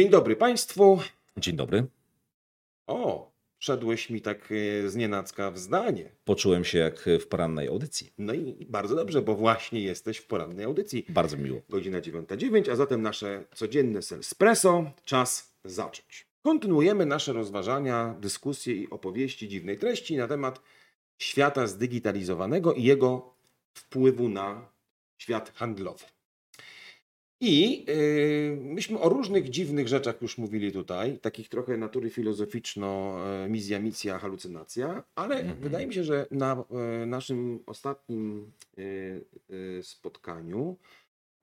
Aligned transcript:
Dzień 0.00 0.10
dobry 0.10 0.36
Państwu. 0.36 1.00
Dzień 1.36 1.56
dobry. 1.56 1.86
O, 2.86 3.30
wszedłeś 3.58 4.10
mi 4.10 4.20
tak 4.20 4.48
e, 4.52 4.88
znienacka 4.88 5.50
w 5.50 5.58
zdanie. 5.58 6.10
Poczułem 6.24 6.64
się 6.64 6.78
jak 6.78 7.08
w 7.20 7.26
porannej 7.26 7.68
audycji. 7.68 8.12
No 8.18 8.34
i 8.34 8.66
bardzo 8.68 8.96
dobrze, 8.96 9.22
bo 9.22 9.34
właśnie 9.34 9.80
jesteś 9.80 10.18
w 10.18 10.26
porannej 10.26 10.64
audycji. 10.64 11.06
Bardzo 11.08 11.36
miło. 11.36 11.60
Godzina 11.68 12.00
9.09, 12.00 12.70
a 12.70 12.76
zatem 12.76 13.02
nasze 13.02 13.44
codzienne 13.54 13.98
Espresso. 13.98 14.90
Czas 15.04 15.54
zacząć. 15.64 16.26
Kontynuujemy 16.42 17.06
nasze 17.06 17.32
rozważania, 17.32 18.14
dyskusje 18.20 18.74
i 18.74 18.90
opowieści 18.90 19.48
dziwnej 19.48 19.78
treści 19.78 20.16
na 20.16 20.28
temat 20.28 20.60
świata 21.18 21.66
zdigitalizowanego 21.66 22.72
i 22.72 22.82
jego 22.82 23.34
wpływu 23.74 24.28
na 24.28 24.68
świat 25.18 25.52
handlowy. 25.54 26.04
I 27.42 27.84
yy, 27.84 28.56
myśmy 28.62 28.98
o 29.00 29.08
różnych 29.08 29.50
dziwnych 29.50 29.88
rzeczach 29.88 30.22
już 30.22 30.38
mówili 30.38 30.72
tutaj, 30.72 31.18
takich 31.18 31.48
trochę 31.48 31.76
natury 31.76 32.10
filozoficzno, 32.10 33.16
e, 33.44 33.48
misja, 33.48 33.78
misja, 33.80 34.18
halucynacja, 34.18 35.04
ale 35.14 35.36
Mhm. 35.36 35.60
wydaje 35.60 35.86
mi 35.86 35.94
się, 35.94 36.04
że 36.04 36.26
na 36.30 36.64
e, 37.02 37.06
naszym 37.06 37.62
ostatnim 37.66 38.52
e, 38.78 38.82
e, 39.78 39.82
spotkaniu 39.82 40.76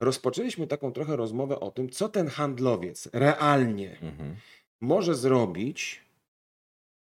rozpoczęliśmy 0.00 0.66
taką 0.66 0.92
trochę 0.92 1.16
rozmowę 1.16 1.60
o 1.60 1.70
tym, 1.70 1.90
co 1.90 2.08
ten 2.08 2.28
handlowiec 2.28 3.08
realnie 3.12 3.90
Mhm. 4.02 4.36
może 4.80 5.14
zrobić 5.14 6.00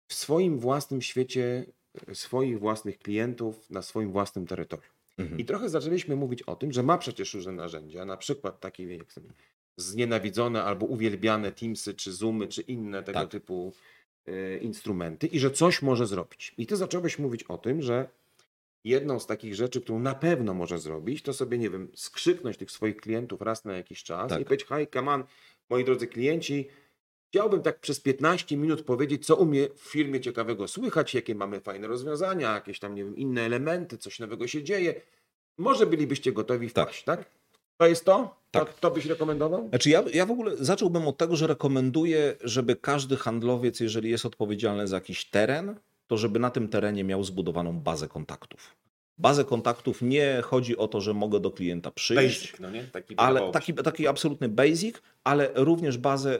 w 0.07 0.13
swoim 0.13 0.59
własnym 0.59 1.01
świecie, 1.01 1.65
swoich 2.13 2.59
własnych 2.59 2.99
klientów, 2.99 3.69
na 3.69 3.81
swoim 3.81 4.11
własnym 4.11 4.47
terytorium. 4.47 4.98
Mhm. 5.19 5.39
I 5.39 5.45
trochę 5.45 5.69
zaczęliśmy 5.69 6.15
mówić 6.15 6.41
o 6.41 6.55
tym, 6.55 6.71
że 6.71 6.83
ma 6.83 6.97
przecież 6.97 7.33
różne 7.33 7.51
narzędzia, 7.51 8.05
na 8.05 8.17
przykład 8.17 8.59
takie 8.59 8.95
jak 8.95 9.13
znienawidzone 9.77 10.63
albo 10.63 10.85
uwielbiane 10.85 11.51
Teamsy, 11.51 11.93
czy 11.93 12.13
Zoomy, 12.13 12.47
czy 12.47 12.61
inne 12.61 13.03
tego 13.03 13.19
Tak. 13.19 13.29
typu 13.29 13.73
e, 14.25 14.57
instrumenty 14.57 15.27
i 15.27 15.39
że 15.39 15.51
coś 15.51 15.81
może 15.81 16.07
zrobić. 16.07 16.53
I 16.57 16.67
ty 16.67 16.75
zacząłeś 16.75 17.19
mówić 17.19 17.43
o 17.43 17.57
tym, 17.57 17.81
że 17.81 18.07
jedną 18.83 19.19
z 19.19 19.27
takich 19.27 19.55
rzeczy, 19.55 19.81
którą 19.81 19.99
na 19.99 20.15
pewno 20.15 20.53
może 20.53 20.79
zrobić, 20.79 21.21
to 21.21 21.33
sobie, 21.33 21.57
nie 21.57 21.69
wiem, 21.69 21.87
skrzyknąć 21.95 22.57
tych 22.57 22.71
swoich 22.71 22.97
klientów 22.97 23.41
raz 23.41 23.65
na 23.65 23.73
jakiś 23.77 24.03
czas 24.03 24.29
Tak. 24.29 24.41
i 24.41 24.45
powiedzieć, 24.45 24.67
hej, 24.67 24.87
come 24.87 25.11
on, 25.11 25.23
moi 25.69 25.83
drodzy 25.85 26.07
klienci, 26.07 26.67
Chciałbym 27.29 27.61
tak 27.61 27.79
przez 27.79 27.99
15 27.99 28.57
minut 28.57 28.81
powiedzieć, 28.81 29.25
co 29.25 29.35
u 29.35 29.45
mnie 29.45 29.67
w 29.75 29.81
firmie 29.81 30.21
ciekawego 30.21 30.67
słychać, 30.67 31.13
jakie 31.13 31.35
mamy 31.35 31.59
fajne 31.59 31.87
rozwiązania, 31.87 32.53
jakieś 32.53 32.79
tam, 32.79 32.95
nie 32.95 33.03
wiem, 33.03 33.17
inne 33.17 33.41
elementy, 33.41 33.97
coś 33.97 34.19
nowego 34.19 34.47
się 34.47 34.63
dzieje. 34.63 35.01
Może 35.57 35.85
bylibyście 35.85 36.31
gotowi 36.31 36.71
Tak. 36.71 36.87
wpaść, 36.87 37.03
tak? 37.03 37.25
To 37.77 37.87
jest 37.87 38.05
to? 38.05 38.35
Tak. 38.51 38.73
To, 38.73 38.79
to 38.79 38.91
byś 38.91 39.05
rekomendował? 39.05 39.69
Znaczy 39.69 39.89
ja, 39.89 40.03
ja 40.13 40.25
w 40.25 40.31
ogóle 40.31 40.51
zacząłbym 40.57 41.07
od 41.07 41.17
tego, 41.17 41.35
że 41.35 41.47
rekomenduję, 41.47 42.35
żeby 42.43 42.75
każdy 42.75 43.17
handlowiec, 43.17 43.79
jeżeli 43.79 44.09
jest 44.09 44.25
odpowiedzialny 44.25 44.87
za 44.87 44.95
jakiś 44.95 45.25
teren, 45.25 45.75
to 46.07 46.17
żeby 46.17 46.39
na 46.39 46.49
tym 46.49 46.67
terenie 46.67 47.03
miał 47.03 47.23
zbudowaną 47.23 47.79
bazę 47.79 48.07
kontaktów. 48.07 48.75
Bazę 49.17 49.45
kontaktów 49.45 50.01
nie 50.01 50.41
chodzi 50.45 50.77
o 50.77 50.87
to, 50.87 51.01
że 51.01 51.13
mogę 51.13 51.39
do 51.39 51.51
klienta 51.51 51.91
przyjść, 51.91 52.41
Basic, 52.41 52.59
no 52.59 52.69
nie? 52.69 52.83
Taki 52.83 53.15
ale 53.17 53.51
taki, 53.51 53.73
taki 53.73 54.07
absolutny 54.07 54.49
basic, 54.49 54.95
ale 55.23 55.51
również 55.55 55.97
bazę, 55.97 56.39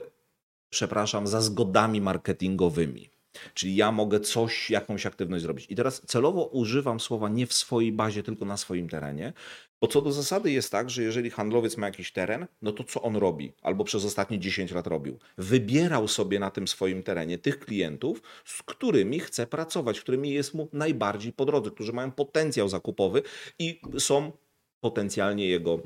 przepraszam, 0.70 1.26
za 1.26 1.40
zgodami 1.40 2.00
marketingowymi. 2.00 3.10
Czyli 3.54 3.76
ja 3.76 3.92
mogę 3.92 4.20
coś, 4.20 4.70
jakąś 4.70 5.06
aktywność 5.06 5.42
zrobić. 5.42 5.66
I 5.70 5.76
teraz 5.76 6.02
celowo 6.06 6.44
używam 6.44 7.00
słowa 7.00 7.28
nie 7.28 7.46
w 7.46 7.52
swojej 7.52 7.92
bazie, 7.92 8.22
tylko 8.22 8.44
na 8.44 8.56
swoim 8.56 8.88
terenie, 8.88 9.32
bo 9.80 9.86
co 9.86 10.02
do 10.02 10.12
zasady 10.12 10.50
jest 10.50 10.72
tak, 10.72 10.90
że 10.90 11.02
jeżeli 11.02 11.30
handlowiec 11.30 11.76
ma 11.76 11.86
jakiś 11.86 12.12
teren, 12.12 12.46
no 12.62 12.72
to 12.72 12.84
co 12.84 13.02
on 13.02 13.16
robi? 13.16 13.52
Albo 13.62 13.84
przez 13.84 14.04
ostatnie 14.04 14.38
10 14.38 14.72
lat 14.72 14.86
robił? 14.86 15.18
Wybierał 15.38 16.08
sobie 16.08 16.38
na 16.38 16.50
tym 16.50 16.68
swoim 16.68 17.02
terenie 17.02 17.38
tych 17.38 17.58
klientów, 17.58 18.22
z 18.44 18.62
którymi 18.62 19.20
chce 19.20 19.46
pracować, 19.46 20.00
którymi 20.00 20.30
jest 20.30 20.54
mu 20.54 20.68
najbardziej 20.72 21.32
po 21.32 21.44
drodze, 21.44 21.70
którzy 21.70 21.92
mają 21.92 22.12
potencjał 22.12 22.68
zakupowy 22.68 23.22
i 23.58 23.80
są 23.98 24.32
potencjalnie 24.80 25.48
jego 25.48 25.78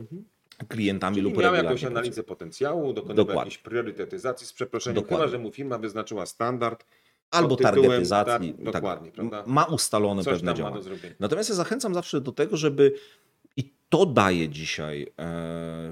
klientami 0.68 1.16
Czyli 1.16 1.24
lub 1.24 1.36
miał 1.36 1.54
jakąś 1.54 1.84
analizę 1.84 2.22
potencjału, 2.22 2.92
dokonywał 2.92 3.24
Dokładnie. 3.24 3.40
jakiejś 3.40 3.58
priorytetyzacji 3.58 4.46
z 4.46 4.52
przeproszeniem, 4.52 4.94
Dokładnie. 4.94 5.26
chyba, 5.26 5.30
że 5.30 5.38
mu 5.38 5.50
firma 5.50 5.78
wyznaczyła 5.78 6.26
standard. 6.26 6.86
Albo 7.30 7.56
targetyzacji. 7.56 8.54
tak, 8.54 8.64
dokładnie, 8.64 9.12
prawda? 9.12 9.44
Ma 9.46 9.64
ustalone 9.64 10.22
Coś 10.24 10.34
pewne 10.34 10.54
działania. 10.54 10.80
Natomiast 11.20 11.48
ja 11.48 11.54
zachęcam 11.54 11.94
zawsze 11.94 12.20
do 12.20 12.32
tego, 12.32 12.56
żeby 12.56 12.94
i 13.56 13.72
to 13.88 14.06
daje 14.06 14.48
dzisiaj 14.48 15.02
e, 15.02 15.06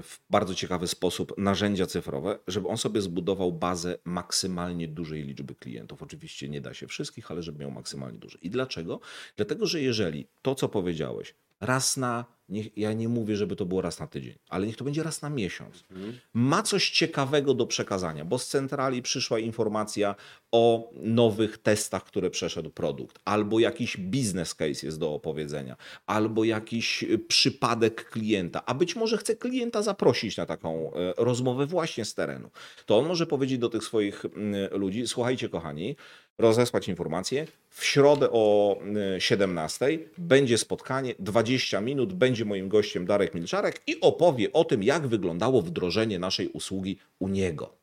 w 0.01 0.19
bardzo 0.29 0.55
ciekawy 0.55 0.87
sposób 0.87 1.37
narzędzia 1.37 1.85
cyfrowe, 1.85 2.39
żeby 2.47 2.67
on 2.67 2.77
sobie 2.77 3.01
zbudował 3.01 3.51
bazę 3.51 3.97
maksymalnie 4.05 4.87
dużej 4.87 5.23
liczby 5.23 5.55
klientów. 5.55 6.03
Oczywiście 6.03 6.49
nie 6.49 6.61
da 6.61 6.73
się 6.73 6.87
wszystkich, 6.87 7.31
ale 7.31 7.43
żeby 7.43 7.59
miał 7.59 7.71
maksymalnie 7.71 8.19
duże. 8.19 8.37
I 8.41 8.49
dlaczego? 8.49 8.99
Dlatego, 9.35 9.65
że 9.65 9.81
jeżeli 9.81 10.27
to, 10.41 10.55
co 10.55 10.69
powiedziałeś, 10.69 11.35
raz 11.61 11.97
na, 11.97 12.25
niech, 12.53 12.77
ja 12.77 12.93
nie 12.93 13.09
mówię, 13.09 13.35
żeby 13.35 13.55
to 13.55 13.65
było 13.65 13.81
raz 13.81 13.99
na 13.99 14.07
tydzień, 14.07 14.35
ale 14.49 14.67
niech 14.67 14.77
to 14.77 14.83
będzie 14.83 15.03
raz 15.03 15.21
na 15.21 15.29
miesiąc, 15.29 15.83
Mhm. 15.91 16.19
ma 16.33 16.63
coś 16.63 16.89
ciekawego 16.89 17.53
do 17.53 17.67
przekazania, 17.67 18.25
bo 18.25 18.39
z 18.39 18.47
centrali 18.47 19.01
przyszła 19.01 19.39
informacja 19.39 20.15
o 20.51 20.89
nowych 21.01 21.57
testach, 21.57 22.03
które 22.03 22.29
przeszedł 22.29 22.69
produkt, 22.69 23.19
albo 23.25 23.59
jakiś 23.59 23.97
business 23.97 24.55
case 24.55 24.85
jest 24.85 24.99
do 24.99 25.13
opowiedzenia, 25.13 25.75
albo 26.05 26.43
jakiś 26.43 27.03
y, 27.03 27.19
przypadek 27.19 28.09
klienta, 28.09 28.65
a 28.65 28.73
być 28.73 28.95
może 28.95 29.17
chce 29.17 29.35
klienta 29.35 29.81
zaprosić 29.81 30.37
na 30.37 30.45
taką 30.45 30.93
e, 30.93 31.13
rozmowę 31.17 31.65
właśnie 31.65 32.05
z 32.05 32.13
terenu. 32.13 32.49
To 32.85 32.97
on 32.97 33.07
może 33.07 33.25
powiedzieć 33.27 33.57
do 33.57 33.69
tych 33.69 33.83
swoich 33.83 34.25
mm, 34.25 34.79
ludzi: 34.79 35.07
Słuchajcie, 35.07 35.49
kochani, 35.49 35.95
rozesłać 36.37 36.87
informację. 36.87 37.47
W 37.69 37.85
środę 37.85 38.29
o 38.31 38.77
y, 39.17 39.21
17 39.21 39.99
będzie 40.17 40.57
spotkanie, 40.57 41.15
20 41.19 41.81
minut, 41.81 42.13
będzie 42.13 42.45
moim 42.45 42.69
gościem 42.69 43.05
Darek 43.05 43.33
Milczarek 43.33 43.81
i 43.87 43.99
opowie 44.01 44.53
o 44.53 44.63
tym, 44.65 44.83
jak 44.83 45.07
wyglądało 45.07 45.61
wdrożenie 45.61 46.19
naszej 46.19 46.47
usługi 46.47 46.97
u 47.19 47.27
niego. 47.27 47.75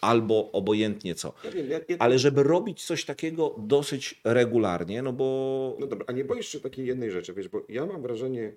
Albo 0.00 0.52
obojętnie 0.52 1.14
co. 1.14 1.32
Ja 1.44 1.50
wiem, 1.50 1.70
ja, 1.70 1.80
ja, 1.88 1.96
Ale 1.98 2.18
żeby 2.18 2.42
robić 2.42 2.84
coś 2.84 3.04
takiego 3.04 3.54
dosyć 3.58 4.20
regularnie, 4.24 5.02
no 5.02 5.12
bo 5.12 5.76
No 5.80 5.86
dobra, 5.86 6.04
a 6.08 6.12
nie 6.12 6.24
boisz 6.24 6.48
się 6.48 6.60
takiej 6.60 6.86
jednej 6.86 7.10
rzeczy, 7.10 7.34
wiesz, 7.34 7.48
bo 7.48 7.62
ja 7.68 7.86
mam 7.86 8.02
wrażenie, 8.02 8.56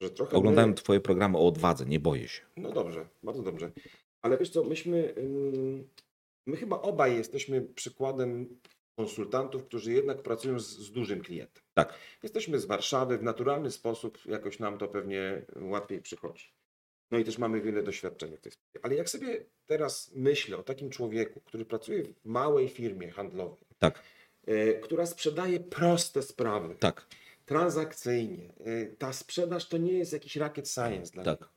że 0.00 0.10
trochę... 0.10 0.36
oglądałem 0.36 0.70
my- 0.70 0.76
twoje 0.76 1.00
programy 1.00 1.38
o 1.38 1.46
odwadze, 1.46 1.86
nie 1.86 2.00
boję 2.00 2.28
się. 2.28 2.42
No 2.56 2.72
dobrze, 2.72 3.06
bardzo 3.22 3.42
dobrze. 3.42 3.70
Ale 4.22 4.38
wiesz 4.38 4.50
co, 4.50 4.64
myśmy, 4.64 5.14
ym, 5.18 5.88
my 6.48 6.56
chyba 6.56 6.80
obaj 6.80 7.16
jesteśmy 7.16 7.60
przykładem 7.60 8.58
konsultantów, 8.96 9.64
którzy 9.64 9.92
jednak 9.92 10.22
pracują 10.22 10.60
z, 10.60 10.66
z 10.66 10.92
dużym 10.92 11.20
klientem. 11.20 11.62
Tak. 11.74 11.94
Jesteśmy 12.22 12.58
z 12.58 12.64
Warszawy, 12.64 13.18
w 13.18 13.22
naturalny 13.22 13.70
sposób 13.70 14.18
jakoś 14.26 14.58
nam 14.58 14.78
to 14.78 14.88
pewnie 14.88 15.46
łatwiej 15.56 16.02
przychodzi. 16.02 16.52
No 17.10 17.18
i 17.18 17.24
też 17.24 17.38
mamy 17.38 17.60
wiele 17.60 17.82
doświadczenia 17.82 18.36
w 18.36 18.40
tej 18.40 18.52
sprawie. 18.52 18.80
Ale 18.82 18.94
jak 18.94 19.10
sobie 19.10 19.44
teraz 19.66 20.12
myślę 20.14 20.56
o 20.56 20.62
takim 20.62 20.90
człowieku, 20.90 21.40
który 21.40 21.64
pracuje 21.64 22.04
w 22.04 22.24
małej 22.24 22.68
firmie 22.68 23.10
handlowej, 23.10 23.66
Tak, 23.78 24.02
e, 24.46 24.74
która 24.74 25.06
sprzedaje 25.06 25.60
proste 25.60 26.22
sprawy, 26.22 26.74
tak, 26.74 27.06
transakcyjnie, 27.46 28.52
e, 28.64 28.86
ta 28.86 29.12
sprzedaż 29.12 29.68
to 29.68 29.76
nie 29.76 29.92
jest 29.92 30.12
jakiś 30.12 30.36
rocket 30.36 30.68
science 30.68 31.12
dla 31.12 31.24
tak. 31.24 31.40
niego. 31.40 31.52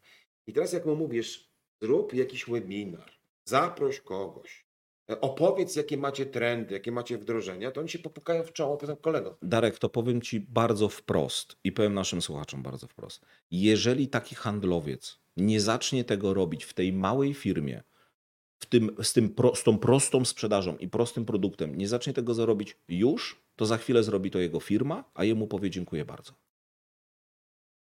I 0.47 0.53
teraz 0.53 0.73
jak 0.73 0.85
mu 0.85 0.95
mówisz, 0.95 1.51
zrób 1.81 2.13
jakiś 2.13 2.45
webinar, 2.45 3.11
zaproś 3.45 3.99
kogoś, 3.99 4.65
opowiedz 5.07 5.75
jakie 5.75 5.97
macie 5.97 6.25
trendy, 6.25 6.73
jakie 6.73 6.91
macie 6.91 7.17
wdrożenia, 7.17 7.71
to 7.71 7.79
oni 7.79 7.89
się 7.89 7.99
popukają 7.99 8.43
w 8.43 8.53
czoło, 8.53 8.77
powiedzą 8.77 8.95
kolego. 8.95 9.37
Darek, 9.41 9.79
to 9.79 9.89
powiem 9.89 10.21
Ci 10.21 10.39
bardzo 10.39 10.89
wprost 10.89 11.55
i 11.63 11.71
powiem 11.71 11.93
naszym 11.93 12.21
słuchaczom 12.21 12.63
bardzo 12.63 12.87
wprost. 12.87 13.25
Jeżeli 13.51 14.07
taki 14.07 14.35
handlowiec 14.35 15.19
nie 15.37 15.61
zacznie 15.61 16.03
tego 16.03 16.33
robić 16.33 16.63
w 16.63 16.73
tej 16.73 16.93
małej 16.93 17.33
firmie, 17.33 17.83
w 18.59 18.65
tym, 18.65 18.95
z, 19.03 19.13
tym 19.13 19.29
pro, 19.29 19.55
z 19.55 19.63
tą 19.63 19.77
prostą 19.77 20.25
sprzedażą 20.25 20.77
i 20.77 20.87
prostym 20.87 21.25
produktem, 21.25 21.77
nie 21.77 21.87
zacznie 21.87 22.13
tego 22.13 22.33
zrobić 22.33 22.77
już, 22.87 23.41
to 23.55 23.65
za 23.65 23.77
chwilę 23.77 24.03
zrobi 24.03 24.31
to 24.31 24.39
jego 24.39 24.59
firma, 24.59 25.11
a 25.13 25.23
jemu 25.23 25.47
powie 25.47 25.69
dziękuję 25.69 26.05
bardzo. 26.05 26.33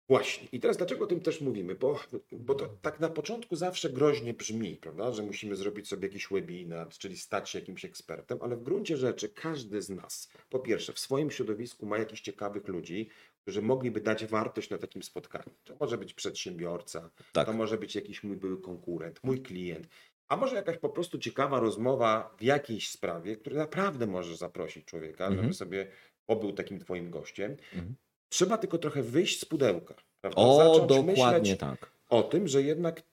Właśnie. 0.09 0.47
I 0.51 0.59
teraz 0.59 0.77
dlaczego 0.77 1.03
o 1.03 1.07
tym 1.07 1.19
też 1.19 1.41
mówimy? 1.41 1.75
Bo, 1.75 1.99
bo 2.31 2.55
to 2.55 2.67
tak 2.81 2.99
na 2.99 3.09
początku 3.09 3.55
zawsze 3.55 3.89
groźnie 3.89 4.33
brzmi, 4.33 4.75
prawda? 4.75 5.11
że 5.11 5.23
musimy 5.23 5.55
zrobić 5.55 5.87
sobie 5.87 6.07
jakiś 6.07 6.27
webinar, 6.31 6.89
czyli 6.89 7.17
stać 7.17 7.49
się 7.49 7.59
jakimś 7.59 7.85
ekspertem, 7.85 8.37
ale 8.41 8.55
w 8.57 8.63
gruncie 8.63 8.97
rzeczy 8.97 9.29
każdy 9.29 9.81
z 9.81 9.89
nas, 9.89 10.29
po 10.49 10.59
pierwsze, 10.59 10.93
w 10.93 10.99
swoim 10.99 11.31
środowisku 11.31 11.85
ma 11.85 11.97
jakichś 11.97 12.21
ciekawych 12.21 12.67
ludzi, 12.67 13.09
którzy 13.41 13.61
mogliby 13.61 14.01
dać 14.01 14.25
wartość 14.25 14.69
na 14.69 14.77
takim 14.77 15.03
spotkaniu. 15.03 15.51
To 15.63 15.75
może 15.79 15.97
być 15.97 16.13
przedsiębiorca, 16.13 17.09
Tak. 17.33 17.45
to 17.45 17.53
może 17.53 17.77
być 17.77 17.95
jakiś 17.95 18.23
mój 18.23 18.37
były 18.37 18.61
konkurent, 18.61 19.19
mój 19.23 19.41
klient, 19.41 19.87
a 20.27 20.37
może 20.37 20.55
jakaś 20.55 20.77
po 20.77 20.89
prostu 20.89 21.19
ciekawa 21.19 21.59
rozmowa 21.59 22.35
w 22.39 22.43
jakiejś 22.43 22.89
sprawie, 22.89 23.35
która 23.35 23.57
naprawdę 23.57 24.07
możesz 24.07 24.37
zaprosić 24.37 24.85
człowieka, 24.85 25.25
żeby 25.25 25.35
Mhm. 25.37 25.53
sobie 25.53 25.87
pobył 26.25 26.51
takim 26.53 26.79
twoim 26.79 27.09
gościem. 27.11 27.51
Mhm. 27.73 27.95
Trzeba 28.29 28.57
tylko 28.57 28.77
trochę 28.77 29.03
wyjść 29.03 29.39
z 29.39 29.45
pudełka. 29.45 29.95
Prawda? 30.21 30.41
O, 30.41 30.57
Zacząć 30.57 31.07
dokładnie 31.07 31.55
tak. 31.55 31.91
o 32.09 32.23
tym, 32.23 32.47
że 32.47 32.61
jednak 32.61 33.03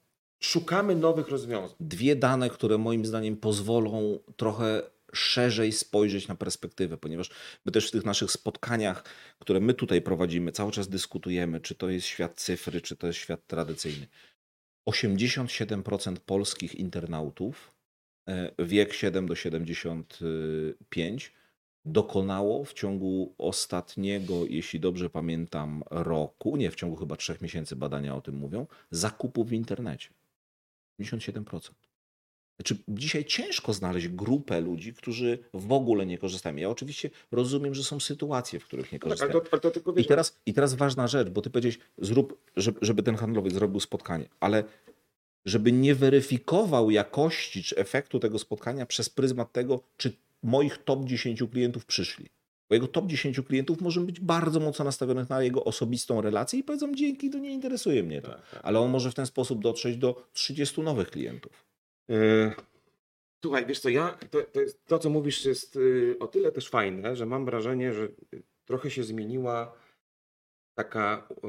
szukamy 0.40 0.96
nowych 0.96 1.28
rozwiązań. 1.28 1.76
Dwie 1.80 2.16
dane, 2.16 2.50
które 2.50 2.78
moim 2.78 3.06
zdaniem 3.06 3.36
pozwolą 3.36 4.18
trochę 4.36 4.82
szerzej 5.12 5.72
spojrzeć 5.72 6.28
na 6.28 6.34
perspektywę, 6.34 6.96
ponieważ 6.96 7.30
my 7.64 7.72
też 7.72 7.88
w 7.88 7.90
tych 7.90 8.04
naszych 8.04 8.30
spotkaniach, 8.30 9.04
które 9.38 9.60
my 9.60 9.74
tutaj 9.74 10.02
prowadzimy, 10.02 10.52
cały 10.52 10.72
czas 10.72 10.88
dyskutujemy, 10.88 11.60
czy 11.60 11.74
to 11.74 11.88
jest 11.88 12.06
świat 12.06 12.40
cyfry, 12.40 12.80
czy 12.80 12.96
to 12.96 13.06
jest 13.06 13.18
świat 13.18 13.46
tradycyjny. 13.46 14.06
87% 14.86 16.16
polskich 16.16 16.74
internautów, 16.74 17.74
e, 18.28 18.50
wiek 18.58 18.92
7 18.92 19.26
do 19.26 19.34
75, 19.34 21.32
dokonało 21.84 22.64
w 22.64 22.72
ciągu 22.72 23.34
ostatniego, 23.38 24.34
jeśli 24.48 24.80
dobrze 24.80 25.10
pamiętam, 25.10 25.82
roku, 25.90 26.56
nie 26.56 26.70
w 26.70 26.74
ciągu 26.74 26.96
chyba 26.96 27.16
trzech 27.16 27.40
miesięcy 27.40 27.76
badania 27.76 28.16
o 28.16 28.20
tym 28.20 28.36
mówią, 28.36 28.66
zakupów 28.90 29.48
w 29.48 29.52
internecie. 29.52 30.08
57%. 31.00 31.70
Znaczy, 32.56 32.76
dzisiaj 32.88 33.24
ciężko 33.24 33.72
znaleźć 33.72 34.08
grupę 34.08 34.60
ludzi, 34.60 34.94
którzy 34.94 35.38
w 35.54 35.72
ogóle 35.72 36.06
nie 36.06 36.18
korzystają. 36.18 36.56
Ja 36.56 36.68
oczywiście 36.68 37.10
rozumiem, 37.32 37.74
że 37.74 37.84
są 37.84 38.00
sytuacje, 38.00 38.60
w 38.60 38.64
których 38.64 38.92
nie 38.92 38.98
No 38.98 39.00
tak, 39.00 39.18
korzystają. 39.18 39.32
ale 39.32 39.60
to, 39.60 39.66
ale 39.66 39.82
to 39.82 40.00
I 40.00 40.04
teraz, 40.04 40.40
I 40.46 40.54
teraz 40.54 40.74
ważna 40.74 41.06
rzecz, 41.08 41.28
bo 41.28 41.42
ty 41.42 41.50
powiedziałeś, 41.50 41.78
zrób, 41.98 42.40
żeby, 42.56 42.78
żeby 42.82 43.02
ten 43.02 43.16
handlowiec 43.16 43.54
zrobił 43.54 43.80
spotkanie, 43.80 44.28
ale 44.40 44.64
żeby 45.44 45.72
nie 45.72 45.94
weryfikował 45.94 46.90
jakości 46.90 47.62
czy 47.62 47.76
efektu 47.76 48.20
tego 48.20 48.38
spotkania 48.38 48.86
przez 48.86 49.08
pryzmat 49.10 49.52
tego, 49.52 49.80
czy 49.96 50.12
moich 50.44 50.78
top 50.78 51.04
10 51.04 51.42
klientów 51.52 51.86
przyszli. 51.86 52.28
Bo 52.68 52.74
jego 52.74 52.88
top 52.88 53.06
10 53.06 53.40
klientów 53.40 53.80
może 53.80 54.00
być 54.00 54.20
bardzo 54.20 54.60
mocno 54.60 54.84
nastawionych 54.84 55.30
na 55.30 55.42
jego 55.42 55.64
osobistą 55.64 56.20
relację 56.20 56.58
i 56.58 56.64
powiedzą, 56.64 56.94
dzięki, 56.94 57.30
to 57.30 57.38
nie 57.38 57.50
interesuje 57.50 58.02
mnie 58.02 58.22
to. 58.22 58.28
Tak, 58.28 58.50
tak. 58.50 58.60
Ale 58.62 58.80
on 58.80 58.90
może 58.90 59.10
w 59.10 59.14
ten 59.14 59.26
sposób 59.26 59.62
dotrzeć 59.62 59.96
do 59.96 60.28
30 60.32 60.80
nowych 60.80 61.10
klientów. 61.10 61.64
E, 62.10 62.52
Słuchaj, 63.44 63.66
wiesz 63.66 63.80
co, 63.80 63.88
ja, 63.88 64.18
to, 64.30 64.42
to, 64.42 64.60
jest, 64.60 64.86
to 64.86 64.98
co 64.98 65.10
mówisz 65.10 65.44
jest 65.44 65.76
y, 65.76 66.16
o 66.20 66.26
tyle 66.26 66.52
też 66.52 66.68
fajne, 66.68 67.16
że 67.16 67.26
mam 67.26 67.44
wrażenie, 67.44 67.92
że 67.92 68.08
trochę 68.64 68.90
się 68.90 69.04
zmieniła 69.04 69.74
taka 70.74 71.28
e, 71.44 71.48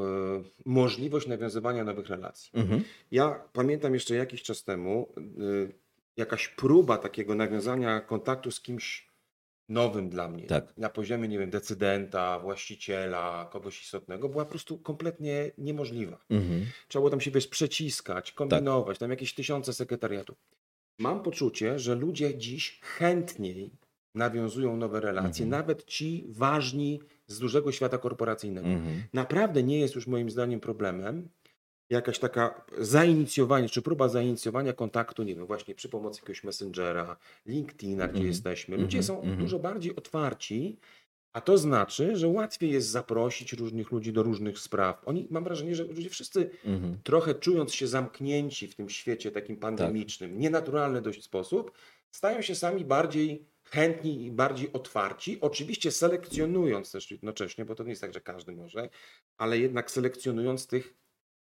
możliwość 0.65 1.27
nawiązywania 1.27 1.83
nowych 1.83 2.07
relacji. 2.07 2.51
Mhm. 2.53 2.83
Ja 3.11 3.43
pamiętam 3.53 3.93
jeszcze 3.93 4.15
jakiś 4.15 4.43
czas 4.43 4.63
temu 4.63 5.13
y, 5.17 5.73
jakaś 6.17 6.47
próba 6.47 6.97
takiego 6.97 7.35
nawiązania 7.35 8.01
kontaktu 8.01 8.51
z 8.51 8.61
kimś 8.61 9.09
nowym 9.69 10.09
dla 10.09 10.27
mnie. 10.27 10.47
Tak. 10.47 10.73
Na 10.77 10.89
poziomie, 10.89 11.27
nie 11.27 11.39
wiem, 11.39 11.49
decydenta, 11.49 12.39
właściciela, 12.39 13.49
kogoś 13.51 13.83
istotnego, 13.83 14.29
była 14.29 14.45
po 14.45 14.49
prostu 14.49 14.77
kompletnie 14.77 15.51
niemożliwa. 15.57 16.25
Mhm. 16.29 16.65
Trzeba 16.87 17.01
było 17.01 17.09
tam 17.09 17.21
się 17.21 17.31
wiesz, 17.31 17.47
przeciskać, 17.47 18.31
kombinować, 18.31 18.97
tam 18.97 19.09
jakieś 19.09 19.33
tysiące 19.33 19.73
sekretariatów. 19.73 20.37
Mam 20.99 21.23
poczucie, 21.23 21.79
że 21.79 21.95
ludzie 21.95 22.37
dziś 22.37 22.79
chętniej 22.81 23.71
nawiązują 24.15 24.77
nowe 24.77 24.99
relacje, 25.01 25.45
Mhm. 25.45 25.49
nawet 25.61 25.85
ci 25.85 26.25
ważni 26.29 26.99
z 27.27 27.39
dużego 27.39 27.71
świata 27.71 27.97
korporacyjnego. 27.97 28.67
Mhm. 28.67 29.03
Naprawdę 29.13 29.63
nie 29.63 29.79
jest 29.79 29.95
już 29.95 30.07
moim 30.07 30.29
zdaniem 30.29 30.59
problemem 30.59 31.29
jakaś 31.89 32.19
taka 32.19 32.65
zainicjowanie, 32.77 33.69
czy 33.69 33.81
próba 33.81 34.09
zainicjowania 34.09 34.73
kontaktu, 34.73 35.23
nie 35.23 35.35
wiem, 35.35 35.45
właśnie 35.45 35.75
przy 35.75 35.89
pomocy 35.89 36.19
jakiegoś 36.21 36.43
Messengera, 36.43 37.17
LinkedIna, 37.45 38.03
gdzie 38.07 38.11
Mhm. 38.17 38.27
jesteśmy. 38.27 38.77
Ludzie 38.77 38.97
Mhm. 38.97 39.03
są 39.03 39.21
Mhm. 39.23 39.39
dużo 39.39 39.59
bardziej 39.59 39.95
otwarci, 39.95 40.77
a 41.33 41.41
to 41.41 41.57
znaczy, 41.57 42.15
że 42.15 42.27
łatwiej 42.27 42.71
jest 42.71 42.87
zaprosić 42.89 43.53
różnych 43.53 43.91
ludzi 43.91 44.13
do 44.13 44.23
różnych 44.23 44.59
spraw. 44.59 45.01
Oni, 45.05 45.27
mam 45.29 45.43
wrażenie, 45.43 45.75
że 45.75 45.83
ludzie 45.83 46.09
wszyscy 46.09 46.49
Mhm. 46.65 46.97
trochę 47.03 47.35
czując 47.35 47.73
się 47.73 47.87
zamknięci 47.87 48.67
w 48.67 48.75
tym 48.75 48.89
świecie 48.89 49.31
takim 49.31 49.57
pandemicznym, 49.57 50.39
nienaturalny 50.39 51.01
dość 51.01 51.23
sposób, 51.23 51.71
stają 52.11 52.41
się 52.41 52.55
sami 52.55 52.85
bardziej 52.85 53.45
chętni 53.63 54.25
i 54.25 54.31
bardziej 54.31 54.73
otwarci, 54.73 55.37
oczywiście 55.41 55.91
selekcjonując 55.91 56.91
też 56.91 57.11
jednocześnie, 57.11 57.65
bo 57.65 57.75
to 57.75 57.83
nie 57.83 57.89
jest 57.89 58.01
tak, 58.01 58.13
że 58.13 58.21
każdy 58.21 58.51
może, 58.51 58.89
ale 59.37 59.59
jednak 59.59 59.91
selekcjonując 59.91 60.67
tych 60.67 60.93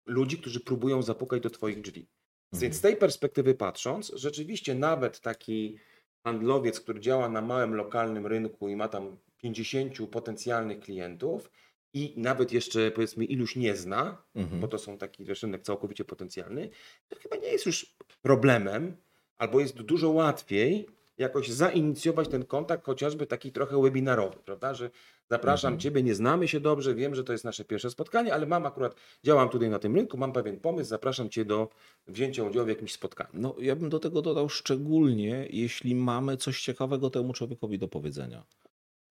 ludzi, 0.08 0.38
którzy 0.38 0.60
próbują 0.60 1.02
zapukać 1.02 1.42
do 1.42 1.50
Twoich 1.50 1.82
drzwi. 1.82 2.08
Więc 2.54 2.76
z 2.76 2.82
tej 2.82 2.96
perspektywy 2.96 3.54
patrząc, 3.56 4.12
rzeczywiście 4.16 4.76
nawet 4.76 5.20
taki 5.20 5.78
handlowiec, 6.24 6.80
który 6.80 7.00
działa 7.00 7.30
na 7.30 7.42
małym 7.42 7.76
lokalnym 7.76 8.28
rynku 8.28 8.70
i 8.70 8.76
ma 8.76 8.88
tam 8.88 9.18
50 9.38 9.94
potencjalnych 10.12 10.80
klientów 10.80 11.52
i 11.94 12.14
nawet 12.18 12.52
jeszcze 12.52 12.92
powiedzmy 12.92 13.26
iluś 13.26 13.56
nie 13.56 13.76
zna, 13.76 14.24
Mhm. 14.36 14.62
bo 14.62 14.68
to 14.68 14.78
są 14.78 14.98
taki 14.98 15.26
rynek 15.26 15.62
całkowicie 15.62 16.06
potencjalny, 16.06 16.70
to 17.10 17.20
chyba 17.20 17.36
nie 17.36 17.48
jest 17.48 17.66
już 17.66 17.96
problemem, 18.22 18.98
albo 19.38 19.60
jest 19.60 19.82
dużo 19.82 20.10
łatwiej 20.10 20.88
jakoś 21.18 21.50
zainicjować 21.50 22.28
ten 22.28 22.46
kontakt, 22.46 22.86
chociażby 22.86 23.28
taki 23.28 23.52
trochę 23.52 23.82
webinarowy, 23.82 24.36
prawda? 24.46 24.74
Że 24.74 24.90
zapraszam 25.30 25.74
Mhm. 25.74 25.80
Ciebie, 25.80 26.04
nie 26.04 26.16
znamy 26.16 26.48
się 26.48 26.60
dobrze, 26.60 26.96
wiem, 26.96 27.16
że 27.16 27.24
to 27.24 27.32
jest 27.32 27.46
nasze 27.46 27.66
pierwsze 27.66 27.90
spotkanie, 27.90 28.34
ale 28.34 28.46
mam 28.46 28.66
akurat, 28.66 28.96
działam 29.24 29.50
tutaj 29.50 29.70
na 29.70 29.80
tym 29.80 29.96
rynku, 29.96 30.18
mam 30.18 30.34
pewien 30.34 30.60
pomysł, 30.60 30.90
zapraszam 30.90 31.30
Cię 31.30 31.46
do 31.46 31.70
wzięcia 32.08 32.44
udziału 32.44 32.66
w 32.66 32.70
jakimś 32.70 32.92
spotkaniu. 32.94 33.30
No, 33.34 33.56
ja 33.60 33.76
bym 33.76 33.90
do 33.90 34.00
tego 34.00 34.22
dodał 34.22 34.50
szczególnie, 34.50 35.48
jeśli 35.50 35.96
mamy 35.96 36.38
coś 36.38 36.62
ciekawego 36.62 37.10
temu 37.10 37.34
człowiekowi 37.34 37.80
do 37.80 37.88
powiedzenia. 37.88 38.44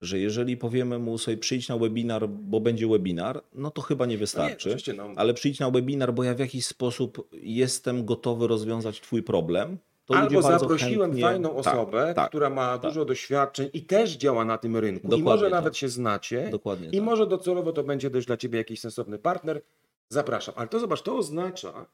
Że 0.00 0.18
jeżeli 0.18 0.56
powiemy 0.56 0.98
mu 0.98 1.18
sobie 1.18 1.36
przyjdź 1.36 1.68
na 1.68 1.78
webinar, 1.78 2.28
bo 2.28 2.60
będzie 2.60 2.88
webinar, 2.88 3.42
no 3.54 3.70
to 3.70 3.82
chyba 3.82 4.04
nie 4.06 4.08
No 4.08 4.12
nie, 4.14 4.18
wystarczy. 4.18 4.94
no, 4.96 5.10
ale 5.16 5.34
przyjdź 5.34 5.60
na 5.60 5.70
webinar, 5.70 6.14
bo 6.14 6.24
ja 6.24 6.34
w 6.34 6.38
jakiś 6.38 6.66
sposób 6.66 7.28
jestem 7.32 8.04
gotowy 8.04 8.46
rozwiązać 8.46 9.00
Twój 9.00 9.22
problem. 9.22 9.78
Albo 10.08 10.42
zaprosiłem 10.42 11.10
chętnie- 11.10 11.22
fajną 11.22 11.48
Tak, 11.48 11.58
osobę, 11.58 12.12
tak, 12.16 12.28
która 12.28 12.50
ma 12.50 12.78
tak. 12.78 12.90
dużo 12.90 13.04
doświadczeń 13.04 13.70
i 13.72 13.82
też 13.82 14.16
działa 14.16 14.44
na 14.44 14.58
tym 14.58 14.76
rynku. 14.76 15.06
I 15.06 15.10
Dokładnie 15.10 15.24
może 15.24 15.44
tak. 15.44 15.52
nawet 15.52 15.76
się 15.76 15.88
znacie. 15.88 16.48
Dokładnie. 16.50 16.88
I 16.88 16.92
tak. 16.96 17.02
może 17.02 17.26
docelowo 17.26 17.72
to 17.72 17.84
będzie 17.84 18.10
też 18.10 18.26
dla 18.26 18.36
Ciebie 18.36 18.58
jakiś 18.58 18.80
sensowny 18.80 19.18
partner. 19.18 19.62
Zapraszam. 20.08 20.54
Ale 20.58 20.68
to 20.68 20.80
zobacz, 20.80 21.02
to 21.02 21.16
oznacza, 21.16 21.86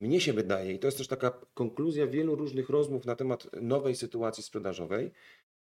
mnie 0.00 0.20
się 0.20 0.32
wydaje, 0.32 0.72
i 0.72 0.78
to 0.78 0.86
jest 0.86 0.98
też 0.98 1.08
taka 1.08 1.32
konkluzja 1.54 2.06
wielu 2.06 2.34
różnych 2.36 2.70
rozmów 2.70 3.04
na 3.06 3.16
temat 3.16 3.46
nowej 3.62 3.96
sytuacji 3.96 4.42
sprzedażowej, 4.42 5.10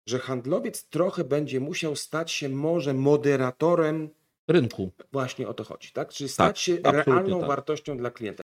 że 0.06 0.18
handlowiec 0.18 0.84
trochę 0.88 1.24
będzie 1.24 1.60
musiał 1.60 1.96
stać 1.96 2.30
się 2.32 2.48
może 2.48 2.94
moderatorem, 2.94 4.08
Rynku. 4.48 4.90
właśnie 5.12 5.48
o 5.48 5.54
to 5.54 5.64
chodzi, 5.64 5.90
tak? 5.92 6.08
Czyli 6.08 6.28
stać 6.28 6.48
Tak, 6.48 6.58
się 6.58 6.76
realną 7.06 7.38
tak. 7.38 7.48
wartością 7.48 7.96
dla 7.96 8.10
klienta. 8.10 8.42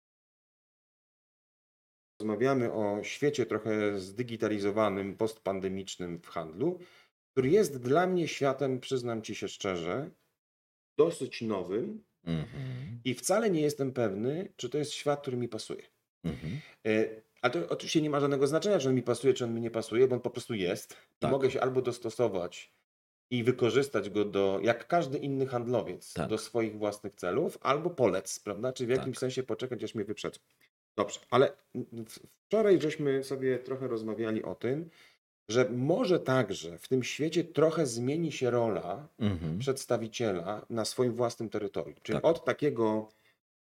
Rozmawiamy 2.26 2.72
o 2.72 3.02
świecie 3.02 3.46
trochę 3.46 4.00
zdigitalizowanym, 4.00 5.16
postpandemicznym 5.16 6.20
w 6.22 6.26
handlu, 6.28 6.78
który 7.32 7.50
jest 7.50 7.82
dla 7.82 8.06
mnie 8.06 8.28
światem, 8.28 8.80
przyznam 8.80 9.22
Ci 9.22 9.34
się 9.34 9.48
szczerze, 9.48 10.10
dosyć 10.98 11.42
nowym 11.42 12.04
Mhm. 12.24 13.00
i 13.04 13.14
wcale 13.14 13.50
nie 13.50 13.60
jestem 13.60 13.92
pewny, 13.92 14.52
czy 14.56 14.68
to 14.68 14.78
jest 14.78 14.92
świat, 14.92 15.20
który 15.22 15.36
mi 15.36 15.48
pasuje. 15.48 15.82
Mhm. 16.24 16.60
E, 16.86 17.08
Ale 17.42 17.52
to 17.52 17.68
oczywiście 17.68 18.02
nie 18.02 18.10
ma 18.10 18.20
żadnego 18.20 18.46
znaczenia, 18.46 18.78
czy 18.78 18.88
on 18.88 18.94
mi 18.94 19.02
pasuje, 19.02 19.34
czy 19.34 19.44
on 19.44 19.54
mi 19.54 19.60
nie 19.60 19.70
pasuje, 19.70 20.08
bo 20.08 20.14
on 20.14 20.20
po 20.22 20.30
prostu 20.30 20.54
jest. 20.54 20.96
Tak. 21.18 21.30
mogę 21.30 21.50
się 21.50 21.60
albo 21.60 21.82
dostosować 21.82 22.72
i 23.30 23.44
wykorzystać 23.44 24.10
go 24.10 24.24
do, 24.24 24.60
jak 24.62 24.86
każdy 24.86 25.18
inny 25.18 25.46
handlowiec, 25.46 26.12
Tak. 26.12 26.28
do 26.30 26.38
swoich 26.38 26.78
własnych 26.78 27.14
celów, 27.14 27.58
albo 27.60 27.90
polec, 27.90 28.38
prawda? 28.40 28.72
Czy 28.72 28.86
w 28.86 28.88
jakimś 28.88 29.16
Tak. 29.16 29.20
sensie 29.20 29.42
poczekać, 29.42 29.84
aż 29.84 29.94
mnie 29.94 30.04
wyprzedzą. 30.04 30.40
Dobrze, 30.96 31.20
ale 31.30 31.52
wczoraj 32.48 32.80
żeśmy 32.80 33.24
sobie 33.24 33.58
trochę 33.58 33.88
rozmawiali 33.88 34.42
o 34.42 34.54
tym, 34.54 34.90
że 35.48 35.68
może 35.70 36.20
także 36.20 36.78
w 36.78 36.88
tym 36.88 37.02
świecie 37.02 37.44
trochę 37.44 37.86
zmieni 37.86 38.32
się 38.32 38.50
rola 38.50 39.08
Mhm. 39.18 39.58
przedstawiciela 39.58 40.66
na 40.70 40.84
swoim 40.84 41.12
własnym 41.12 41.48
terytorium. 41.50 41.96
Czyli 42.02 42.16
Tak. 42.16 42.24
od 42.24 42.44
takiego 42.44 43.08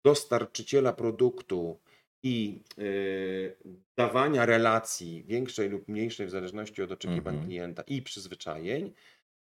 dostarczyciela 0.04 0.92
produktu 0.92 1.78
i 2.22 2.62
y, 2.78 3.56
dawania 3.96 4.46
relacji 4.46 5.24
większej 5.24 5.68
lub 5.68 5.88
mniejszej 5.88 6.26
w 6.26 6.30
zależności 6.30 6.82
od 6.82 6.92
oczekiwań 6.92 7.34
Mhm. 7.34 7.46
klienta 7.46 7.82
i 7.82 8.02
przyzwyczajeń, 8.02 8.92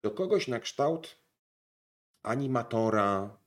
do 0.04 0.12
kogoś 0.12 0.48
na 0.48 0.60
kształt 0.60 1.18
animatora, 2.24 3.38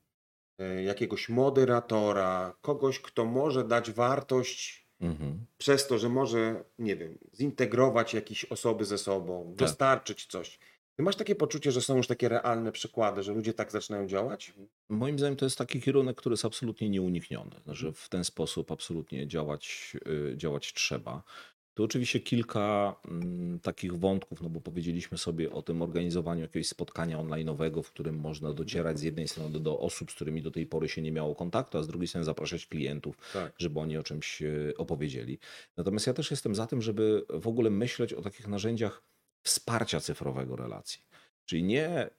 jakiegoś 0.84 1.28
moderatora, 1.28 2.56
kogoś, 2.60 3.00
kto 3.00 3.24
może 3.24 3.64
dać 3.64 3.90
wartość 3.90 4.86
Mhm. 5.00 5.46
przez 5.58 5.86
to, 5.86 5.98
że 5.98 6.08
może, 6.08 6.64
nie 6.78 6.96
wiem, 6.96 7.18
zintegrować 7.34 8.14
jakieś 8.14 8.44
osoby 8.44 8.84
ze 8.84 8.98
sobą, 8.98 9.44
Tak. 9.46 9.54
dostarczyć 9.56 10.26
coś. 10.26 10.58
Ty 10.96 11.02
masz 11.02 11.16
takie 11.16 11.34
poczucie, 11.34 11.72
że 11.72 11.80
są 11.80 11.96
już 11.96 12.06
takie 12.06 12.28
realne 12.28 12.72
przykłady, 12.72 13.22
że 13.22 13.32
ludzie 13.32 13.54
tak 13.54 13.72
zaczynają 13.72 14.06
działać? 14.06 14.52
Moim 14.88 15.18
zdaniem 15.18 15.36
to 15.36 15.44
jest 15.46 15.58
taki 15.58 15.80
kierunek, 15.80 16.16
który 16.16 16.32
jest 16.32 16.44
absolutnie 16.44 16.88
nieunikniony. 16.90 17.56
Że 17.66 17.92
w 17.92 18.08
ten 18.08 18.24
sposób 18.24 18.72
absolutnie 18.72 19.28
działać, 19.28 19.96
y, 20.32 20.36
działać 20.36 20.72
trzeba. 20.72 21.22
Tu 21.76 21.84
oczywiście 21.84 22.20
kilka 22.20 22.96
mm, 23.08 23.60
takich 23.60 23.96
wątków, 23.98 24.42
no 24.42 24.48
bo 24.48 24.60
powiedzieliśmy 24.60 25.18
sobie 25.18 25.52
o 25.52 25.62
tym 25.62 25.82
organizowaniu 25.82 26.40
jakiegoś 26.40 26.68
spotkania 26.68 27.18
online'owego, 27.18 27.82
w 27.82 27.90
którym 27.90 28.16
można 28.16 28.52
docierać 28.52 28.98
z 28.98 29.02
jednej 29.02 29.28
strony 29.28 29.60
do 29.60 29.78
osób, 29.80 30.10
z 30.10 30.14
którymi 30.14 30.42
do 30.42 30.50
tej 30.50 30.66
pory 30.66 30.88
się 30.88 31.02
nie 31.02 31.12
miało 31.12 31.34
kontaktu, 31.34 31.78
a 31.78 31.82
z 31.82 31.86
drugiej 31.86 32.08
strony 32.08 32.24
zapraszać 32.24 32.66
klientów, 32.66 33.18
Tak. 33.32 33.54
żeby 33.58 33.80
oni 33.80 33.96
o 33.96 34.02
czymś 34.02 34.42
e, 34.42 34.48
opowiedzieli. 34.76 35.38
Natomiast 35.76 36.06
ja 36.06 36.14
też 36.14 36.30
jestem 36.30 36.54
za 36.54 36.66
tym, 36.66 36.82
żeby 36.82 37.26
w 37.30 37.48
ogóle 37.48 37.70
myśleć 37.70 38.12
o 38.12 38.22
takich 38.22 38.48
narzędziach 38.48 39.02
wsparcia 39.42 40.00
cyfrowego 40.00 40.56
relacji. 40.56 41.00
Czyli 41.44 41.62
nie 41.62 42.10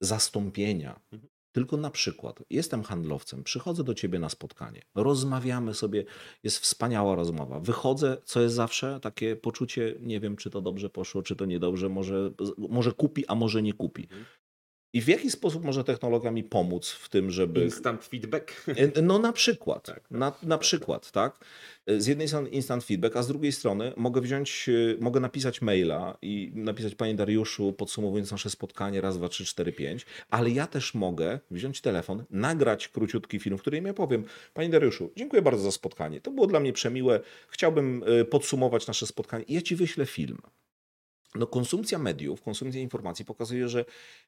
zastąpienia, 0.00 1.00
Mhm. 1.12 1.35
Tylko 1.56 1.76
na 1.76 1.90
przykład 1.90 2.42
jestem 2.50 2.82
handlowcem, 2.82 3.44
przychodzę 3.44 3.84
do 3.84 3.94
ciebie 3.94 4.18
na 4.18 4.28
spotkanie, 4.28 4.82
rozmawiamy 4.94 5.74
sobie, 5.74 6.04
jest 6.42 6.58
wspaniała 6.58 7.14
rozmowa. 7.14 7.60
Wychodzę, 7.60 8.16
co 8.24 8.40
jest 8.40 8.54
zawsze 8.54 9.00
takie 9.00 9.36
poczucie, 9.36 9.94
nie 10.00 10.20
wiem, 10.20 10.36
czy 10.36 10.50
to 10.50 10.60
dobrze 10.60 10.90
poszło, 10.90 11.22
czy 11.22 11.36
to 11.36 11.44
niedobrze, 11.44 11.88
może, 11.88 12.30
może 12.58 12.92
kupi, 12.92 13.26
a 13.26 13.34
może 13.34 13.62
nie 13.62 13.72
kupi. 13.72 14.08
I 14.96 15.00
w 15.00 15.08
jaki 15.08 15.30
sposób 15.30 15.64
może 15.64 15.84
technologia 15.84 16.30
mi 16.30 16.44
pomóc 16.44 16.90
w 16.90 17.08
tym, 17.08 17.30
żeby. 17.30 17.64
Instant 17.64 18.04
feedback. 18.04 18.66
No 19.02 19.18
na 19.18 19.32
przykład, 19.32 19.86
Tak, 19.86 20.10
na, 20.10 20.32
na 20.42 20.58
przykład, 20.58 21.12
tak. 21.12 21.44
Z 21.98 22.06
jednej 22.06 22.28
strony 22.28 22.48
instant 22.48 22.84
feedback, 22.84 23.16
a 23.16 23.22
z 23.22 23.28
drugiej 23.28 23.52
strony 23.52 23.92
mogę 23.96 24.20
wziąć, 24.20 24.68
e, 24.68 24.72
mogę 25.00 25.20
napisać 25.20 25.62
maila 25.62 26.18
i 26.22 26.52
napisać 26.54 26.94
Panie 26.94 27.14
Dariuszu, 27.14 27.72
podsumowując 27.72 28.30
nasze 28.30 28.50
spotkanie 28.50 29.00
raz, 29.00 29.18
dwa, 29.18 29.28
trzy, 29.28 29.44
cztery, 29.44 29.72
pięć, 29.72 30.06
ale 30.30 30.50
ja 30.50 30.66
też 30.66 30.94
mogę 30.94 31.40
wziąć 31.50 31.80
telefon, 31.80 32.24
nagrać 32.30 32.88
króciutki 32.88 33.38
film, 33.38 33.58
w 33.58 33.60
którym 33.60 33.86
ja 33.86 33.94
powiem 33.94 34.24
Panie 34.54 34.68
Dariuszu, 34.68 35.12
dziękuję 35.16 35.42
bardzo 35.42 35.62
za 35.62 35.72
spotkanie, 35.72 36.20
to 36.20 36.30
było 36.30 36.46
dla 36.46 36.60
mnie 36.60 36.72
przemiłe, 36.72 37.20
chciałbym 37.48 38.04
e, 38.06 38.24
podsumować 38.24 38.86
nasze 38.86 39.06
spotkanie 39.06 39.44
i 39.44 39.54
ja 39.54 39.62
Ci 39.62 39.76
wyślę 39.76 40.06
film. 40.06 40.38
No, 41.38 41.46
konsumpcja 41.46 41.98
mediów, 41.98 42.42
konsumpcja 42.42 42.80
informacji 42.80 43.24
pokazuje, 43.24 43.68
że 43.68 43.84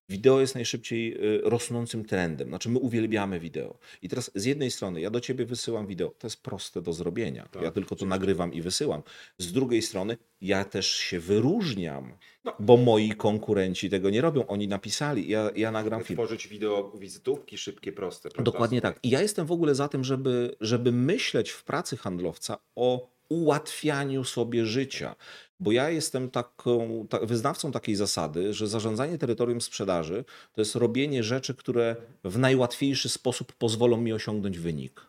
wideo 0.09 0.41
jest 0.41 0.55
najszybciej 0.55 1.15
y, 1.37 1.41
rosnącym 1.45 2.05
trendem. 2.05 2.49
Znaczy, 2.49 2.69
my 2.69 2.79
uwielbiamy 2.79 3.41
wideo. 3.41 3.79
I 4.03 4.09
teraz 4.09 4.31
z 4.35 4.45
jednej 4.45 4.71
strony 4.71 5.01
ja 5.01 5.11
do 5.11 5.21
ciebie 5.21 5.45
wysyłam 5.45 5.87
wideo, 5.87 6.09
to 6.19 6.27
jest 6.27 6.43
proste 6.43 6.83
do 6.83 6.93
zrobienia. 6.93 7.49
Tak, 7.51 7.63
ja 7.63 7.71
tylko 7.71 7.97
to 7.97 8.07
nagrywam 8.07 8.53
i 8.53 8.63
wysyłam. 8.63 9.03
Z 9.39 9.53
drugiej 9.53 9.83
strony 9.83 10.17
ja 10.41 10.65
też 10.65 10.87
się 10.97 11.21
wyróżniam, 11.21 12.13
No. 12.45 12.57
bo 12.61 12.77
moi 12.77 13.11
konkurenci 13.13 13.91
tego 13.91 14.11
nie 14.11 14.21
robią. 14.21 14.47
Oni 14.47 14.69
napisali, 14.69 15.29
ja, 15.29 15.51
ja 15.57 15.71
nagram 15.71 16.05
film. 16.05 16.17
Tworzyć 16.17 16.49
wideo 16.49 16.93
wizytówki 16.99 17.59
szybkie, 17.59 17.93
proste. 17.93 18.31
prawda? 18.31 18.53
Dokładnie 18.53 18.81
tak. 18.81 18.99
I 19.03 19.11
ja 19.11 19.23
jestem 19.23 19.47
w 19.47 19.53
ogóle 19.53 19.75
za 19.75 19.89
tym, 19.89 20.05
żeby, 20.05 20.57
żeby 20.61 20.93
myśleć 20.93 21.51
w 21.51 21.65
pracy 21.65 21.97
handlowca 21.97 22.59
o 22.77 23.18
ułatwianiu 23.29 24.25
sobie 24.25 24.67
życia. 24.67 25.17
Bo 25.61 25.73
ja 25.73 25.91
jestem 25.91 26.31
taką, 26.31 27.07
ta, 27.11 27.19
wyznawcą 27.19 27.73
takiej 27.73 27.95
zasady, 27.95 28.55
że 28.55 28.67
zarządzanie 28.67 29.19
terytorium 29.19 29.61
sprzedaży 29.61 30.25
to 30.53 30.61
jest 30.61 30.75
robienie 30.75 31.23
rzeczy, 31.23 31.55
które 31.55 31.97
w 32.25 32.39
najłatwiejszy 32.39 33.09
sposób 33.09 33.53
pozwolą 33.53 33.97
mi 33.97 34.13
osiągnąć 34.13 34.59
wynik. 34.59 35.07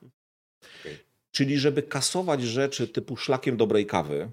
Czyli 1.32 1.58
żeby 1.60 1.84
kasować 1.84 2.42
rzeczy 2.42 2.88
typu 2.88 3.18
szlakiem 3.18 3.58
dobrej 3.58 3.86
kawy, 3.86 4.32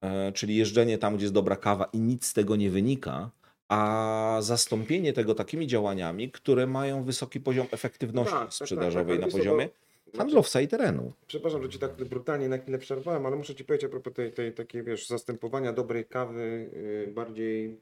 e, 0.00 0.32
czyli 0.32 0.56
jeżdżenie 0.56 0.98
tam, 0.98 1.16
gdzie 1.16 1.24
jest 1.24 1.34
dobra 1.34 1.56
kawa 1.56 1.84
i 1.84 2.00
nic 2.00 2.26
z 2.26 2.32
tego 2.32 2.56
nie 2.56 2.70
wynika, 2.70 3.30
a 3.68 4.36
zastąpienie 4.40 5.12
tego 5.12 5.34
takimi 5.34 5.66
działaniami, 5.66 6.30
które 6.30 6.66
mają 6.66 7.04
wysoki 7.04 7.40
poziom 7.40 7.66
efektywności 7.70 8.34
Tak, 8.34 8.44
tak, 8.44 8.54
sprzedażowej 8.54 9.18
tak, 9.18 9.24
tak. 9.24 9.32
na 9.34 9.38
poziomie 9.38 9.68
handlowca 10.16 10.60
i 10.60 10.68
terenu. 10.68 11.12
Przepraszam, 11.26 11.62
że 11.62 11.68
ci 11.68 11.78
tak 11.78 12.04
brutalnie 12.04 12.48
na 12.48 12.58
chwilę 12.58 12.78
przerwałem, 12.78 13.26
ale 13.26 13.36
muszę 13.36 13.54
ci 13.54 13.64
powiedzieć 13.64 13.84
a 13.84 13.88
propos 13.88 14.12
tej, 14.12 14.32
tej 14.32 14.54
takiej, 14.54 14.82
wiesz, 14.82 15.06
zastępowania 15.06 15.72
dobrej 15.72 16.04
kawy 16.06 16.70
y, 17.08 17.12
bardziej 17.14 17.80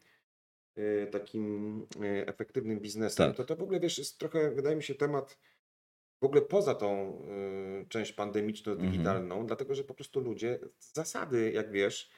y, 0.79 1.09
takim 1.13 1.79
y, 2.05 2.27
efektywnym 2.27 2.81
biznesem. 2.81 3.27
Tak. 3.29 3.37
To 3.37 3.45
to 3.45 3.57
w 3.57 3.63
ogóle, 3.63 3.81
wiesz, 3.81 3.99
jest 3.99 4.19
trochę, 4.19 4.51
wydaje 4.51 4.77
mi 4.77 4.83
się, 4.83 4.95
temat 4.95 5.39
w 6.23 6.25
ogóle 6.25 6.43
poza 6.43 6.75
tą 6.75 7.19
y, 7.83 7.89
część 7.89 8.13
pandemiczną, 8.13 8.73
Mhm. 8.73 8.91
digitalną, 8.91 9.47
dlatego 9.47 9.75
że 9.75 9.85
po 9.85 9.95
prostu 9.95 10.21
ludzie 10.21 10.59
z 10.79 10.95
zasady, 10.95 11.53
jak 11.53 11.73
wiesz, 11.73 12.11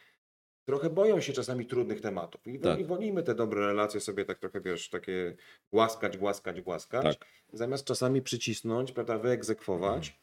trochę 0.65 0.91
boją 0.91 1.21
się 1.21 1.33
czasami 1.33 1.67
trudnych 1.67 2.01
tematów. 2.01 2.47
I, 2.47 2.59
Tak. 2.61 2.87
Wolimy 2.87 3.23
te 3.23 3.35
dobre 3.35 3.61
relacje 3.67 4.01
sobie 4.01 4.25
tak 4.25 4.39
trochę, 4.39 4.61
wiesz, 4.61 4.91
takie 4.91 5.37
głaskać, 5.73 6.19
głaskać, 6.19 6.61
głaskać, 6.61 7.19
Tak. 7.19 7.29
zamiast 7.53 7.85
czasami 7.85 8.23
przycisnąć, 8.23 8.93
prawda, 8.93 9.19
wyegzekwować. 9.19 10.07
Mhm. 10.09 10.23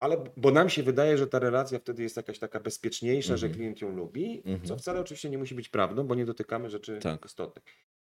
Ale 0.00 0.24
bo 0.36 0.50
nam 0.50 0.68
się 0.68 0.82
wydaje, 0.82 1.18
że 1.18 1.26
ta 1.26 1.38
relacja 1.38 1.78
wtedy 1.78 2.02
jest 2.02 2.16
jakaś 2.16 2.38
taka 2.38 2.60
bezpieczniejsza, 2.60 3.36
że 3.36 3.46
Mhm. 3.46 3.54
klient 3.58 3.80
ją 3.80 3.96
lubi, 3.96 4.42
Mhm. 4.46 4.64
co 4.64 4.76
wcale 4.76 5.00
oczywiście 5.00 5.30
nie 5.30 5.38
musi 5.38 5.54
być 5.54 5.68
prawdą, 5.68 6.06
bo 6.06 6.14
nie 6.14 6.24
dotykamy 6.24 6.70
rzeczy 6.70 6.98
Tak. 7.02 7.24
istotnych. 7.24 7.64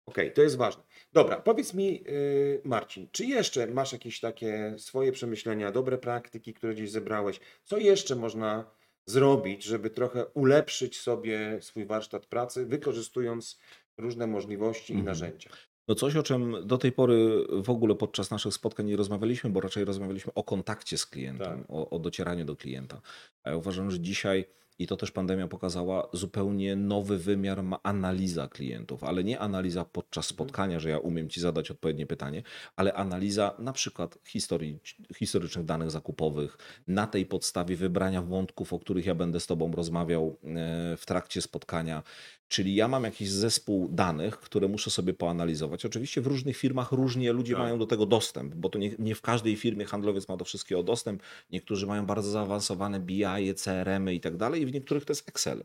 Okej, 0.05 0.33
to 0.33 0.41
jest 0.41 0.57
ważne. 0.57 0.83
Dobra, 1.13 1.41
powiedz 1.41 1.73
mi, 1.73 2.03
yy, 2.03 2.61
Marcin, 2.63 3.07
czy 3.11 3.25
jeszcze 3.25 3.67
masz 3.67 3.93
jakieś 3.93 4.19
takie 4.19 4.75
swoje 4.77 5.11
przemyślenia, 5.11 5.71
dobre 5.71 5.97
praktyki, 5.97 6.53
które 6.53 6.73
gdzieś 6.73 6.91
zebrałeś? 6.91 7.39
Co 7.63 7.77
jeszcze 7.77 8.15
można 8.15 8.71
zrobić, 9.05 9.63
żeby 9.63 9.89
trochę 9.89 10.25
ulepszyć 10.25 11.00
sobie 11.00 11.58
swój 11.62 11.86
warsztat 11.86 12.25
pracy, 12.25 12.65
wykorzystując 12.65 13.60
różne 13.98 14.27
możliwości 14.27 14.93
i 14.93 14.96
Mhm. 14.96 15.05
narzędzia? 15.05 15.50
No 15.88 15.96
coś, 15.96 16.15
o 16.15 16.24
czym 16.24 16.55
do 16.67 16.77
tej 16.77 16.91
pory 16.91 17.46
w 17.63 17.70
ogóle 17.70 17.96
podczas 17.96 18.31
naszych 18.31 18.53
spotkań 18.53 18.86
nie 18.86 18.96
rozmawialiśmy, 18.96 19.50
bo 19.50 19.62
raczej 19.62 19.86
rozmawialiśmy 19.86 20.34
o 20.34 20.43
kontakcie 20.43 20.98
z 20.98 21.05
klientem, 21.05 21.60
Tak. 21.60 21.70
o, 21.70 21.89
o 21.89 22.00
docieraniu 22.00 22.46
do 22.46 22.55
klienta. 22.55 23.01
A 23.43 23.50
ja 23.50 23.55
uważam, 23.55 23.91
że 23.91 24.00
dzisiaj, 24.00 24.46
i 24.81 24.88
to 24.88 24.97
też 24.97 25.11
pandemia 25.11 25.47
pokazała, 25.47 26.09
zupełnie 26.13 26.75
nowy 26.75 27.17
wymiar 27.17 27.63
ma 27.63 27.79
analiza 27.83 28.47
klientów, 28.47 29.03
ale 29.03 29.23
nie 29.23 29.39
analiza 29.39 29.85
podczas 29.85 30.25
spotkania, 30.25 30.79
że 30.79 30.89
ja 30.89 31.00
umiem 31.00 31.29
ci 31.29 31.41
zadać 31.41 31.71
odpowiednie 31.71 32.05
pytanie, 32.05 32.43
ale 32.75 32.93
analiza 32.93 33.55
na 33.59 33.73
przykład 33.73 34.17
historii, 34.27 34.79
historycznych 35.15 35.65
danych 35.65 35.91
zakupowych, 35.91 36.57
na 36.88 37.07
tej 37.07 37.25
podstawie 37.25 37.75
wybrania 37.75 38.21
wątków, 38.21 38.73
o 38.73 38.79
których 38.79 39.05
ja 39.05 39.15
będę 39.15 39.39
z 39.39 39.47
tobą 39.47 39.71
rozmawiał 39.71 40.38
e, 40.43 40.97
w 40.97 41.05
trakcie 41.05 41.41
spotkania. 41.41 42.03
Czyli 42.51 42.75
ja 42.75 42.88
mam 42.88 43.03
jakiś 43.03 43.29
zespół 43.29 43.89
danych, 43.91 44.39
które 44.39 44.67
muszę 44.67 44.91
sobie 44.91 45.13
poanalizować. 45.13 45.86
Oczywiście 45.86 46.22
w 46.22 46.27
różnych 46.27 46.58
firmach 46.58 46.91
różnie 46.91 47.34
ludzie 47.34 47.53
Tak. 47.53 47.63
mają 47.63 47.79
do 47.79 47.88
tego 47.88 48.05
dostęp, 48.05 48.55
bo 48.55 48.70
to 48.70 48.79
nie, 48.79 48.91
nie 49.00 49.15
w 49.15 49.22
każdej 49.22 49.55
firmie 49.55 49.86
handlowiec 49.86 50.27
ma 50.29 50.38
do 50.38 50.46
wszystkiego 50.46 50.84
dostęp. 50.84 51.24
Niektórzy 51.51 51.88
mają 51.88 52.05
bardzo 52.05 52.31
zaawansowane 52.31 53.00
BI, 53.00 53.53
CRM-y 53.55 54.13
i 54.13 54.20
tak 54.20 54.38
dalej, 54.38 54.62
i 54.62 54.65
w 54.65 54.74
niektórych 54.74 55.05
to 55.05 55.12
jest 55.12 55.29
Excel. 55.29 55.63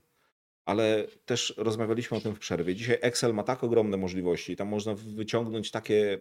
Ale 0.65 1.07
też 1.25 1.55
rozmawialiśmy 1.57 2.17
o 2.17 2.21
tym 2.21 2.35
w 2.35 2.39
przerwie. 2.39 2.75
Dzisiaj 2.75 2.99
Excel 3.01 3.35
ma 3.35 3.43
tak 3.43 3.65
ogromne 3.65 3.97
możliwości, 3.97 4.57
tam 4.57 4.69
można 4.69 4.95
wyciągnąć 4.95 5.71
takie 5.71 6.21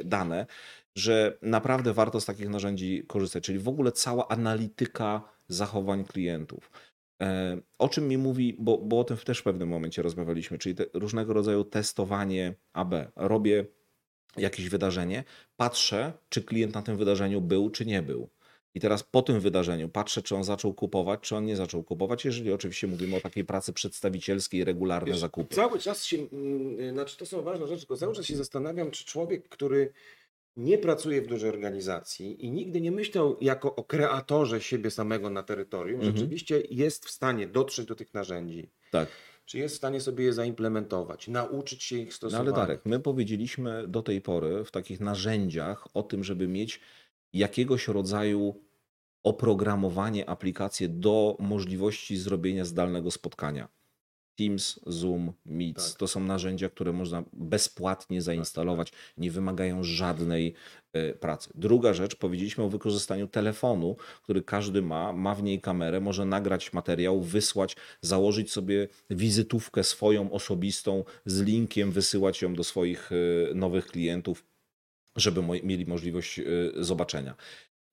e, 0.00 0.04
dane, 0.04 0.46
że 0.94 1.38
naprawdę 1.42 1.92
warto 1.92 2.20
z 2.20 2.24
takich 2.24 2.48
narzędzi 2.48 3.04
korzystać. 3.06 3.44
Czyli 3.44 3.58
w 3.58 3.68
ogóle 3.68 3.92
cała 3.92 4.28
analityka 4.28 5.22
zachowań 5.48 6.04
klientów. 6.04 6.70
E, 7.22 7.58
O 7.78 7.88
czym 7.88 8.08
mi 8.08 8.18
mówi, 8.18 8.56
bo, 8.58 8.78
bo 8.78 8.98
o 9.00 9.04
tym 9.04 9.16
też 9.16 9.38
w 9.38 9.42
pewnym 9.42 9.68
momencie 9.68 10.02
rozmawialiśmy, 10.02 10.58
czyli 10.58 10.74
różnego 10.94 11.32
rodzaju 11.32 11.64
testowanie 11.64 12.54
AB. 12.72 12.94
Robię 13.16 13.66
jakieś 14.36 14.68
wydarzenie, 14.68 15.24
patrzę, 15.56 16.12
czy 16.28 16.42
klient 16.42 16.74
na 16.74 16.82
tym 16.82 16.96
wydarzeniu 16.96 17.40
był, 17.40 17.70
czy 17.70 17.86
nie 17.86 18.02
był. 18.02 18.28
I 18.74 18.80
teraz 18.80 19.02
po 19.02 19.22
tym 19.22 19.40
wydarzeniu 19.40 19.88
patrzę, 19.88 20.22
czy 20.22 20.36
on 20.36 20.44
zaczął 20.44 20.74
kupować, 20.74 21.20
czy 21.20 21.36
on 21.36 21.44
nie 21.44 21.56
zaczął 21.56 21.82
kupować, 21.84 22.24
jeżeli 22.24 22.52
oczywiście 22.52 22.86
mówimy 22.86 23.16
o 23.16 23.20
takiej 23.20 23.44
pracy 23.44 23.72
przedstawicielskiej, 23.72 24.64
regularne 24.64 25.10
Wiesz, 25.10 25.18
zakupy. 25.18 25.54
Cały 25.54 25.78
czas 25.78 26.04
się, 26.04 26.16
mm, 26.32 26.92
znaczy 26.92 27.16
to 27.16 27.26
są 27.26 27.42
ważne 27.42 27.66
rzeczy, 27.66 27.80
tylko 27.80 27.96
cały 27.96 28.14
czas 28.14 28.26
się 28.26 28.36
zastanawiam, 28.36 28.90
czy 28.90 29.04
człowiek, 29.04 29.48
który 29.48 29.92
nie 30.56 30.78
pracuje 30.78 31.22
w 31.22 31.26
dużej 31.26 31.50
organizacji 31.50 32.44
i 32.44 32.50
nigdy 32.50 32.80
nie 32.80 32.90
myślał 32.90 33.36
jako 33.40 33.76
o 33.76 33.84
kreatorze 33.84 34.60
siebie 34.60 34.90
samego 34.90 35.30
na 35.30 35.42
terytorium, 35.42 36.00
Mhm. 36.00 36.16
rzeczywiście 36.16 36.62
jest 36.70 37.04
w 37.06 37.10
stanie 37.10 37.46
dotrzeć 37.46 37.86
do 37.86 37.94
tych 37.94 38.14
narzędzi. 38.14 38.70
Tak. 38.90 39.08
Czy 39.46 39.58
jest 39.58 39.74
w 39.74 39.78
stanie 39.78 40.00
sobie 40.00 40.24
je 40.24 40.32
zaimplementować, 40.32 41.28
nauczyć 41.28 41.82
się 41.82 41.96
ich 41.96 42.06
No 42.08 42.12
stosować? 42.12 42.40
ale 42.46 42.52
Darek, 42.56 42.80
my 42.84 43.00
powiedzieliśmy 43.00 43.88
do 43.88 44.02
tej 44.02 44.20
pory 44.20 44.64
w 44.64 44.70
takich 44.70 45.00
narzędziach 45.00 45.88
o 45.94 46.02
tym, 46.02 46.24
żeby 46.24 46.48
mieć 46.48 46.80
jakiegoś 47.32 47.88
rodzaju 47.88 48.60
oprogramowanie, 49.22 50.28
aplikację 50.28 50.88
do 50.88 51.36
możliwości 51.40 52.16
zrobienia 52.16 52.64
zdalnego 52.64 53.10
spotkania. 53.10 53.68
Teams, 54.36 54.80
Zoom, 54.86 55.32
Meets 55.46 55.90
Tak. 55.90 55.98
to 55.98 56.08
są 56.08 56.20
narzędzia, 56.20 56.68
które 56.68 56.92
można 56.92 57.24
bezpłatnie 57.32 58.22
zainstalować, 58.22 58.92
nie 59.18 59.30
wymagają 59.30 59.84
żadnej 59.84 60.54
e, 60.92 61.12
pracy. 61.12 61.50
Druga 61.54 61.94
rzecz, 61.94 62.16
powiedzieliśmy 62.16 62.64
o 62.64 62.68
wykorzystaniu 62.68 63.28
telefonu, 63.28 63.96
który 64.22 64.42
każdy 64.42 64.82
ma, 64.82 65.12
ma 65.12 65.34
w 65.34 65.42
niej 65.42 65.60
kamerę, 65.60 66.00
może 66.00 66.24
nagrać 66.24 66.72
materiał, 66.72 67.20
wysłać, 67.20 67.76
założyć 68.00 68.52
sobie 68.52 68.88
wizytówkę 69.10 69.84
swoją 69.84 70.30
osobistą 70.30 71.04
z 71.26 71.40
linkiem, 71.40 71.92
wysyłać 71.92 72.42
ją 72.42 72.54
do 72.54 72.64
swoich 72.64 73.10
e, 73.12 73.54
nowych 73.54 73.86
klientów, 73.86 74.44
żeby 75.16 75.42
mieli 75.62 75.86
możliwość 75.86 76.38
e, 76.38 76.44
zobaczenia. 76.76 77.34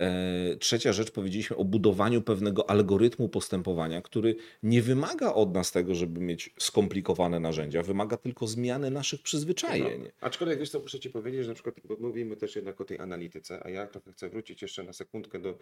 E, 0.02 0.56
trzecia 0.56 0.94
rzecz, 0.94 1.12
powiedzieliśmy 1.12 1.56
o 1.56 1.66
budowaniu 1.66 2.22
pewnego 2.22 2.70
algorytmu 2.70 3.30
postępowania, 3.30 4.02
który 4.02 4.36
nie 4.64 4.82
wymaga 4.82 5.34
od 5.34 5.54
nas 5.54 5.72
tego, 5.72 5.96
żeby 5.96 6.20
mieć 6.20 6.54
skomplikowane 6.60 7.40
narzędzia, 7.40 7.82
wymaga 7.84 8.18
tylko 8.18 8.48
zmiany 8.48 8.92
naszych 8.92 9.22
przyzwyczajeń. 9.22 10.02
No, 10.04 10.10
aczkolwiek 10.22 10.60
wiesz 10.60 10.70
co, 10.70 10.80
muszę 10.80 11.00
Ci 11.00 11.10
powiedzieć, 11.10 11.42
że 11.44 11.48
na 11.48 11.54
przykład 11.54 11.76
bo 11.84 11.98
mówimy 12.00 12.38
też 12.38 12.56
jednak 12.56 12.82
o 12.82 12.86
tej 12.86 13.00
analityce, 13.00 13.64
a 13.64 13.70
ja 13.70 13.88
trochę 13.88 14.12
chcę 14.12 14.30
wrócić 14.30 14.62
jeszcze 14.62 14.84
na 14.84 14.94
sekundkę 14.94 15.40
do, 15.40 15.58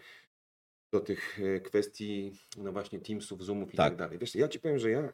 do 0.92 1.00
tych 1.00 1.40
e, 1.42 1.60
kwestii, 1.60 2.32
no 2.56 2.72
właśnie 2.72 3.00
Teamsów, 3.00 3.44
Zoomów 3.44 3.74
i 3.74 3.76
tak, 3.76 3.88
tak 3.88 3.98
dalej. 3.98 4.18
Wiesz, 4.18 4.34
ja 4.34 4.48
Ci 4.48 4.60
powiem, 4.60 4.78
że 4.78 4.90
ja 4.90 5.12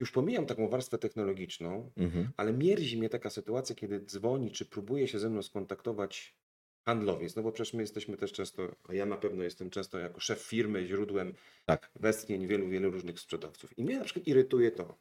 już 0.00 0.12
pomijam 0.12 0.46
taką 0.46 0.68
warstwę 0.68 0.98
technologiczną, 0.98 1.90
mhm. 1.96 2.28
ale 2.36 2.52
mierzi 2.52 2.98
mnie 2.98 3.08
taka 3.08 3.30
sytuacja, 3.30 3.74
kiedy 3.74 4.00
dzwoni, 4.00 4.50
czy 4.50 4.64
próbuje 4.64 5.08
się 5.08 5.18
ze 5.18 5.30
mną 5.30 5.42
skontaktować 5.42 6.36
handlowiec, 6.84 7.36
no 7.36 7.42
bo 7.42 7.52
przecież 7.52 7.74
my 7.74 7.82
jesteśmy 7.82 8.16
też 8.16 8.32
często, 8.32 8.68
a 8.88 8.94
ja 8.94 9.06
na 9.06 9.16
pewno 9.16 9.44
jestem 9.44 9.70
często 9.70 9.98
jako 9.98 10.20
szef 10.20 10.42
firmy 10.42 10.86
źródłem 10.86 11.34
tak. 11.66 11.90
westchnień 12.00 12.46
wielu, 12.46 12.68
wielu 12.68 12.90
różnych 12.90 13.20
sprzedawców. 13.20 13.78
I 13.78 13.84
mnie 13.84 13.98
na 13.98 14.04
przykład 14.04 14.26
irytuje 14.26 14.70
to, 14.70 14.98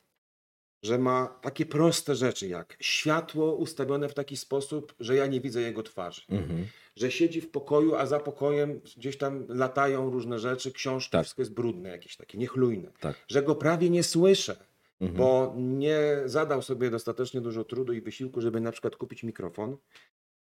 że 0.84 0.98
ma 0.98 1.40
takie 1.42 1.66
proste 1.66 2.16
rzeczy 2.16 2.48
jak 2.48 2.78
światło 2.80 3.56
ustawione 3.56 4.10
w 4.10 4.14
taki 4.14 4.38
sposób, 4.38 4.94
że 5.00 5.16
ja 5.16 5.28
nie 5.28 5.42
widzę 5.42 5.62
jego 5.62 5.84
twarzy. 5.84 6.22
Mhm. 6.30 6.66
Że 6.96 7.12
siedzi 7.12 7.42
w 7.42 7.52
pokoju, 7.52 7.96
a 7.96 8.06
za 8.06 8.20
pokojem 8.20 8.82
gdzieś 8.98 9.18
tam 9.18 9.46
latają 9.50 10.10
różne 10.10 10.40
rzeczy, 10.40 10.72
książki, 10.72 11.12
tak. 11.12 11.24
wszystko 11.24 11.42
jest 11.42 11.54
brudne, 11.54 11.90
jakieś 11.90 12.18
takie 12.18 12.38
niechlujne. 12.38 12.92
Tak. 13.00 13.16
Że 13.28 13.44
go 13.44 13.56
prawie 13.56 13.90
nie 13.90 14.04
słyszę, 14.04 14.56
mhm. 15.02 15.18
bo 15.18 15.54
nie 15.58 16.22
zadał 16.26 16.62
sobie 16.62 16.90
dostatecznie 16.90 17.42
dużo 17.42 17.64
trudu 17.64 17.94
i 17.94 18.02
wysiłku, 18.02 18.42
żeby 18.42 18.62
na 18.62 18.72
przykład 18.72 18.96
kupić 18.96 19.24
mikrofon. 19.24 19.78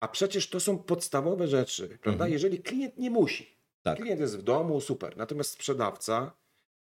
A 0.04 0.08
przecież 0.08 0.50
to 0.50 0.60
są 0.60 0.78
podstawowe 0.78 1.48
rzeczy, 1.48 1.88
prawda? 1.88 2.12
Mhm. 2.12 2.32
Jeżeli 2.32 2.60
klient 2.60 2.98
nie 2.98 3.10
musi. 3.10 3.58
Tak. 3.84 3.98
Klient 3.98 4.22
jest 4.22 4.38
w 4.38 4.42
domu, 4.42 4.82
super. 4.82 5.18
Natomiast 5.18 5.52
sprzedawca 5.52 6.32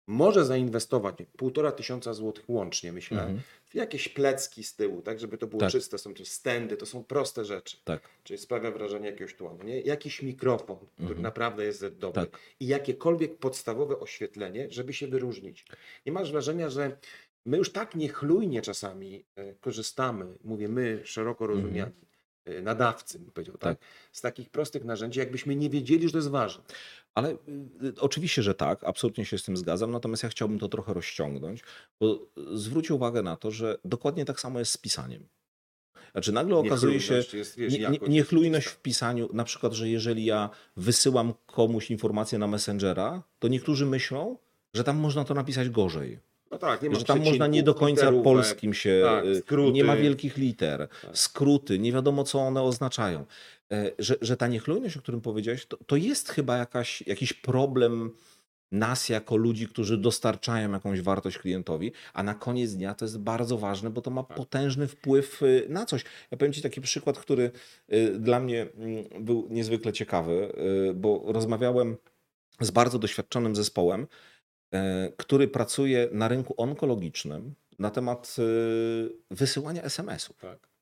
może 0.07 0.45
zainwestować 0.45 1.15
półtora 1.37 1.71
tysiąca 1.71 2.13
złotych 2.13 2.49
łącznie, 2.49 2.93
myślę, 2.93 3.21
mhm. 3.21 3.41
w 3.65 3.75
jakieś 3.75 4.09
plecki 4.09 4.63
z 4.63 4.75
tyłu, 4.75 5.01
tak, 5.01 5.19
żeby 5.19 5.37
to 5.37 5.47
było 5.47 5.59
tak. 5.59 5.71
czyste, 5.71 5.97
są 5.97 6.13
to 6.13 6.25
stędy, 6.25 6.77
to 6.77 6.85
są 6.85 7.03
proste 7.03 7.45
rzeczy. 7.45 7.77
Tak. 7.83 8.09
Czyli 8.23 8.37
sprawia 8.37 8.71
wrażenie 8.71 9.09
jakiegoś 9.09 9.35
tłanu, 9.35 9.63
nie? 9.63 9.81
Jakiś 9.81 10.21
mikrofon, 10.21 10.77
który 10.77 11.07
mhm. 11.07 11.21
naprawdę 11.21 11.65
jest 11.65 11.87
dobry 11.87 12.25
tak. 12.25 12.39
i 12.59 12.67
jakiekolwiek 12.67 13.37
podstawowe 13.37 13.99
oświetlenie, 13.99 14.67
żeby 14.71 14.93
się 14.93 15.07
wyróżnić. 15.07 15.65
Nie 16.05 16.11
masz 16.11 16.31
wrażenia, 16.31 16.69
że 16.69 16.97
my 17.45 17.57
już 17.57 17.71
tak 17.71 17.95
niechlujnie 17.95 18.61
czasami 18.61 19.25
e, 19.35 19.53
korzystamy, 19.53 20.37
mówię 20.43 20.67
my, 20.67 21.01
szeroko 21.03 21.47
rozumiani, 21.47 21.79
mhm 21.79 21.93
Y, 21.93 22.12
nadawcy, 22.61 23.19
bym 23.19 23.31
powiedział, 23.31 23.57
tak? 23.57 23.79
tak? 23.79 23.87
Z 24.11 24.21
takich 24.21 24.49
prostych 24.49 24.85
narzędzi, 24.85 25.19
jakbyśmy 25.19 25.55
nie 25.55 25.69
wiedzieli, 25.69 26.07
że 26.07 26.11
to 26.11 26.17
jest 26.17 26.29
ważne. 26.29 26.63
Ale 27.15 27.31
y, 27.31 27.35
y, 27.83 27.93
oczywiście, 27.99 28.43
że 28.43 28.55
tak, 28.55 28.83
absolutnie 28.83 29.25
się 29.25 29.37
z 29.37 29.43
tym 29.43 29.57
zgadzam, 29.57 29.91
natomiast 29.91 30.23
ja 30.23 30.29
chciałbym 30.29 30.59
to 30.59 30.67
trochę 30.67 30.93
rozciągnąć, 30.93 31.63
bo 31.99 32.27
zwróć 32.53 32.91
uwagę 32.91 33.21
na 33.21 33.35
to, 33.35 33.51
że 33.51 33.77
dokładnie 33.85 34.25
tak 34.25 34.39
samo 34.39 34.59
jest 34.59 34.71
z 34.71 34.77
pisaniem. 34.77 35.27
Znaczy 36.11 36.31
nagle 36.31 36.55
okazuje 36.55 36.99
się 36.99 37.13
jest, 37.33 37.57
wiesz, 37.57 37.73
nie, 37.73 37.89
niechlujność 38.07 38.67
w 38.67 38.81
pisaniu, 38.81 39.29
na 39.33 39.43
przykład, 39.43 39.73
że 39.73 39.89
jeżeli 39.89 40.25
ja 40.25 40.49
wysyłam 40.77 41.33
komuś 41.45 41.91
informację 41.91 42.37
na 42.39 42.47
Messengera, 42.47 43.23
to 43.39 43.47
niektórzy 43.47 43.85
myślą, 43.85 44.37
że 44.73 44.83
tam 44.83 44.97
można 44.97 45.23
to 45.25 45.33
napisać 45.33 45.69
gorzej. 45.69 46.19
No 46.53 46.59
tak, 46.59 46.81
nie 46.81 46.89
ma 46.89 46.99
że 46.99 47.05
tam 47.05 47.23
można 47.23 47.47
nie 47.47 47.63
do 47.63 47.73
końca 47.73 48.11
polskim 48.11 48.73
się, 48.73 49.01
tak, 49.05 49.25
y, 49.25 49.71
nie 49.71 49.83
ma 49.83 49.95
wielkich 49.95 50.37
liter, 50.37 50.87
tak. 51.01 51.17
skróty, 51.17 51.79
nie 51.79 51.91
wiadomo 51.91 52.23
co 52.23 52.39
one 52.39 52.61
oznaczają. 52.61 53.25
E, 53.71 53.91
że, 53.99 54.15
że 54.21 54.37
ta 54.37 54.47
niechlujność, 54.47 54.97
o 54.97 55.01
którym 55.01 55.21
powiedziałeś, 55.21 55.65
to, 55.65 55.77
to 55.77 55.95
jest 55.95 56.29
chyba 56.29 56.57
jakaś, 56.57 57.03
jakiś 57.07 57.33
problem 57.33 58.11
nas 58.71 59.09
jako 59.09 59.35
ludzi, 59.35 59.67
którzy 59.67 59.97
dostarczają 59.97 60.71
jakąś 60.71 61.01
wartość 61.01 61.37
klientowi, 61.37 61.91
a 62.13 62.23
na 62.23 62.33
koniec 62.33 62.73
dnia 62.73 62.93
to 62.93 63.05
jest 63.05 63.19
bardzo 63.19 63.57
ważne, 63.57 63.89
bo 63.89 64.01
to 64.01 64.11
ma 64.11 64.23
tak. 64.23 64.37
potężny 64.37 64.87
wpływ 64.87 65.43
y, 65.43 65.65
na 65.69 65.85
coś. 65.85 66.03
Ja 66.31 66.37
powiem 66.37 66.53
Ci 66.53 66.61
taki 66.61 66.81
przykład, 66.81 67.19
który 67.19 67.51
y, 67.93 68.19
dla 68.19 68.39
mnie 68.39 68.61
mm, 68.61 69.25
był 69.25 69.47
niezwykle 69.49 69.93
ciekawy, 69.93 70.53
bo 70.95 71.23
rozmawiałem 71.25 71.97
z 72.59 72.71
bardzo 72.71 72.99
doświadczonym 72.99 73.55
zespołem, 73.55 74.07
który 75.17 75.47
pracuje 75.47 76.09
na 76.11 76.27
rynku 76.27 76.53
onkologicznym 76.57 77.55
na 77.79 77.89
temat 77.89 78.35
e, 78.39 78.43
wysyłania 79.31 79.81
SMS-ów. 79.81 80.37
Tak. 80.37 80.72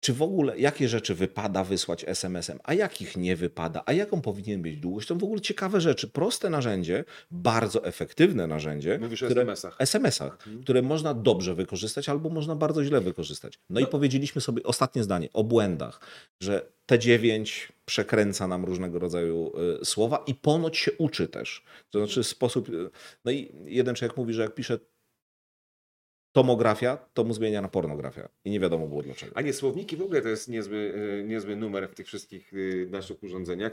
Czy 0.00 0.12
w 0.12 0.22
ogóle, 0.22 0.58
jakie 0.58 0.88
rzeczy 0.88 1.14
wypada 1.14 1.64
wysłać 1.64 2.04
SMS-em, 2.08 2.58
a 2.64 2.74
jakich 2.74 3.16
nie 3.16 3.36
wypada, 3.36 3.82
a 3.86 3.92
jaką 3.92 4.20
powinien 4.20 4.62
być 4.62 4.76
długość, 4.76 5.08
to 5.08 5.14
w 5.14 5.24
ogóle 5.24 5.40
ciekawe 5.40 5.80
rzeczy. 5.80 6.08
Proste 6.08 6.50
narzędzie, 6.50 7.04
bardzo 7.30 7.84
efektywne 7.84 8.46
narzędzie. 8.46 8.98
Mówisz 8.98 9.22
które, 9.22 9.40
o 9.40 9.42
SMS-ach. 9.42 9.76
SMS-ach, 9.78 10.32
mhm. 10.32 10.62
które 10.62 10.82
można 10.82 11.14
dobrze 11.14 11.54
wykorzystać 11.54 12.08
albo 12.08 12.28
można 12.28 12.56
bardzo 12.56 12.84
źle 12.84 13.00
wykorzystać. 13.00 13.58
No, 13.70 13.80
no, 13.80 13.86
i 13.86 13.90
powiedzieliśmy 13.90 14.40
sobie 14.40 14.62
ostatnie 14.62 15.04
zdanie 15.04 15.28
o 15.32 15.44
błędach, 15.44 16.00
że 16.40 16.66
T9 16.90 17.72
przekręca 17.84 18.48
nam 18.48 18.64
różnego 18.64 18.98
rodzaju 18.98 19.52
y, 19.80 19.84
słowa 19.84 20.24
i 20.26 20.34
ponoć 20.34 20.78
się 20.78 20.92
uczy 20.92 21.28
też. 21.28 21.62
To 21.90 21.98
znaczy 21.98 22.24
sposób. 22.24 22.68
Y, 22.68 22.90
no 23.24 23.32
i 23.32 23.52
jeden 23.64 23.94
człowiek 23.94 24.16
mówi, 24.16 24.34
że 24.34 24.42
jak 24.42 24.54
pisze 24.54 24.78
tomografia, 26.32 26.96
to 27.14 27.24
mu 27.24 27.34
zmienia 27.34 27.62
na 27.62 27.68
pornografia. 27.68 28.28
I 28.44 28.50
nie 28.50 28.60
wiadomo 28.60 28.86
było 28.86 29.02
dlaczego. 29.02 29.36
A 29.36 29.40
nie, 29.40 29.52
słowniki 29.52 29.96
w 29.96 30.02
ogóle 30.02 30.22
to 30.22 30.28
jest 30.28 30.48
niezły, 30.48 30.94
e, 31.20 31.24
niezły 31.24 31.56
numer 31.56 31.88
w 31.88 31.94
tych 31.94 32.06
wszystkich 32.06 32.52
e, 32.52 32.86
naszych 32.90 33.22
urządzeniach. 33.22 33.72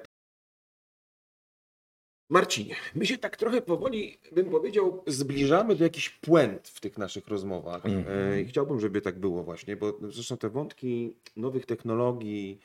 Marcinie, 2.30 2.76
my 2.96 3.06
się 3.06 3.18
tak 3.18 3.38
trochę 3.38 3.62
powoli, 3.62 4.20
bym 4.32 4.50
powiedział, 4.50 5.04
zbliżamy 5.08 5.76
do 5.76 5.84
jakichś 5.84 6.10
puent 6.10 6.68
w 6.68 6.80
tych 6.80 6.98
naszych 6.98 7.28
rozmowach. 7.28 7.86
Mm 7.86 8.04
-hmm. 8.04 8.42
I 8.42 8.46
chciałbym, 8.46 8.80
żeby 8.80 9.02
tak 9.02 9.20
było 9.20 9.44
właśnie, 9.44 9.76
bo 9.76 10.00
zresztą 10.02 10.38
te 10.38 10.50
wątki 10.50 11.16
nowych 11.36 11.66
technologii, 11.66 12.60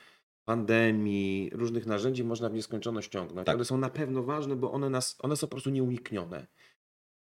pandemii, 0.45 1.51
różnych 1.53 1.87
narzędzi 1.87 2.25
można 2.25 2.49
w 2.49 2.55
nieskończoność 2.55 3.11
ciągnąć, 3.11 3.47
tak. 3.47 3.57
ale 3.57 3.65
są 3.65 3.79
na 3.79 3.91
pewno 3.91 4.23
ważne, 4.23 4.57
bo 4.57 4.73
one, 4.73 4.91
nas, 4.91 5.17
one 5.21 5.37
są 5.37 5.47
po 5.47 5.51
prostu 5.51 5.71
nieuniknione. 5.71 6.47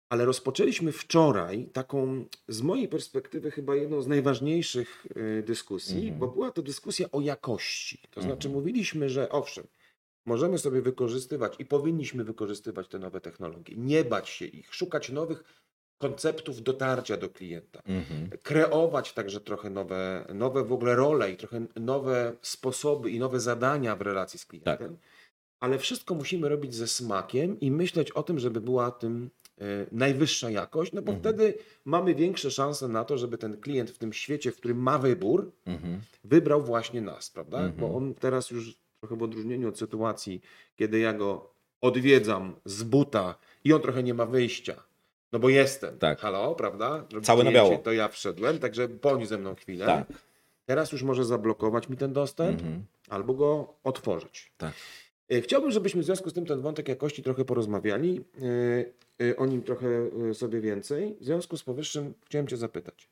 Ale 0.09 0.25
rozpoczęliśmy 0.25 0.91
wczoraj 0.91 1.69
taką, 1.73 2.25
z 2.47 2.61
mojej 2.61 2.87
perspektywy, 2.87 3.51
chyba 3.51 3.75
jedną 3.75 4.01
z 4.01 4.07
najważniejszych 4.07 5.07
y, 5.17 5.43
dyskusji, 5.47 6.01
mhm. 6.01 6.19
bo 6.19 6.27
była 6.27 6.51
to 6.51 6.61
dyskusja 6.61 7.11
o 7.11 7.21
jakości. 7.21 8.01
To 8.11 8.21
znaczy, 8.21 8.47
mhm. 8.47 8.53
mówiliśmy, 8.53 9.09
że 9.09 9.29
owszem, 9.29 9.67
możemy 10.25 10.57
sobie 10.57 10.81
wykorzystywać 10.81 11.55
i 11.59 11.65
powinniśmy 11.65 12.23
wykorzystywać 12.23 12.87
te 12.87 12.99
nowe 12.99 13.21
technologie, 13.21 13.75
nie 13.77 14.03
bać 14.03 14.29
się 14.29 14.45
ich, 14.45 14.73
szukać 14.73 15.09
nowych 15.09 15.43
konceptów 15.97 16.63
dotarcia 16.63 17.17
do 17.17 17.29
klienta, 17.29 17.81
mhm. 17.85 18.29
kreować 18.43 19.13
także 19.13 19.41
trochę 19.41 19.69
nowe, 19.69 20.25
nowe 20.33 20.63
w 20.63 20.73
ogóle 20.73 20.95
role 20.95 21.31
i 21.31 21.37
trochę 21.37 21.65
nowe 21.75 22.35
sposoby 22.41 23.11
i 23.11 23.19
nowe 23.19 23.39
zadania 23.39 23.95
w 23.95 24.01
relacji 24.01 24.39
z 24.39 24.45
klientem. 24.45 24.77
Tak. 24.77 24.91
Ale 25.59 25.79
wszystko 25.79 26.15
musimy 26.15 26.49
robić 26.49 26.75
ze 26.75 26.87
smakiem 26.87 27.59
i 27.59 27.71
myśleć 27.71 28.11
o 28.11 28.23
tym, 28.23 28.39
żeby 28.39 28.61
była 28.61 28.91
tym 28.91 29.29
najwyższa 29.91 30.49
jakość, 30.49 30.93
no 30.93 31.01
bo 31.01 31.11
mhm. 31.11 31.19
wtedy 31.19 31.57
mamy 31.85 32.15
większe 32.15 32.51
szanse 32.51 32.87
na 32.87 33.05
to, 33.05 33.17
żeby 33.17 33.37
ten 33.37 33.57
klient 33.57 33.91
w 33.91 33.97
tym 33.97 34.13
świecie, 34.13 34.51
w 34.51 34.57
którym 34.57 34.77
ma 34.77 34.97
wybór, 34.97 35.51
mhm. 35.65 36.01
wybrał 36.23 36.61
właśnie 36.61 37.01
nas, 37.01 37.29
prawda? 37.29 37.57
Mhm. 37.57 37.75
Bo 37.79 37.97
on 37.97 38.13
teraz 38.13 38.51
już 38.51 38.75
trochę 38.99 39.15
w 39.15 39.23
odróżnieniu 39.23 39.69
od 39.69 39.77
sytuacji, 39.77 40.41
kiedy 40.75 40.99
ja 40.99 41.13
go 41.13 41.53
odwiedzam 41.81 42.55
z 42.65 42.83
buta 42.83 43.35
i 43.63 43.73
on 43.73 43.81
trochę 43.81 44.03
nie 44.03 44.13
ma 44.13 44.25
wyjścia. 44.25 44.83
No 45.31 45.39
bo 45.39 45.49
jestem. 45.49 45.97
Tak. 45.97 46.19
Halo, 46.19 46.55
prawda? 46.55 47.05
Cały 47.23 47.43
na 47.43 47.51
biało. 47.51 47.77
To 47.77 47.91
ja 47.91 48.07
wszedłem, 48.07 48.59
także 48.59 48.87
bądź 48.87 49.27
ze 49.27 49.37
mną 49.37 49.55
chwilę. 49.55 49.85
Tak. 49.85 50.07
Teraz 50.65 50.91
już 50.91 51.03
może 51.03 51.25
zablokować 51.25 51.89
mi 51.89 51.97
ten 51.97 52.13
dostęp 52.13 52.61
mhm. 52.61 52.83
albo 53.09 53.33
go 53.33 53.73
otworzyć. 53.83 54.51
Tak. 54.57 54.73
E, 55.31 55.41
chciałbym, 55.41 55.71
żebyśmy 55.71 56.01
w 56.01 56.05
związku 56.05 56.29
z 56.29 56.33
tym 56.33 56.45
ten 56.45 56.61
wątek 56.61 56.87
jakości 56.87 57.23
trochę 57.23 57.45
porozmawiali, 57.45 58.25
e, 58.41 58.45
e, 58.45 58.85
o 59.37 59.45
nim 59.45 59.63
trochę 59.63 59.87
sobie 60.33 60.61
więcej. 60.61 61.17
W 61.21 61.25
związku 61.25 61.57
z 61.57 61.63
powyższym 61.63 62.13
chciałem 62.25 62.47
Cię 62.47 62.57
zapytać, 62.57 63.09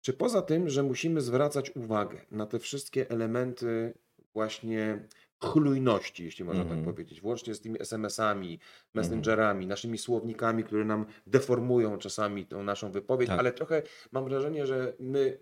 czy 0.00 0.12
poza 0.12 0.42
tym, 0.42 0.68
że 0.68 0.82
musimy 0.82 1.20
zwracać 1.20 1.76
uwagę 1.76 2.20
na 2.30 2.46
te 2.46 2.58
wszystkie 2.58 3.10
elementy 3.10 3.94
właśnie 4.34 5.08
chlujności, 5.42 6.24
jeśli 6.24 6.44
można 6.44 6.62
mm 6.62 6.68
-hmm. 6.68 6.70
tak 6.70 6.78
mhm. 6.78 6.94
powiedzieć, 6.94 7.20
włącznie 7.20 7.54
z 7.54 7.60
tymi 7.60 7.80
SMS-ami, 7.80 8.58
messengerami, 8.94 9.58
mm 9.58 9.66
-hmm. 9.66 9.68
naszymi 9.68 9.98
słownikami, 9.98 10.64
które 10.64 10.84
nam 10.84 11.06
deformują 11.26 11.98
czasami 11.98 12.46
tą 12.46 12.62
naszą 12.62 12.92
wypowiedź, 12.92 13.28
tak. 13.28 13.38
ale 13.38 13.52
trochę 13.52 13.82
mam 14.12 14.24
wrażenie, 14.24 14.66
że 14.66 14.92
my 15.00 15.38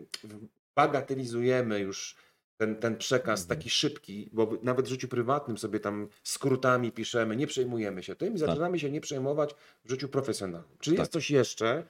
bagatelizujemy 0.74 1.80
już 1.80 2.16
ten, 2.60 2.76
ten 2.76 2.96
przekaz 2.96 3.40
mhm. 3.40 3.58
taki 3.58 3.70
szybki, 3.70 4.30
bo 4.32 4.58
nawet 4.62 4.86
w 4.86 4.88
życiu 4.88 5.08
prywatnym 5.08 5.58
sobie 5.58 5.80
tam 5.80 6.08
skrótami 6.22 6.92
piszemy, 6.92 7.36
nie 7.36 7.46
przejmujemy 7.46 8.02
się 8.02 8.16
tym 8.16 8.34
i 8.34 8.38
tak. 8.38 8.48
zaczynamy 8.48 8.78
się 8.78 8.90
nie 8.90 9.00
przejmować 9.00 9.54
w 9.84 9.90
życiu 9.90 10.08
profesjonalnym. 10.08 10.76
Czy 10.80 10.90
tak. 10.90 10.98
jest 10.98 11.12
coś 11.12 11.30
jeszcze, 11.30 11.84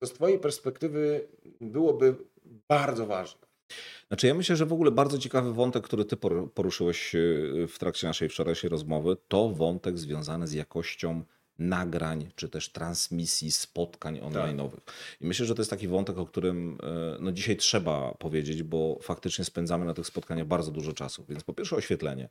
co 0.00 0.06
z 0.06 0.12
Twojej 0.12 0.38
perspektywy 0.38 1.28
byłoby 1.60 2.16
bardzo 2.68 3.06
ważne? 3.06 3.40
Znaczy 4.08 4.26
ja 4.26 4.34
myślę, 4.34 4.56
że 4.56 4.66
w 4.66 4.72
ogóle 4.72 4.90
bardzo 4.90 5.18
ciekawy 5.18 5.52
wątek, 5.52 5.84
który 5.84 6.04
ty 6.04 6.16
poru- 6.16 6.48
poruszyłeś 6.48 7.14
y, 7.14 7.66
w 7.68 7.78
trakcie 7.78 8.06
naszej 8.06 8.28
wczorajszej 8.28 8.70
rozmowy, 8.70 9.16
to 9.28 9.48
wątek 9.48 9.98
związany 9.98 10.46
z 10.46 10.52
jakością 10.52 11.24
nagrań, 11.58 12.30
czy 12.36 12.48
też 12.48 12.68
transmisji, 12.68 13.52
spotkań 13.52 14.20
online'owych. 14.20 14.80
I 15.20 15.26
myślę, 15.26 15.46
że 15.46 15.54
to 15.54 15.60
jest 15.60 15.70
taki 15.70 15.88
wątek, 15.88 16.18
o 16.18 16.26
którym 16.26 16.74
y, 16.74 16.76
no, 17.20 17.32
dzisiaj 17.32 17.56
trzeba 17.56 18.14
powiedzieć, 18.14 18.62
bo 18.62 18.98
faktycznie 19.02 19.44
spędzamy 19.44 19.84
na 19.84 19.94
tych 19.94 20.06
spotkaniach 20.06 20.46
bardzo 20.46 20.70
dużo 20.70 20.92
czasu. 20.92 21.24
Więc 21.28 21.44
po 21.44 21.52
pierwsze 21.52 21.76
oświetlenie. 21.76 22.28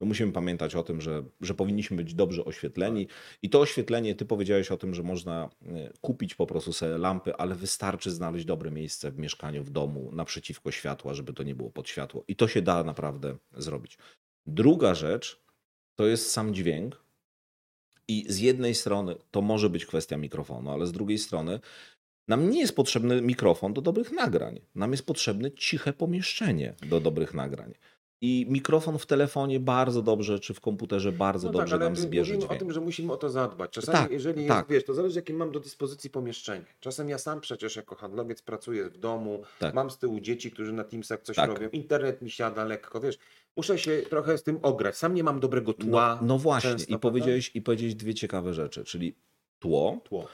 My 0.00 0.06
musimy 0.06 0.32
pamiętać 0.32 0.74
o 0.74 0.82
tym, 0.82 1.00
że, 1.00 1.24
że 1.40 1.54
powinniśmy 1.54 1.96
być 1.96 2.14
dobrze 2.14 2.44
oświetleni 2.44 3.08
i 3.42 3.50
to 3.50 3.60
oświetlenie, 3.60 4.14
ty 4.14 4.24
powiedziałeś 4.24 4.70
o 4.70 4.76
tym, 4.76 4.94
że 4.94 5.02
można 5.02 5.50
y, 5.62 5.92
kupić 6.00 6.34
po 6.34 6.46
prostu 6.46 6.72
sobie 6.72 6.98
lampy, 6.98 7.36
ale 7.36 7.54
wystarczy 7.54 8.10
znaleźć 8.10 8.44
dobre 8.44 8.70
miejsce 8.70 9.10
w 9.10 9.18
mieszkaniu, 9.18 9.64
w 9.64 9.70
domu, 9.70 10.10
naprzeciwko 10.12 10.70
światła, 10.70 11.14
żeby 11.14 11.32
to 11.32 11.42
nie 11.42 11.54
było 11.54 11.70
pod 11.70 11.88
światło. 11.88 12.24
I 12.28 12.36
to 12.36 12.48
się 12.48 12.62
da 12.62 12.84
naprawdę 12.84 13.36
zrobić. 13.56 13.98
Druga 14.46 14.94
rzecz 14.94 15.44
to 15.94 16.06
jest 16.06 16.30
sam 16.30 16.54
dźwięk. 16.54 17.03
I 18.08 18.24
z 18.28 18.38
jednej 18.38 18.74
strony 18.74 19.14
to 19.30 19.42
może 19.42 19.70
być 19.70 19.86
kwestia 19.86 20.16
mikrofonu, 20.16 20.70
ale 20.70 20.86
z 20.86 20.92
drugiej 20.92 21.18
strony 21.18 21.60
nam 22.28 22.50
nie 22.50 22.60
jest 22.60 22.76
potrzebny 22.76 23.22
mikrofon 23.22 23.74
do 23.74 23.80
dobrych 23.80 24.12
nagrań. 24.12 24.60
Nam 24.74 24.90
jest 24.90 25.06
potrzebne 25.06 25.52
ciche 25.52 25.92
pomieszczenie 25.92 26.74
do 26.88 27.00
dobrych 27.00 27.34
nagrań. 27.34 27.74
I 28.20 28.46
mikrofon 28.48 28.98
w 28.98 29.06
telefonie 29.06 29.60
bardzo 29.60 30.02
dobrze, 30.02 30.38
czy 30.40 30.54
w 30.54 30.60
komputerze 30.60 31.12
bardzo 31.12 31.46
No 31.48 31.52
dobrze 31.52 31.66
tak, 31.72 31.80
ale 31.80 31.84
nam 31.90 31.96
zbierze 31.96 32.34
mówimy 32.34 32.46
dźwięk. 32.48 32.62
o 32.62 32.64
tym, 32.64 32.72
że 32.72 32.80
musimy 32.80 33.12
o 33.12 33.16
to 33.16 33.30
zadbać. 33.30 33.70
Czasami, 33.70 33.98
Tak, 33.98 34.10
jeżeli 34.10 34.46
tak. 34.48 34.56
jest, 34.58 34.70
wiesz, 34.70 34.84
to 34.84 34.94
zależy, 34.94 35.18
jakie 35.18 35.34
mam 35.34 35.52
do 35.52 35.60
dyspozycji 35.60 36.10
pomieszczenie. 36.10 36.64
Czasem 36.80 37.08
ja 37.08 37.18
sam 37.18 37.40
przecież 37.40 37.76
jako 37.76 37.94
handlowiec 37.94 38.42
pracuję 38.42 38.90
w 38.90 38.98
domu, 38.98 39.42
Tak. 39.58 39.74
mam 39.74 39.90
z 39.90 39.98
tyłu 39.98 40.20
dzieci, 40.20 40.50
którzy 40.50 40.72
na 40.72 40.84
Teamsach 40.84 41.22
coś 41.22 41.36
Tak. 41.36 41.50
robią, 41.50 41.68
internet 41.68 42.22
mi 42.22 42.30
siada 42.30 42.64
lekko, 42.64 43.00
wiesz. 43.00 43.18
Muszę 43.56 43.78
się 43.78 44.02
trochę 44.10 44.38
z 44.38 44.42
tym 44.42 44.58
ograć. 44.62 44.96
Sam 44.96 45.14
nie 45.14 45.24
mam 45.24 45.40
dobrego 45.40 45.72
tła. 45.72 46.18
No, 46.20 46.26
no 46.26 46.38
właśnie, 46.38 46.70
często, 46.70 46.94
i 46.94 46.98
powiedziałeś, 46.98 47.50
i 47.54 47.62
powiedziałeś 47.62 47.94
dwie 47.94 48.14
ciekawe 48.14 48.54
rzeczy, 48.54 48.84
czyli 48.84 49.14
tło, 49.58 50.00
Tło. 50.04 50.26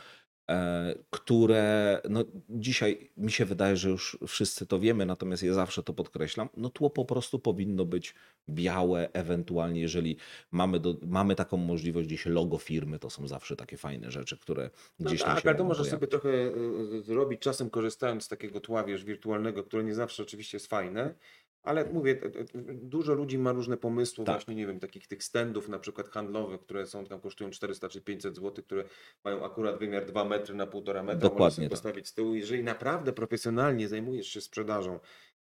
E, 0.50 0.94
które 1.10 2.00
no, 2.10 2.24
dzisiaj 2.48 3.10
mi 3.16 3.32
się 3.32 3.44
wydaje, 3.44 3.76
że 3.76 3.88
już 3.88 4.18
wszyscy 4.26 4.66
to 4.66 4.78
wiemy, 4.78 5.06
natomiast 5.06 5.42
ja 5.42 5.54
zawsze 5.54 5.82
to 5.82 5.92
podkreślam. 5.92 6.48
No 6.56 6.70
tło 6.70 6.90
po 6.90 7.04
prostu 7.04 7.38
powinno 7.38 7.84
być 7.84 8.14
białe, 8.48 9.08
ewentualnie 9.12 9.80
jeżeli 9.80 10.16
mamy, 10.50 10.80
do, 10.80 10.96
mamy 11.06 11.34
taką 11.34 11.56
możliwość, 11.56 12.06
gdzieś 12.06 12.26
logo 12.26 12.58
firmy, 12.58 12.98
to 12.98 13.10
są 13.10 13.28
zawsze 13.28 13.56
takie 13.56 13.76
fajne 13.76 14.10
rzeczy, 14.10 14.38
które 14.38 14.70
No 14.98 15.10
gdzieś 15.10 15.20
tam 15.20 15.34
tak, 15.34 15.42
się 15.42 15.48
ale 15.48 15.58
to 15.58 15.64
możesz 15.64 15.88
sobie 15.88 16.06
trochę 16.06 16.28
y, 16.28 17.02
zrobić 17.02 17.40
czasem 17.40 17.70
korzystając 17.70 18.24
z 18.24 18.28
takiego 18.28 18.60
tła, 18.60 18.84
wiesz, 18.84 19.04
wirtualnego, 19.04 19.64
które 19.64 19.84
nie 19.84 19.94
zawsze 19.94 20.22
oczywiście 20.22 20.56
jest 20.56 20.66
fajne. 20.66 21.14
Ale 21.62 21.84
mówię, 21.92 22.20
dużo 22.74 23.14
ludzi 23.14 23.38
ma 23.38 23.52
różne 23.52 23.76
pomysły, 23.76 24.24
Tak. 24.24 24.34
właśnie 24.36 24.54
nie 24.54 24.66
wiem, 24.66 24.80
takich 24.80 25.06
tych 25.06 25.24
standów 25.24 25.68
na 25.68 25.78
przykład 25.78 26.08
handlowych, 26.08 26.60
które 26.60 26.86
są 26.86 27.04
tam 27.04 27.20
kosztują 27.20 27.50
400 27.50 27.88
czy 27.88 28.00
500 28.00 28.36
zł, 28.36 28.64
które 28.64 28.84
mają 29.24 29.44
akurat 29.44 29.78
wymiar 29.78 30.06
2 30.06 30.24
metry 30.24 30.54
na 30.54 30.66
1,5 30.66 31.02
metra. 31.04 31.14
Dokładnie 31.16 31.44
Możesz 31.44 31.54
sobie 31.54 31.68
tak. 31.68 31.70
postawić 31.70 32.08
z 32.08 32.14
tyłu. 32.14 32.34
Jeżeli 32.34 32.64
naprawdę 32.64 33.12
profesjonalnie 33.12 33.88
zajmujesz 33.88 34.26
się 34.28 34.40
sprzedażą 34.40 35.00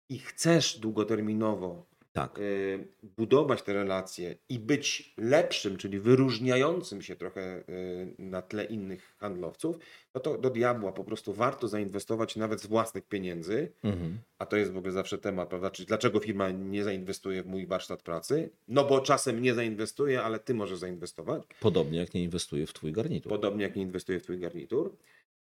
i 0.08 0.18
chcesz 0.18 0.78
długoterminowo 0.78 1.86
Tak, 2.12 2.38
y, 2.38 2.88
budować 3.02 3.62
te 3.62 3.72
relacje 3.72 4.34
i 4.48 4.58
być 4.58 5.14
lepszym, 5.18 5.76
czyli 5.76 5.98
wyróżniającym 5.98 7.02
się 7.02 7.16
trochę 7.16 7.58
y, 7.68 8.14
na 8.18 8.42
tle 8.42 8.64
innych 8.64 9.14
handlowców, 9.18 9.76
no 10.14 10.20
to 10.20 10.38
do 10.38 10.50
diabła 10.50 10.92
po 10.92 11.04
prostu 11.04 11.32
warto 11.32 11.68
zainwestować 11.68 12.36
nawet 12.36 12.60
z 12.60 12.66
własnych 12.66 13.04
pieniędzy, 13.04 13.72
mhm. 13.84 14.18
a 14.38 14.46
to 14.46 14.56
jest 14.56 14.72
w 14.72 14.76
ogóle 14.76 14.92
zawsze 14.92 15.18
temat, 15.18 15.48
prawda? 15.48 15.70
Czyli 15.70 15.86
dlaczego 15.86 16.20
firma 16.20 16.50
nie 16.50 16.84
zainwestuje 16.84 17.42
w 17.42 17.46
mój 17.46 17.66
warsztat 17.66 18.02
pracy? 18.02 18.50
No 18.68 18.84
bo 18.84 19.00
czasem 19.00 19.42
nie 19.42 19.54
zainwestuje, 19.54 20.22
ale 20.22 20.38
ty 20.38 20.54
możesz 20.54 20.78
zainwestować. 20.78 21.42
podobnie 21.60 21.98
jak 21.98 22.14
nie 22.14 22.22
inwestuje 22.22 22.66
w 22.66 22.72
twój 22.72 22.92
garnitur. 22.92 23.30
Podobnie 23.30 23.62
jak 23.62 23.76
nie 23.76 23.82
inwestuje 23.82 24.20
w 24.20 24.22
twój 24.22 24.38
garnitur, 24.38 24.96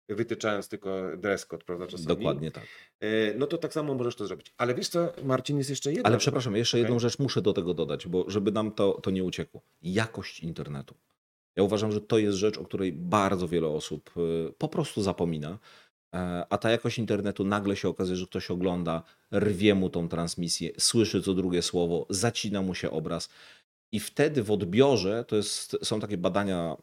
wytyczając 0.09 0.69
tylko 0.69 1.17
dress 1.17 1.45
code, 1.45 1.65
prawda? 1.65 1.87
Czasami. 1.87 2.07
Dokładnie 2.07 2.51
tak. 2.51 2.63
Y, 3.03 3.35
No 3.37 3.47
to 3.47 3.57
tak 3.57 3.73
samo 3.73 3.93
możesz 3.93 4.15
to 4.15 4.27
zrobić. 4.27 4.53
Ale 4.57 4.75
wiesz 4.75 4.89
co, 4.89 5.13
Marcin, 5.23 5.57
jest 5.57 5.69
jeszcze 5.69 5.91
jedna 5.93 6.07
Ale 6.09 6.17
przepraszam, 6.17 6.55
jeszcze 6.55 6.77
Okej. 6.77 6.81
jedną 6.83 6.99
rzecz 6.99 7.19
muszę 7.19 7.41
do 7.41 7.53
tego 7.53 7.73
dodać, 7.73 8.07
bo 8.07 8.25
żeby 8.27 8.51
nam 8.51 8.71
to, 8.71 8.93
to 9.03 9.11
nie 9.11 9.23
uciekło. 9.23 9.61
Jakość 9.81 10.39
internetu. 10.39 10.95
Ja 11.55 11.63
uważam, 11.63 11.91
że 11.91 12.01
to 12.01 12.17
jest 12.17 12.37
rzecz, 12.37 12.57
o 12.57 12.63
której 12.63 12.93
bardzo 12.93 13.47
wiele 13.47 13.67
osób 13.67 14.11
y, 14.17 14.53
po 14.57 14.67
prostu 14.67 15.01
zapomina. 15.01 15.59
E, 16.15 16.45
A 16.49 16.57
ta 16.57 16.71
jakość 16.71 16.99
internetu 16.99 17.43
nagle 17.43 17.75
się 17.75 17.89
okazuje, 17.89 18.15
że 18.17 18.25
ktoś 18.27 18.51
ogląda, 18.51 19.03
rwie 19.33 19.75
mu 19.75 19.89
tą 19.89 20.09
transmisję, 20.09 20.71
słyszy 20.79 21.21
co 21.21 21.33
drugie 21.33 21.61
słowo, 21.61 22.05
zacina 22.09 22.61
mu 22.61 22.75
się 22.75 22.91
obraz. 22.91 23.29
I 23.91 23.99
wtedy 23.99 24.43
w 24.43 24.51
odbiorze 24.51 25.25
to 25.27 25.35
jest, 25.35 25.77
są 25.83 25.99
takie 25.99 26.17
badania 26.17 26.77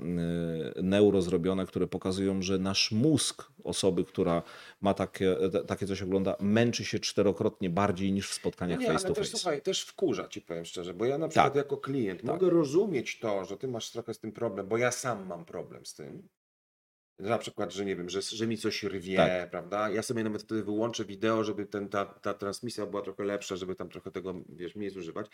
y, 0.78 0.82
neuro 0.82 1.22
zrobione, 1.22 1.66
które 1.66 1.86
pokazują, 1.86 2.42
że 2.42 2.58
nasz 2.58 2.92
mózg 2.92 3.52
osoby, 3.64 4.04
która 4.04 4.42
ma 4.80 4.94
takie, 4.94 5.36
takie 5.66 5.86
coś 5.86 6.02
ogląda, 6.02 6.36
męczy 6.40 6.84
się 6.84 6.98
czterokrotnie 6.98 7.70
bardziej 7.70 8.12
niż 8.12 8.30
w 8.30 8.34
spotkaniach 8.34 8.80
nie, 8.80 8.86
face 8.86 9.06
ale 9.06 9.14
to 9.14 9.20
też, 9.20 9.28
face. 9.28 9.38
słuchaj, 9.40 9.62
też 9.62 9.82
wkurza 9.82 10.28
ci 10.28 10.40
powiem 10.42 10.64
szczerze, 10.64 10.94
bo 10.94 11.04
ja 11.04 11.18
na 11.18 11.28
przykład 11.28 11.46
Tak. 11.52 11.56
jako 11.56 11.76
klient 11.76 12.20
Tak. 12.20 12.30
mogę 12.30 12.50
rozumieć 12.50 13.18
to, 13.18 13.44
że 13.44 13.56
ty 13.56 13.68
masz 13.68 13.90
trochę 13.90 14.14
z 14.14 14.18
tym 14.18 14.32
problem, 14.32 14.66
bo 14.68 14.76
ja 14.78 14.90
sam 14.92 15.26
mam 15.26 15.44
problem 15.44 15.86
z 15.86 15.94
tym. 15.94 16.28
Na 17.18 17.38
przykład, 17.38 17.72
że 17.72 17.84
nie 17.84 17.96
wiem, 17.96 18.08
że, 18.10 18.22
że 18.22 18.46
mi 18.46 18.58
coś 18.58 18.82
rwie, 18.82 19.16
Tak. 19.16 19.50
prawda? 19.50 19.90
Ja 19.90 20.02
sobie 20.02 20.24
nawet 20.24 20.42
wtedy 20.42 20.64
wyłączę 20.64 21.04
wideo, 21.04 21.44
żeby 21.44 21.66
ten, 21.66 21.88
ta, 21.88 22.04
ta 22.04 22.34
transmisja 22.34 22.86
była 22.86 23.02
trochę 23.02 23.24
lepsza, 23.24 23.56
żeby 23.56 23.74
tam 23.74 23.88
trochę 23.88 24.10
tego, 24.10 24.34
wiesz, 24.48 24.76
mniej 24.76 24.90
zużywać. 24.90 25.26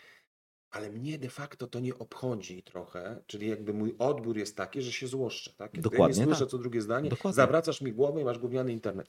Ale 0.71 0.89
mnie 0.89 1.17
de 1.17 1.29
facto 1.29 1.67
to 1.67 1.79
nie 1.79 1.97
obchodzi 1.99 2.63
trochę, 2.63 3.23
czyli 3.27 3.47
jakby 3.47 3.73
mój 3.73 3.95
odbiór 3.99 4.37
jest 4.37 4.57
taki, 4.57 4.81
że 4.81 4.91
się 4.91 5.07
złoszczę, 5.07 5.53
tak? 5.57 5.75
Ja 5.75 5.81
Dokładnie 5.81 6.19
nie 6.19 6.25
słyszę 6.25 6.39
tak. 6.39 6.49
co 6.49 6.57
drugie 6.57 6.81
zdanie, 6.81 7.09
Dokładnie. 7.09 7.35
zawracasz 7.35 7.81
mi 7.81 7.93
głowę 7.93 8.21
i 8.21 8.25
masz 8.25 8.39
gówniany 8.39 8.71
internet. 8.71 9.07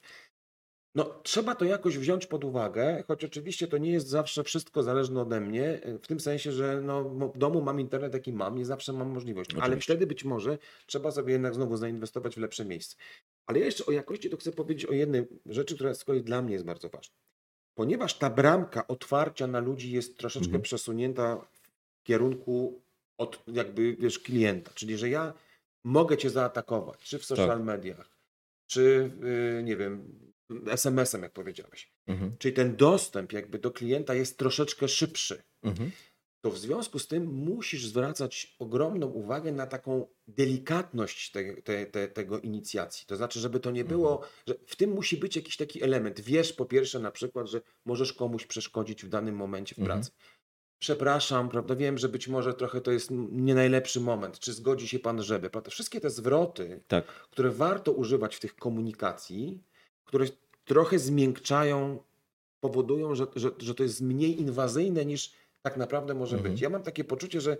No, 0.95 1.19
trzeba 1.23 1.55
to 1.55 1.65
jakoś 1.65 1.97
wziąć 1.97 2.25
pod 2.25 2.43
uwagę, 2.43 3.03
choć 3.07 3.25
oczywiście 3.25 3.67
to 3.67 3.77
nie 3.77 3.91
jest 3.91 4.07
zawsze 4.07 4.43
wszystko 4.43 4.83
zależne 4.83 5.21
ode 5.21 5.41
mnie, 5.41 5.81
w 6.03 6.07
tym 6.07 6.19
sensie, 6.19 6.51
że 6.51 6.81
no, 6.81 7.03
w 7.09 7.37
domu 7.37 7.61
mam 7.61 7.79
internet, 7.79 8.13
jaki 8.13 8.33
mam, 8.33 8.57
nie 8.57 8.65
zawsze 8.65 8.93
mam 8.93 9.09
możliwość, 9.09 9.53
ale 9.53 9.63
Oczywiście. 9.63 9.93
wtedy 9.93 10.07
być 10.07 10.23
może 10.23 10.57
trzeba 10.87 11.11
sobie 11.11 11.33
jednak 11.33 11.55
znowu 11.55 11.77
zainwestować 11.77 12.35
w 12.35 12.37
lepsze 12.37 12.65
miejsce. 12.65 12.95
Ale 13.45 13.59
ja 13.59 13.65
jeszcze 13.65 13.85
o 13.85 13.91
jakości 13.91 14.29
to 14.29 14.37
chcę 14.37 14.51
powiedzieć 14.51 14.85
o 14.85 14.93
jednej 14.93 15.27
rzeczy, 15.45 15.75
która 15.75 15.93
z 15.93 16.03
kolei 16.03 16.23
dla 16.23 16.41
mnie 16.41 16.53
jest 16.53 16.65
bardzo 16.65 16.89
ważna. 16.89 17.15
Ponieważ 17.75 18.13
ta 18.17 18.29
bramka 18.29 18.87
otwarcia 18.87 19.47
na 19.47 19.59
ludzi 19.59 19.91
jest 19.91 20.17
troszeczkę 20.17 20.45
Mhm. 20.45 20.61
przesunięta 20.61 21.35
w 21.99 22.03
kierunku 22.03 22.81
od 23.17 23.43
jakby, 23.47 23.95
wiesz, 23.99 24.19
klienta, 24.19 24.71
czyli 24.75 24.97
że 24.97 25.09
ja 25.09 25.33
mogę 25.83 26.17
cię 26.17 26.29
zaatakować, 26.29 26.99
czy 26.99 27.19
w 27.19 27.25
social 27.25 27.47
Tak. 27.57 27.63
mediach, 27.63 28.17
czy 28.67 29.11
yy, 29.55 29.63
nie 29.63 29.77
wiem, 29.77 30.19
SMS-em, 30.67 31.21
jak 31.23 31.31
powiedziałeś. 31.31 31.91
Mhm. 32.07 32.35
Czyli 32.39 32.53
ten 32.53 32.75
dostęp 32.75 33.31
jakby 33.31 33.59
do 33.59 33.71
klienta 33.71 34.13
jest 34.13 34.37
troszeczkę 34.37 34.87
szybszy. 34.87 35.43
Mhm. 35.63 35.91
To 36.43 36.51
w 36.51 36.57
związku 36.57 36.99
z 36.99 37.07
tym 37.07 37.25
musisz 37.25 37.85
zwracać 37.85 38.55
ogromną 38.59 39.07
uwagę 39.07 39.51
na 39.51 39.67
taką 39.67 40.07
delikatność 40.27 41.31
te, 41.31 41.53
te, 41.61 41.85
te, 41.85 42.07
tego 42.07 42.39
inicjacji. 42.39 43.05
To 43.07 43.15
znaczy, 43.15 43.39
żeby 43.39 43.59
to 43.59 43.71
nie 43.71 43.85
było, 43.85 44.21
że 44.47 44.55
w 44.67 44.75
tym 44.75 44.89
musi 44.91 45.17
być 45.17 45.35
jakiś 45.35 45.57
taki 45.57 45.83
element. 45.83 46.21
Wiesz 46.21 46.53
po 46.53 46.65
pierwsze 46.65 46.99
na 46.99 47.11
przykład, 47.11 47.47
że 47.47 47.61
możesz 47.85 48.13
komuś 48.13 48.45
przeszkodzić 48.45 49.05
w 49.05 49.09
danym 49.09 49.35
momencie 49.35 49.75
w 49.75 49.79
Mhm. 49.79 49.99
pracy. 49.99 50.11
Przepraszam, 50.79 51.49
prawda? 51.49 51.75
Wiem, 51.75 51.97
że 51.97 52.09
być 52.09 52.27
może 52.27 52.53
trochę 52.53 52.81
to 52.81 52.91
jest 52.91 53.09
nie 53.31 53.55
najlepszy 53.55 53.99
moment. 54.01 54.39
Czy 54.39 54.53
zgodzi 54.53 54.87
się 54.87 54.99
pan, 54.99 55.23
żeby? 55.23 55.49
Prawda? 55.49 55.71
Wszystkie 55.71 56.01
te 56.01 56.09
zwroty, 56.09 56.83
Tak. 56.87 57.05
które 57.05 57.51
warto 57.51 57.91
używać 57.91 58.35
w 58.35 58.39
tych 58.39 58.55
komunikacji, 58.55 59.63
które 60.05 60.25
trochę 60.65 60.99
zmiękczają, 60.99 62.03
powodują, 62.59 63.15
że, 63.15 63.27
że, 63.35 63.51
że 63.57 63.75
to 63.75 63.83
jest 63.83 64.01
mniej 64.01 64.41
inwazyjne 64.41 65.05
niż 65.05 65.31
tak 65.63 65.77
naprawdę 65.77 66.13
może 66.13 66.35
Mhm. 66.35 66.53
być. 66.53 66.61
Ja 66.61 66.69
mam 66.69 66.83
takie 66.83 67.03
poczucie, 67.03 67.41
że, 67.41 67.57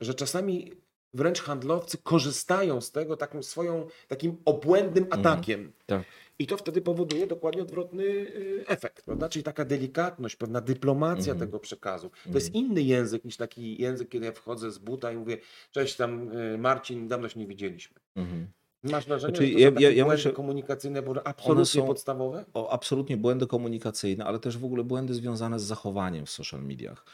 że 0.00 0.14
czasami 0.14 0.72
wręcz 1.14 1.40
handlowcy 1.42 1.98
korzystają 1.98 2.80
z 2.80 2.90
tego 2.92 3.16
taką 3.16 3.42
swoją, 3.42 3.86
takim 4.08 4.36
obłędnym 4.44 5.04
Mhm. 5.04 5.20
atakiem. 5.26 5.72
Tak. 5.86 6.02
I 6.38 6.46
to 6.46 6.56
wtedy 6.56 6.80
powoduje 6.80 7.26
dokładnie 7.26 7.62
odwrotny 7.62 8.04
y, 8.04 8.64
efekt, 8.66 9.04
prawda? 9.04 9.28
Czyli 9.28 9.42
taka 9.42 9.64
delikatność, 9.64 10.36
pewna 10.36 10.60
dyplomacja 10.60 11.32
Mhm. 11.32 11.38
tego 11.50 11.58
przekazu. 11.60 12.10
To 12.24 12.34
jest 12.34 12.54
inny 12.54 12.82
język 12.82 13.24
niż 13.24 13.36
taki 13.36 13.82
język, 13.82 14.08
kiedy 14.08 14.26
ja 14.26 14.32
wchodzę 14.32 14.70
z 14.70 14.78
buta 14.78 15.12
i 15.12 15.16
mówię, 15.16 15.38
cześć 15.70 15.96
tam 15.96 16.36
y, 16.36 16.58
Marcin, 16.58 17.08
dawno 17.08 17.28
się 17.28 17.40
nie 17.40 17.46
widzieliśmy. 17.46 17.96
Mhm. 18.16 18.46
Masz 18.82 19.06
wrażenie, 19.06 19.36
Znaczy, 19.36 19.46
że 19.46 19.72
to 19.72 19.80
ja- 19.80 19.90
ja- 19.90 20.04
błędy 20.04 20.32
komunikacyjne, 20.32 21.02
bo 21.02 21.26
absolutnie 21.26 21.64
są- 21.64 21.86
podstawowe? 21.86 22.44
O, 22.54 22.70
absolutnie 22.70 23.16
błędy 23.16 23.46
komunikacyjne, 23.46 24.24
ale 24.24 24.38
też 24.38 24.58
w 24.58 24.64
ogóle 24.64 24.84
błędy 24.84 25.14
związane 25.14 25.58
z 25.60 25.62
zachowaniem 25.62 26.26
w 26.26 26.30
social 26.30 26.62
mediach. 26.62 27.04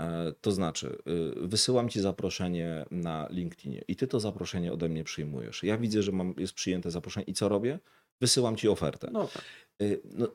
E, 0.00 0.32
To 0.40 0.52
znaczy, 0.52 0.98
y, 1.42 1.48
wysyłam 1.48 1.88
ci 1.88 2.00
zaproszenie 2.00 2.84
na 2.90 3.26
LinkedInie 3.30 3.82
i 3.88 3.96
ty 3.96 4.06
to 4.06 4.20
zaproszenie 4.20 4.72
ode 4.72 4.88
mnie 4.88 5.04
przyjmujesz. 5.04 5.62
Ja 5.62 5.78
widzę, 5.78 6.02
że 6.02 6.12
mam, 6.12 6.34
jest 6.38 6.52
przyjęte 6.52 6.90
zaproszenie 6.90 7.24
i 7.24 7.34
co 7.34 7.48
robię? 7.48 7.78
Wysyłam 8.20 8.56
ci 8.56 8.68
ofertę. 8.68 9.08
No 9.12 9.26
tak. 9.26 9.44
Y, 9.82 10.00
No, 10.04 10.28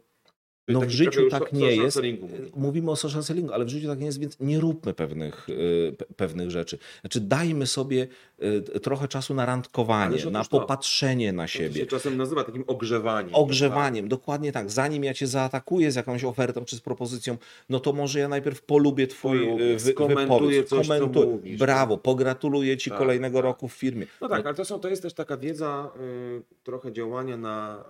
No 0.67 0.81
w 0.81 0.89
życiu 0.89 1.29
tak 1.29 1.49
so- 1.49 1.55
nie 1.55 1.75
jest. 1.75 1.99
mówimy. 2.55 2.91
O 2.91 2.95
social 2.95 3.23
sellingu, 3.23 3.53
ale 3.53 3.65
w 3.65 3.69
życiu 3.69 3.87
tak 3.87 3.99
nie 3.99 4.05
jest, 4.05 4.19
więc 4.19 4.39
nie 4.39 4.59
róbmy 4.59 4.93
pewnych, 4.93 5.49
y, 5.49 5.93
pe- 5.97 6.05
pewnych 6.15 6.51
rzeczy. 6.51 6.77
Znaczy 7.01 7.19
dajmy 7.21 7.67
sobie 7.67 8.07
y, 8.75 8.79
trochę 8.79 9.07
czasu 9.07 9.33
na 9.33 9.45
randkowanie, 9.45 10.25
na 10.31 10.39
otóż 10.39 10.49
to. 10.49 10.59
popatrzenie 10.59 11.33
na 11.33 11.43
To 11.43 11.47
się 11.47 11.59
siebie. 11.59 11.85
czasem 11.85 12.17
nazywa 12.17 12.43
takim 12.43 12.63
ogrzewaniem. 12.67 13.35
Ogrzewaniem, 13.35 14.07
dokładnie 14.07 14.51
tak. 14.51 14.71
Zanim 14.71 15.03
ja 15.03 15.13
cię 15.13 15.27
zaatakuję 15.27 15.91
z 15.91 15.95
jakąś 15.95 16.23
ofertą 16.23 16.65
czy 16.65 16.75
z 16.75 16.81
propozycją, 16.81 17.37
no 17.69 17.79
to 17.79 17.93
może 17.93 18.19
ja 18.19 18.27
najpierw 18.27 18.61
polubię 18.61 19.07
twój 19.07 19.49
y, 19.61 19.77
wy, 19.79 19.91
skomentuję 19.91 20.25
wypowiedź, 20.27 20.69
coś, 20.69 20.87
co 20.87 20.93
skomentuję. 20.95 21.25
mówisz, 21.27 21.59
Brawo, 21.59 21.97
pogratuluję 21.97 22.77
ci 22.77 22.89
Tak, 22.89 22.99
kolejnego 22.99 23.37
tak. 23.37 23.43
roku 23.45 23.67
w 23.67 23.73
firmie. 23.73 24.05
No 24.21 24.29
tak, 24.29 24.45
ale 24.45 24.55
to, 24.55 24.65
są, 24.65 24.79
to 24.79 24.89
jest 24.89 25.01
też 25.01 25.13
taka 25.13 25.37
wiedza, 25.37 25.91
y, 26.39 26.41
trochę 26.63 26.91
działania 26.93 27.37
na, 27.37 27.83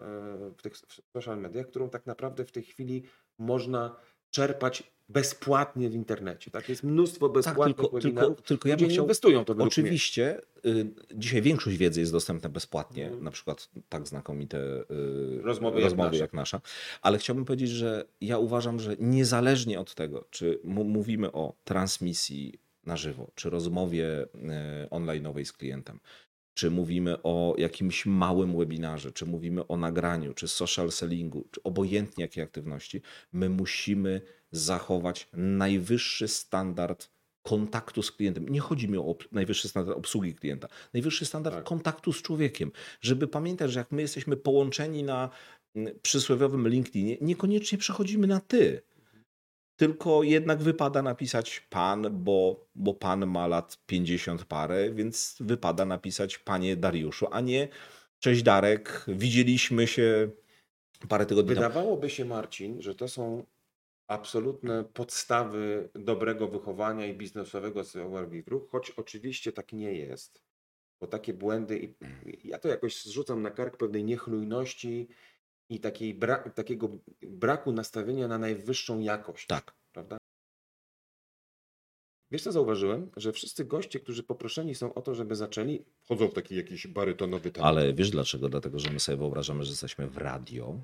y, 0.48 0.52
w 0.58 0.62
tych 0.62 0.78
w 0.78 1.02
social 1.14 1.38
mediach, 1.42 1.68
którą 1.68 1.90
tak 1.90 2.06
naprawdę 2.06 2.46
w 2.46 2.52
tej 2.52 2.64
chwili 2.65 3.04
można 3.38 3.95
czerpać 4.30 4.84
bezpłatnie 5.10 5.89
w 5.89 5.93
internecie. 5.93 6.51
Tak, 6.51 6.69
jest 6.69 6.84
mnóstwo 6.84 7.30
Tak, 7.30 7.34
bezpłatnych 7.34 7.75
tylko, 7.78 7.99
tylko, 7.99 8.08
webinarów. 8.21 8.41
tylko 8.41 8.69
ja 8.69 8.78
bym 8.78 8.89
chciał 8.89 9.04
inwestują 9.04 9.45
to. 9.45 9.54
Oczywiście 9.60 10.41
y, 10.65 10.88
dzisiaj 11.15 11.41
większość 11.41 11.78
wiedzy 11.78 11.99
jest 11.99 12.12
dostępna 12.12 12.49
bezpłatnie, 12.49 13.04
Mhm. 13.06 13.23
na 13.23 13.32
przykład 13.32 13.69
tak 13.89 14.08
znakomite 14.08 14.58
y, 14.60 15.41
Rozmowy 15.41 15.75
jak 15.82 15.84
rozmowy 15.89 16.10
nasza. 16.12 16.21
jak 16.23 16.34
nasza, 16.34 16.62
ale 17.01 17.17
chciałbym 17.17 17.45
powiedzieć, 17.45 17.69
że 17.69 18.06
ja 18.21 18.38
uważam, 18.38 18.80
że 18.80 18.95
niezależnie 18.99 19.80
od 19.80 19.95
tego, 19.95 20.25
czy 20.30 20.60
mówimy 20.63 21.32
o 21.32 21.54
transmisji 21.63 22.60
na 22.86 22.97
żywo, 22.97 23.32
czy 23.36 23.49
rozmowie 23.49 24.23
y, 24.23 24.89
online'owej 24.89 25.45
z 25.45 25.54
klientem, 25.54 25.99
czy 26.56 26.72
mówimy 26.72 27.24
o 27.24 27.56
jakimś 27.58 28.06
małym 28.06 28.58
webinarze, 28.58 29.12
czy 29.12 29.26
mówimy 29.26 29.68
o 29.68 29.78
nagraniu, 29.78 30.34
czy 30.34 30.48
social 30.48 30.91
sellingu, 30.91 31.48
czy 31.52 31.63
obojętnie 31.63 32.22
jakiej 32.22 32.44
aktywności, 32.44 33.02
my 33.34 33.50
musimy 33.50 34.22
zachować 34.52 35.28
najwyższy 35.34 36.28
standard 36.28 37.10
kontaktu 37.44 38.04
z 38.04 38.12
klientem. 38.12 38.50
Nie 38.50 38.60
chodzi 38.60 38.89
mi 38.89 38.98
o 38.98 39.15
najwyższy 39.32 39.70
standard 39.70 39.98
obsługi 39.98 40.36
klienta, 40.36 40.68
najwyższy 40.94 41.26
standard 41.26 41.56
Tak. 41.56 41.65
kontaktu 41.65 42.13
z 42.13 42.22
człowiekiem, 42.22 42.72
żeby 43.02 43.28
pamiętać, 43.28 43.72
że 43.72 43.80
jak 43.80 43.91
my 43.91 44.02
jesteśmy 44.02 44.38
połączeni 44.38 45.04
na 45.04 45.30
mm, 45.76 46.00
przysłowiowym 46.02 46.68
LinkedInie, 46.68 47.18
niekoniecznie 47.22 47.78
przechodzimy 47.78 48.28
na 48.28 48.39
ty. 48.39 48.82
Tylko 49.76 50.24
jednak 50.24 50.62
wypada 50.62 51.02
napisać 51.02 51.60
pan, 51.60 52.24
bo, 52.24 52.68
bo 52.76 52.94
pan 52.94 53.28
ma 53.28 53.48
lat 53.48 53.78
50 53.86 54.46
parę, 54.46 54.92
więc 54.92 55.38
wypada 55.40 55.86
napisać 55.86 56.38
panie 56.38 56.76
Dariuszu, 56.76 57.28
a 57.32 57.42
nie 57.42 57.68
cześć 58.20 58.44
Darek, 58.44 59.06
widzieliśmy 59.08 59.88
się 59.88 60.30
parę 61.10 61.26
tygodni 61.26 61.56
temu. 61.56 61.68
Wydawałoby 61.68 62.10
się, 62.10 62.26
Marcin, 62.26 62.82
że 62.82 62.96
to 62.96 63.08
są 63.08 63.46
absolutne 64.08 64.84
podstawy 64.84 65.90
dobrego 65.94 66.48
wychowania 66.48 67.06
i 67.06 67.14
biznesowego 67.14 67.84
serwisu, 67.84 68.68
choć 68.72 68.92
oczywiście 68.92 69.52
tak 69.52 69.74
nie 69.74 69.94
jest, 69.94 70.44
bo 71.02 71.08
takie 71.08 71.34
błędy, 71.34 71.94
ja 72.44 72.60
to 72.60 72.68
jakoś 72.68 73.04
zrzucam 73.04 73.42
na 73.42 73.52
kark 73.52 73.78
pewnej 73.78 74.04
niechlujności 74.04 75.08
i 75.69 75.80
takiej 75.80 76.13
bra 76.13 76.49
takiego 76.49 76.89
braku 77.21 77.71
nastawienia 77.71 78.28
na 78.28 78.38
najwyższą 78.38 78.99
jakość. 78.99 79.47
Tak. 79.47 79.73
Prawda? 79.91 80.17
Wiesz 82.32 82.43
co 82.43 82.51
zauważyłem? 82.51 83.12
Że 83.17 83.32
wszyscy 83.32 83.65
goście, 83.65 83.99
którzy 83.99 84.23
poproszeni 84.23 84.75
są 84.75 84.93
o 84.93 85.01
to, 85.01 85.15
żeby 85.15 85.36
zaczęli, 85.36 85.86
wchodzą 86.04 86.28
w 86.28 86.34
taki 86.34 86.56
jakiś 86.56 86.88
barytonowy 86.88 87.51
temat. 87.51 87.67
Ale 87.67 87.93
wiesz 87.93 88.12
dlaczego? 88.12 88.49
Dlatego, 88.49 88.80
że 88.80 88.89
my 88.89 88.99
sobie 88.99 89.17
wyobrażamy, 89.17 89.63
że 89.63 89.69
jesteśmy 89.69 90.08
w 90.08 90.17
radio, 90.17 90.82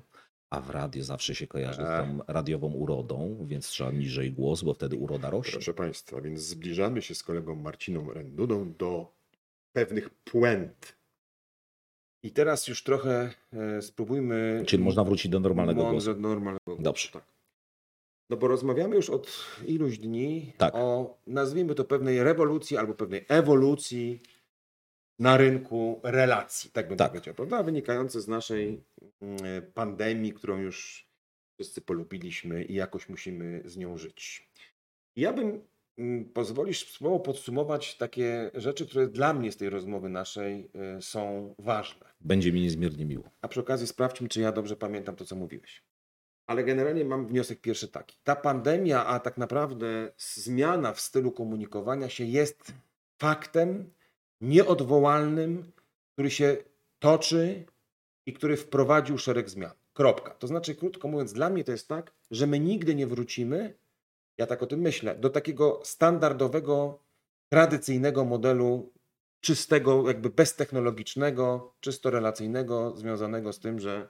a 0.50 0.60
w 0.60 0.70
radio 0.70 1.04
zawsze 1.04 1.34
się 1.34 1.46
kojarzy 1.46 1.76
z 1.76 1.80
Ech. 1.80 2.06
tą 2.06 2.20
radiową 2.28 2.72
urodą, 2.72 3.46
więc 3.46 3.68
trzeba 3.68 3.90
niżej 3.90 4.32
głos, 4.32 4.62
bo 4.62 4.74
wtedy 4.74 4.96
uroda 4.96 5.30
rośnie. 5.30 5.52
Proszę 5.52 5.74
Państwa, 5.74 6.20
więc 6.20 6.40
zbliżamy 6.40 7.02
się 7.02 7.14
z 7.14 7.22
kolegą 7.22 7.54
Marciną 7.54 8.12
Rendudą 8.12 8.72
do 8.72 9.12
pewnych 9.72 10.10
puent. 10.10 10.96
I 12.22 12.30
teraz 12.30 12.68
już 12.68 12.82
trochę 12.82 13.30
e, 13.52 13.82
spróbujmy. 13.82 14.62
Czyli 14.66 14.82
można 14.82 15.04
wrócić 15.04 15.32
do 15.32 15.40
normalnego 15.40 15.90
głosu. 15.90 16.14
do 16.14 16.20
normalnego 16.20 16.60
głosu. 16.66 16.82
Dobrze. 16.82 17.08
Tak. 17.12 17.24
No 18.30 18.36
bo 18.36 18.48
rozmawiamy 18.48 18.96
już 18.96 19.10
od 19.10 19.46
iluś 19.66 19.98
dni 19.98 20.52
Tak. 20.58 20.74
o, 20.74 21.18
nazwijmy 21.26 21.74
to 21.74 21.84
pewnej 21.84 22.22
rewolucji 22.22 22.76
albo 22.76 22.94
pewnej 22.94 23.24
ewolucji 23.28 24.22
na 25.18 25.36
rynku 25.36 26.00
relacji, 26.02 26.70
tak 26.70 26.88
bym 26.88 26.96
Tak. 26.98 27.10
powiedział, 27.12 27.34
prawda? 27.34 27.62
Wynikające 27.62 28.20
z 28.20 28.28
naszej 28.28 28.84
mm, 29.22 29.38
pandemii, 29.74 30.32
którą 30.32 30.58
już 30.58 31.06
wszyscy 31.54 31.80
polubiliśmy 31.80 32.64
i 32.64 32.74
jakoś 32.74 33.08
musimy 33.08 33.62
z 33.64 33.76
nią 33.76 33.96
żyć. 33.98 34.48
Ja 35.16 35.32
bym, 35.32 35.64
mm, 35.98 36.24
pozwolisz, 36.24 36.88
spróbował 36.88 37.20
podsumować 37.20 37.96
takie 37.96 38.50
rzeczy, 38.54 38.86
które 38.86 39.06
dla 39.08 39.34
mnie 39.34 39.52
z 39.52 39.56
tej 39.56 39.70
rozmowy 39.70 40.08
naszej 40.08 40.70
y, 40.98 41.02
są 41.02 41.54
ważne. 41.58 42.11
Będzie 42.24 42.52
mi 42.52 42.62
niezmiernie 42.62 43.06
miło. 43.06 43.24
A 43.40 43.48
przy 43.48 43.60
okazji 43.60 43.86
sprawdźmy, 43.86 44.28
czy 44.28 44.40
ja 44.40 44.52
dobrze 44.52 44.76
pamiętam 44.76 45.16
to, 45.16 45.24
co 45.24 45.36
mówiłeś. 45.36 45.82
Ale 46.46 46.64
generalnie 46.64 47.04
mam 47.04 47.26
wniosek 47.26 47.60
pierwszy 47.60 47.88
taki. 47.88 48.16
Ta 48.24 48.36
pandemia, 48.36 49.06
a 49.06 49.20
tak 49.20 49.38
naprawdę 49.38 50.12
zmiana 50.18 50.92
w 50.92 51.00
stylu 51.00 51.32
komunikowania 51.32 52.08
się 52.08 52.24
jest 52.24 52.72
faktem 53.18 53.90
nieodwołalnym, 54.40 55.72
który 56.12 56.30
się 56.30 56.56
toczy 56.98 57.64
i 58.26 58.32
który 58.32 58.56
wprowadził 58.56 59.18
szereg 59.18 59.50
zmian. 59.50 59.72
Kropka. 59.94 60.30
To 60.30 60.46
znaczy, 60.46 60.74
krótko 60.74 61.08
mówiąc, 61.08 61.32
dla 61.32 61.50
mnie 61.50 61.64
to 61.64 61.72
jest 61.72 61.88
tak, 61.88 62.12
że 62.30 62.46
my 62.46 62.60
nigdy 62.60 62.94
nie 62.94 63.06
wrócimy, 63.06 63.74
ja 64.38 64.46
tak 64.46 64.62
o 64.62 64.66
tym 64.66 64.80
myślę, 64.80 65.14
do 65.14 65.30
takiego 65.30 65.80
standardowego, 65.84 66.98
tradycyjnego 67.48 68.24
modelu 68.24 68.92
czystego, 69.42 70.08
jakby 70.08 70.30
beztechnologicznego, 70.30 71.74
czysto 71.80 72.10
relacyjnego, 72.10 72.96
związanego 72.96 73.52
z 73.52 73.58
tym, 73.58 73.80
że 73.80 74.08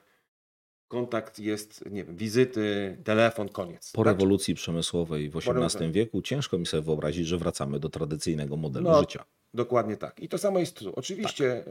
kontakt 0.87 1.39
jest, 1.39 1.85
nie 1.91 2.03
wiem, 2.03 2.15
wizyty, 2.17 2.97
telefon, 3.03 3.49
koniec. 3.49 3.91
Po 3.91 4.03
Tak? 4.03 4.13
rewolucji 4.13 4.55
przemysłowej 4.55 5.29
w 5.29 5.37
XVIII 5.37 5.91
wieku 5.91 6.21
ciężko 6.21 6.57
mi 6.57 6.65
sobie 6.65 6.83
wyobrazić, 6.83 7.27
że 7.27 7.37
wracamy 7.37 7.79
do 7.79 7.89
tradycyjnego 7.89 8.57
modelu 8.57 8.89
No, 8.89 8.99
życia. 8.99 9.25
Dokładnie 9.53 9.97
tak. 9.97 10.19
I 10.19 10.29
to 10.29 10.37
samo 10.37 10.59
jest 10.59 10.77
tu. 10.79 10.93
Oczywiście 10.95 11.57
y, 11.59 11.63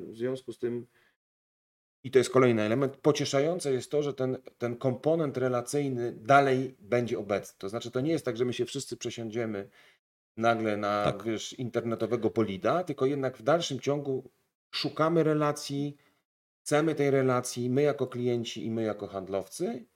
w 0.00 0.16
związku 0.16 0.52
z 0.52 0.58
tym, 0.58 0.86
i 2.04 2.10
to 2.10 2.18
jest 2.18 2.30
kolejny 2.30 2.62
element, 2.62 2.96
pocieszające 2.96 3.72
jest 3.72 3.90
to, 3.90 4.02
że 4.02 4.14
ten, 4.14 4.38
ten 4.58 4.76
komponent 4.76 5.36
relacyjny 5.36 6.12
dalej 6.12 6.76
będzie 6.80 7.18
obecny. 7.18 7.54
To 7.58 7.68
znaczy, 7.68 7.90
to 7.90 8.00
nie 8.00 8.12
jest 8.12 8.24
tak, 8.24 8.36
że 8.36 8.44
my 8.44 8.52
się 8.52 8.64
wszyscy 8.64 8.96
przesiądziemy 8.96 9.68
nagle 10.38 10.76
na 10.76 11.04
Tak. 11.04 11.22
wiesz, 11.22 11.52
internetowego 11.52 12.30
bolida, 12.30 12.84
tylko 12.84 13.06
jednak 13.06 13.36
w 13.38 13.42
dalszym 13.42 13.80
ciągu 13.80 14.30
szukamy 14.70 15.22
relacji, 15.24 15.96
chcemy 16.60 16.94
tej 16.94 17.10
relacji, 17.10 17.70
my 17.70 17.82
jako 17.82 18.06
klienci 18.06 18.66
i 18.66 18.70
my 18.70 18.82
jako 18.82 19.06
handlowcy 19.06 19.86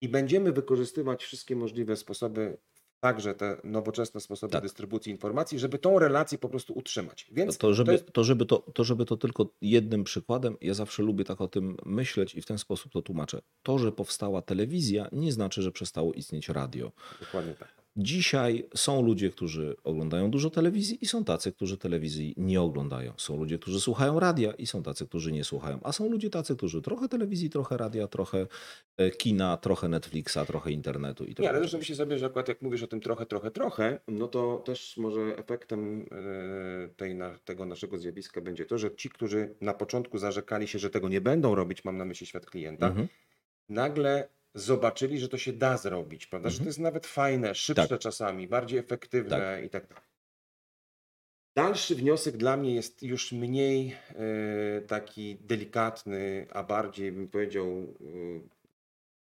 i 0.00 0.08
będziemy 0.08 0.52
wykorzystywać 0.52 1.24
wszystkie 1.24 1.56
możliwe 1.56 1.96
sposoby, 1.96 2.56
także 3.00 3.34
te 3.34 3.56
nowoczesne 3.64 4.20
sposoby 4.20 4.52
Tak. 4.52 4.62
dystrybucji 4.62 5.12
informacji, 5.12 5.58
żeby 5.58 5.78
tą 5.78 5.98
relację 5.98 6.38
po 6.38 6.48
prostu 6.48 6.72
utrzymać. 6.74 7.26
Więc 7.32 7.58
To 7.58 7.74
żeby, 7.74 7.92
jest- 7.92 8.12
to, 8.12 8.24
żeby 8.24 8.46
to, 8.46 8.58
to, 8.58 8.84
żeby 8.84 9.04
to 9.04 9.16
tylko 9.16 9.46
jednym 9.60 10.04
przykładem, 10.04 10.56
ja 10.60 10.74
zawsze 10.74 11.02
lubię 11.02 11.24
tak 11.24 11.40
o 11.40 11.48
tym 11.48 11.76
myśleć 11.86 12.34
i 12.34 12.42
w 12.42 12.46
ten 12.46 12.58
sposób 12.58 12.92
to 12.92 13.02
tłumaczę. 13.02 13.42
To, 13.62 13.78
że 13.78 13.92
powstała 13.92 14.42
telewizja, 14.42 15.08
nie 15.12 15.32
znaczy, 15.32 15.62
że 15.62 15.72
przestało 15.72 16.12
istnieć 16.12 16.48
radio. 16.48 16.92
dokładnie 17.20 17.54
tak. 17.54 17.81
Dzisiaj 17.96 18.68
są 18.76 19.02
ludzie, 19.02 19.30
którzy 19.30 19.76
oglądają 19.84 20.30
dużo 20.30 20.50
telewizji 20.50 20.98
i 21.00 21.06
są 21.06 21.24
tacy, 21.24 21.52
którzy 21.52 21.78
telewizji 21.78 22.34
nie 22.36 22.60
oglądają. 22.60 23.12
Są 23.16 23.36
ludzie, 23.36 23.58
którzy 23.58 23.80
słuchają 23.80 24.20
radia 24.20 24.52
i 24.52 24.66
są 24.66 24.82
tacy, 24.82 25.06
którzy 25.06 25.32
nie 25.32 25.44
słuchają. 25.44 25.80
A 25.82 25.92
są 25.92 26.10
ludzie 26.10 26.30
tacy, 26.30 26.56
którzy 26.56 26.82
trochę 26.82 27.08
telewizji, 27.08 27.50
trochę 27.50 27.76
radia, 27.76 28.08
trochę 28.08 28.46
e, 28.96 29.10
kina, 29.10 29.56
trochę 29.56 29.88
Netflixa, 29.88 30.38
trochę 30.46 30.70
internetu 30.72 31.24
i 31.24 31.28
Nie, 31.28 31.34
trochę 31.34 31.50
ale 31.50 31.60
też 31.60 31.74
myślę 31.74 31.96
sobie, 31.96 32.18
że 32.18 32.26
akurat 32.26 32.48
jak 32.48 32.62
mówisz 32.62 32.82
o 32.82 32.86
tym 32.86 33.00
trochę, 33.00 33.26
trochę, 33.26 33.50
trochę, 33.50 34.00
no 34.08 34.28
to 34.28 34.62
też 34.66 34.96
może 34.96 35.20
efektem 35.20 36.06
e, 36.10 36.88
tej, 36.88 37.18
tego 37.44 37.66
naszego 37.66 37.98
zjawiska 37.98 38.40
będzie 38.40 38.64
to, 38.64 38.78
że 38.78 38.94
ci, 38.94 39.10
którzy 39.10 39.54
na 39.60 39.74
początku 39.74 40.18
zarzekali 40.18 40.68
się, 40.68 40.78
że 40.78 40.90
tego 40.90 41.08
nie 41.08 41.20
będą 41.20 41.54
robić, 41.54 41.84
mam 41.84 41.96
na 41.96 42.04
myśli 42.04 42.26
świat 42.26 42.46
klienta, 42.46 42.86
Mhm. 42.86 43.08
nagle 43.68 44.28
zobaczyli, 44.54 45.18
że 45.18 45.28
to 45.28 45.38
się 45.38 45.52
da 45.52 45.76
zrobić, 45.76 46.26
prawda? 46.26 46.48
Że 46.48 46.54
Mhm. 46.54 46.64
to 46.64 46.68
jest 46.68 46.78
nawet 46.78 47.06
fajne, 47.06 47.54
szybsze 47.54 47.88
Tak. 47.88 48.00
czasami, 48.00 48.48
bardziej 48.48 48.78
efektywne 48.78 49.62
i 49.64 49.70
tak 49.70 49.86
dalej. 49.88 50.04
Dalszy 51.56 51.94
wniosek 51.94 52.36
dla 52.36 52.56
mnie 52.56 52.74
jest 52.74 53.02
już 53.02 53.32
mniej 53.32 53.96
e, 54.08 54.80
taki 54.80 55.36
delikatny, 55.40 56.46
a 56.50 56.62
bardziej 56.62 57.12
bym 57.12 57.28
powiedział 57.28 57.66
e, 57.68 57.84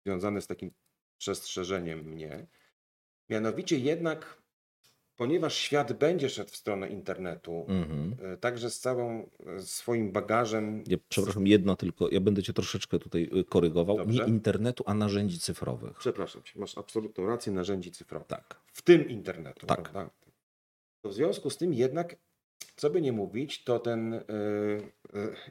związany 0.06 0.42
z 0.42 0.48
takim 0.48 0.72
przestrzeżeniem 1.18 2.00
mnie. 2.00 2.48
Mianowicie 3.30 3.80
jednak 3.80 4.42
ponieważ 5.18 5.56
świat 5.56 5.94
będzie 5.94 6.30
szedł 6.30 6.50
w 6.52 6.56
stronę 6.56 6.90
internetu, 6.90 7.66
Mhm. 7.70 8.16
e, 8.34 8.38
także 8.38 8.70
z 8.70 8.80
całym 8.80 9.26
e, 9.48 9.62
swoim 9.62 10.12
bagażem. 10.12 10.84
Ja, 10.88 10.98
przepraszam, 11.10 11.48
jedna 11.48 11.76
tylko, 11.76 12.10
ja 12.12 12.20
będę 12.20 12.44
cię 12.44 12.54
troszeczkę 12.54 13.00
tutaj 13.00 13.30
y, 13.40 13.44
korygował. 13.44 13.98
Dobrze. 13.98 14.24
Nie 14.24 14.30
internetu, 14.30 14.84
a 14.88 14.94
narzędzi 14.94 15.40
cyfrowych. 15.40 15.98
Przepraszam 15.98 16.44
cię, 16.44 16.60
masz 16.60 16.78
absolutną 16.78 17.28
rację, 17.28 17.52
narzędzi 17.54 17.92
cyfrowych. 17.92 18.28
Tak. 18.28 18.60
W 18.74 18.82
tym 18.82 19.10
internetu, 19.10 19.66
Tak. 19.68 19.82
prawda? 19.82 20.10
To 21.02 21.10
w 21.10 21.14
związku 21.14 21.50
z 21.50 21.58
tym 21.58 21.74
jednak, 21.74 22.16
co 22.76 22.90
by 22.90 23.02
nie 23.02 23.12
mówić, 23.12 23.64
to 23.64 23.80
ten, 23.80 24.14
e, 24.14 24.20
e, 24.20 24.22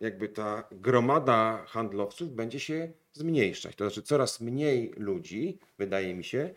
jakby 0.01 0.29
ta 0.29 0.69
gromada 0.73 1.65
handlowców 1.67 2.35
będzie 2.35 2.61
się 2.61 2.93
zmniejszać. 3.13 3.77
To 3.77 3.85
znaczy 3.85 4.03
coraz 4.03 4.41
mniej 4.41 4.93
ludzi, 4.97 5.59
wydaje 5.79 6.15
mi 6.15 6.25
się, 6.25 6.55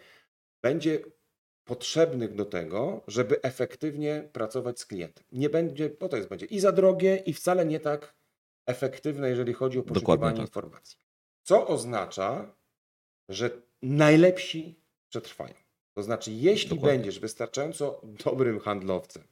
będzie 0.62 1.00
potrzebnych 1.67 2.36
do 2.36 2.45
tego, 2.45 3.03
żeby 3.08 3.41
efektywnie 3.41 4.30
pracować 4.34 4.80
z 4.80 4.86
klientem. 4.86 5.23
Nie 5.32 5.49
będzie, 5.49 5.89
bo 5.89 6.10
to 6.10 6.17
jest 6.17 6.30
będzie 6.30 6.45
i 6.45 6.60
za 6.60 6.71
drogie, 6.71 7.23
i 7.25 7.34
wcale 7.34 7.65
nie 7.65 7.80
tak 7.80 8.15
efektywne, 8.65 9.30
jeżeli 9.30 9.53
chodzi 9.53 9.80
o 9.80 9.84
poszukiwanie 9.84 10.38
tak. 10.38 10.47
informacji. 10.47 10.97
Co 11.43 11.67
oznacza, 11.67 12.56
że 13.30 13.49
najlepsi 13.82 14.82
przetrwają. 15.10 15.53
To 15.93 16.03
znaczy, 16.03 16.32
jeśli 16.32 16.69
Dokładnie. 16.69 16.97
będziesz 16.97 17.19
wystarczająco 17.19 18.01
dobrym 18.25 18.60
handlowcem, 18.60 19.23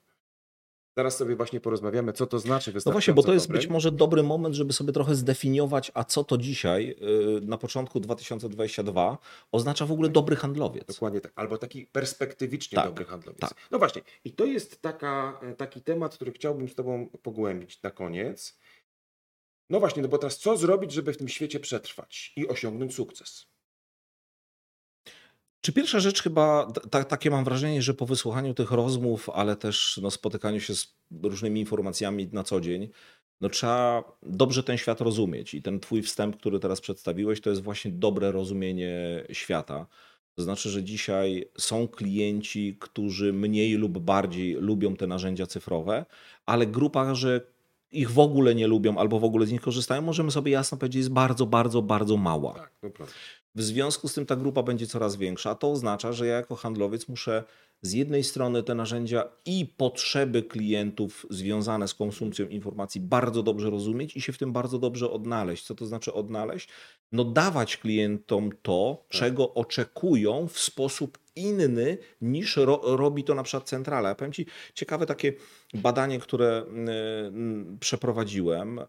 zaraz 0.98 1.18
sobie 1.18 1.36
właśnie 1.36 1.60
porozmawiamy, 1.60 2.14
co 2.14 2.28
to 2.28 2.40
znaczy 2.40 2.74
No 2.86 2.92
właśnie, 2.92 3.14
bo 3.14 3.24
to 3.24 3.34
jest 3.34 3.52
być 3.52 3.68
może 3.68 3.92
dobry 3.92 4.24
moment, 4.24 4.56
żeby 4.56 4.74
sobie 4.74 4.94
trochę 4.94 5.16
zdefiniować, 5.16 5.92
a 5.94 6.04
co 6.04 6.24
to 6.24 6.38
dzisiaj, 6.38 6.96
y, 7.38 7.42
na 7.42 7.58
początku 7.58 8.00
2022, 8.00 9.18
oznacza 9.52 9.86
w 9.86 9.92
ogóle 9.92 10.10
dobry 10.10 10.36
handlowiec. 10.36 10.88
Dokładnie 10.88 11.22
tak. 11.22 11.32
Albo 11.36 11.58
taki 11.58 11.86
perspektywicznie 11.86 12.76
Tak, 12.76 12.86
dobry 12.86 13.06
handlowiec. 13.06 13.40
tak. 13.40 13.54
No 13.72 13.80
właśnie. 13.80 14.02
I 14.24 14.32
to 14.32 14.46
jest 14.46 14.82
taka, 14.82 15.40
e, 15.44 15.54
taki 15.54 15.82
temat, 15.82 16.16
który 16.16 16.32
chciałbym 16.32 16.70
z 16.70 16.76
Tobą 16.76 17.10
pogłębić 17.24 17.82
na 17.82 17.92
koniec. 17.92 18.60
No 19.70 19.80
właśnie, 19.80 20.02
no 20.02 20.08
bo 20.08 20.18
teraz 20.18 20.38
co 20.38 20.58
zrobić, 20.58 20.92
żeby 20.92 21.14
w 21.14 21.18
tym 21.18 21.28
świecie 21.28 21.60
przetrwać 21.60 22.34
i 22.36 22.48
osiągnąć 22.48 22.96
sukces? 22.96 23.48
Czy 25.66 25.74
pierwsza 25.74 26.00
rzecz 26.00 26.24
chyba, 26.24 26.72
ta, 26.90 27.04
takie 27.04 27.30
mam 27.30 27.44
wrażenie, 27.44 27.82
że 27.82 27.94
po 27.94 28.06
wysłuchaniu 28.06 28.54
tych 28.54 28.72
rozmów, 28.72 29.30
ale 29.30 29.56
też 29.56 30.00
no, 30.02 30.12
spotykaniu 30.12 30.60
się 30.60 30.76
z 30.76 30.96
różnymi 31.24 31.60
informacjami 31.60 32.30
na 32.32 32.44
co 32.44 32.62
dzień, 32.62 32.90
no 33.42 33.50
trzeba 33.50 34.04
dobrze 34.24 34.64
ten 34.64 34.78
świat 34.78 35.02
rozumieć. 35.02 35.54
I 35.54 35.62
ten 35.62 35.80
twój 35.80 36.02
wstęp, 36.02 36.38
który 36.38 36.60
teraz 36.60 36.82
przedstawiłeś, 36.82 37.42
to 37.42 37.50
jest 37.50 37.62
właśnie 37.62 37.92
dobre 37.92 38.32
rozumienie 38.32 39.24
świata. 39.32 39.88
To 40.36 40.44
znaczy, 40.44 40.70
że 40.70 40.84
dzisiaj 40.84 41.50
są 41.58 41.88
klienci, 41.88 42.78
którzy 42.80 43.34
mniej 43.34 43.74
lub 43.74 44.00
bardziej 44.00 44.54
lubią 44.54 44.96
te 44.96 45.08
narzędzia 45.08 45.48
cyfrowe, 45.48 46.06
ale 46.46 46.68
grupa, 46.68 47.16
że 47.16 47.42
ich 47.92 48.12
w 48.12 48.20
ogóle 48.20 48.56
nie 48.56 48.68
lubią 48.68 48.98
albo 48.98 49.20
w 49.20 49.24
ogóle 49.24 49.46
z 49.46 49.52
nich 49.52 49.62
korzystają, 49.62 50.02
możemy 50.02 50.32
sobie 50.32 50.52
jasno 50.52 50.78
powiedzieć, 50.78 50.98
jest 50.98 51.12
bardzo, 51.12 51.46
bardzo, 51.46 51.82
bardzo 51.82 52.18
mała. 52.18 52.54
Tak, 52.54 52.72
no 52.84 52.90
prawda. 52.90 53.14
W 53.56 53.62
związku 53.62 54.08
z 54.08 54.14
tym 54.14 54.26
ta 54.26 54.36
grupa 54.36 54.64
będzie 54.64 54.88
coraz 54.88 55.16
większa, 55.16 55.50
a 55.50 55.56
to 55.56 55.72
oznacza, 55.72 56.14
że 56.14 56.28
ja 56.28 56.36
jako 56.36 56.56
handlowiec 56.56 57.08
muszę 57.08 57.44
z 57.82 57.94
jednej 57.94 58.24
strony 58.24 58.64
te 58.64 58.76
narzędzia 58.76 59.24
i 59.46 59.66
potrzeby 59.78 60.44
klientów 60.44 61.26
związane 61.30 61.88
z 61.88 61.94
konsumpcją 61.94 62.48
informacji 62.48 63.02
bardzo 63.02 63.44
dobrze 63.44 63.70
rozumieć 63.70 64.18
i 64.18 64.22
się 64.22 64.34
w 64.34 64.38
tym 64.38 64.54
bardzo 64.54 64.80
dobrze 64.80 65.12
odnaleźć. 65.12 65.66
Co 65.66 65.76
to 65.76 65.86
znaczy 65.86 66.14
odnaleźć? 66.14 66.70
No 67.12 67.24
dawać 67.24 67.78
klientom 67.78 68.50
to, 68.62 69.06
Tak. 69.10 69.20
czego 69.20 69.54
oczekują 69.54 70.48
w 70.48 70.60
sposób 70.60 71.18
inny 71.36 71.98
niż 72.22 72.58
ro, 72.58 72.82
robi 72.84 73.24
to 73.24 73.36
na 73.36 73.44
przykład 73.44 73.70
centrala. 73.70 74.10
Ja 74.10 74.16
powiem 74.16 74.34
Ci 74.34 74.46
ciekawe 74.74 75.06
takie 75.06 75.34
badanie, 75.74 76.20
które 76.20 76.66
mm, 76.68 77.78
przeprowadziłem. 77.80 78.80
E, 78.80 78.86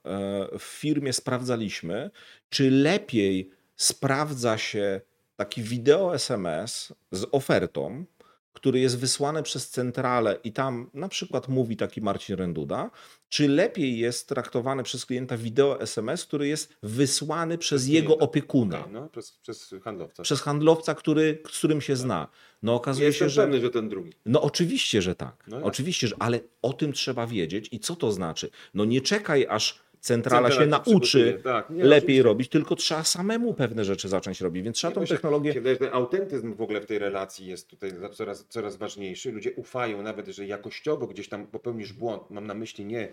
W 0.59 0.63
firmie 0.63 1.13
sprawdzaliśmy, 1.13 2.11
czy 2.51 2.71
lepiej 2.71 3.51
sprawdza 3.77 4.59
się 4.59 5.01
taki 5.37 5.63
wideo 5.63 6.15
SMS 6.15 6.93
z 7.13 7.27
ofertą, 7.33 8.05
który 8.53 8.81
jest 8.81 8.99
wysłany 8.99 9.43
przez 9.43 9.71
centralę 9.71 10.39
i 10.45 10.53
tam 10.53 10.91
na 10.95 11.09
przykład 11.09 11.49
mówi 11.49 11.77
taki 11.77 12.01
Marcin 12.01 12.37
Renduda, 12.37 12.91
czy 13.29 13.49
lepiej 13.49 13.99
jest 13.99 14.29
traktowany 14.29 14.83
przez 14.83 15.07
klienta 15.07 15.37
wideo 15.37 15.81
SMS, 15.81 16.25
który 16.25 16.49
jest 16.49 16.75
wysłany 16.83 17.59
przez 17.59 17.83
Przez 17.83 17.93
jego 17.95 18.19
opiekuna, 18.19 18.81
Okej, 18.81 18.93
no, 18.93 19.09
przez, 19.09 19.33
przez 19.33 19.75
handlowca. 19.85 20.23
przez 20.23 20.41
handlowca, 20.41 20.95
który, 20.95 21.43
z 21.51 21.59
którym 21.59 21.81
się 21.81 21.97
zna. 21.97 22.29
No 22.63 22.75
okazuje 22.75 23.07
Jestem 23.07 23.29
się, 23.29 23.31
że... 23.31 23.43
pewny, 23.43 23.61
że 23.61 23.71
ten 23.71 23.89
drugi. 23.89 24.13
No 24.27 24.43
oczywiście, 24.43 25.03
że 25.03 25.15
tak. 25.15 25.45
No 25.49 25.57
oczywiście, 25.63 26.09
że, 26.09 26.17
ale 26.19 26.41
o 26.63 26.73
tym 26.73 26.93
trzeba 26.93 27.27
wiedzieć 27.27 27.69
i 27.73 27.81
co 27.81 27.97
to 27.97 28.13
znaczy. 28.13 28.51
No 28.75 28.85
nie 28.85 29.01
czekaj, 29.01 29.47
aż 29.51 29.81
centrala, 30.07 30.51
się 30.51 30.57
Centrala 30.57 30.85
nauczy 30.87 31.41
tak. 31.45 31.71
Nie, 31.71 31.85
lepiej 31.85 31.99
oczywiście. 32.01 32.23
robić, 32.23 32.49
tylko 32.49 32.77
trzeba 32.77 33.05
samemu 33.05 33.55
pewne 33.55 33.85
rzeczy 33.85 34.09
zacząć 34.09 34.41
robić, 34.41 34.65
więc 34.65 34.77
trzeba 34.77 34.91
Nie, 34.91 34.95
tą 34.95 35.15
technologię... 35.15 35.53
się 35.53 35.61
wydaje, 35.61 35.75
że 35.75 35.79
ten 35.79 35.95
autentyzm 35.95 36.55
w 36.55 36.63
ogóle 36.63 36.81
w 36.81 36.87
tej 36.87 36.99
relacji 36.99 37.47
jest 37.47 37.69
tutaj 37.69 37.93
coraz, 38.13 38.47
coraz 38.49 38.77
ważniejszy. 38.77 39.33
Ludzie 39.33 39.53
ufają, 39.53 40.03
nawet 40.03 40.27
jeżeli 40.27 40.49
jakościowo 40.49 41.07
gdzieś 41.07 41.29
tam 41.29 41.47
popełnisz 41.47 41.93
błąd. 41.93 42.31
Mam 42.31 42.47
na 42.47 42.55
myśli 42.55 42.85
nie 42.85 43.13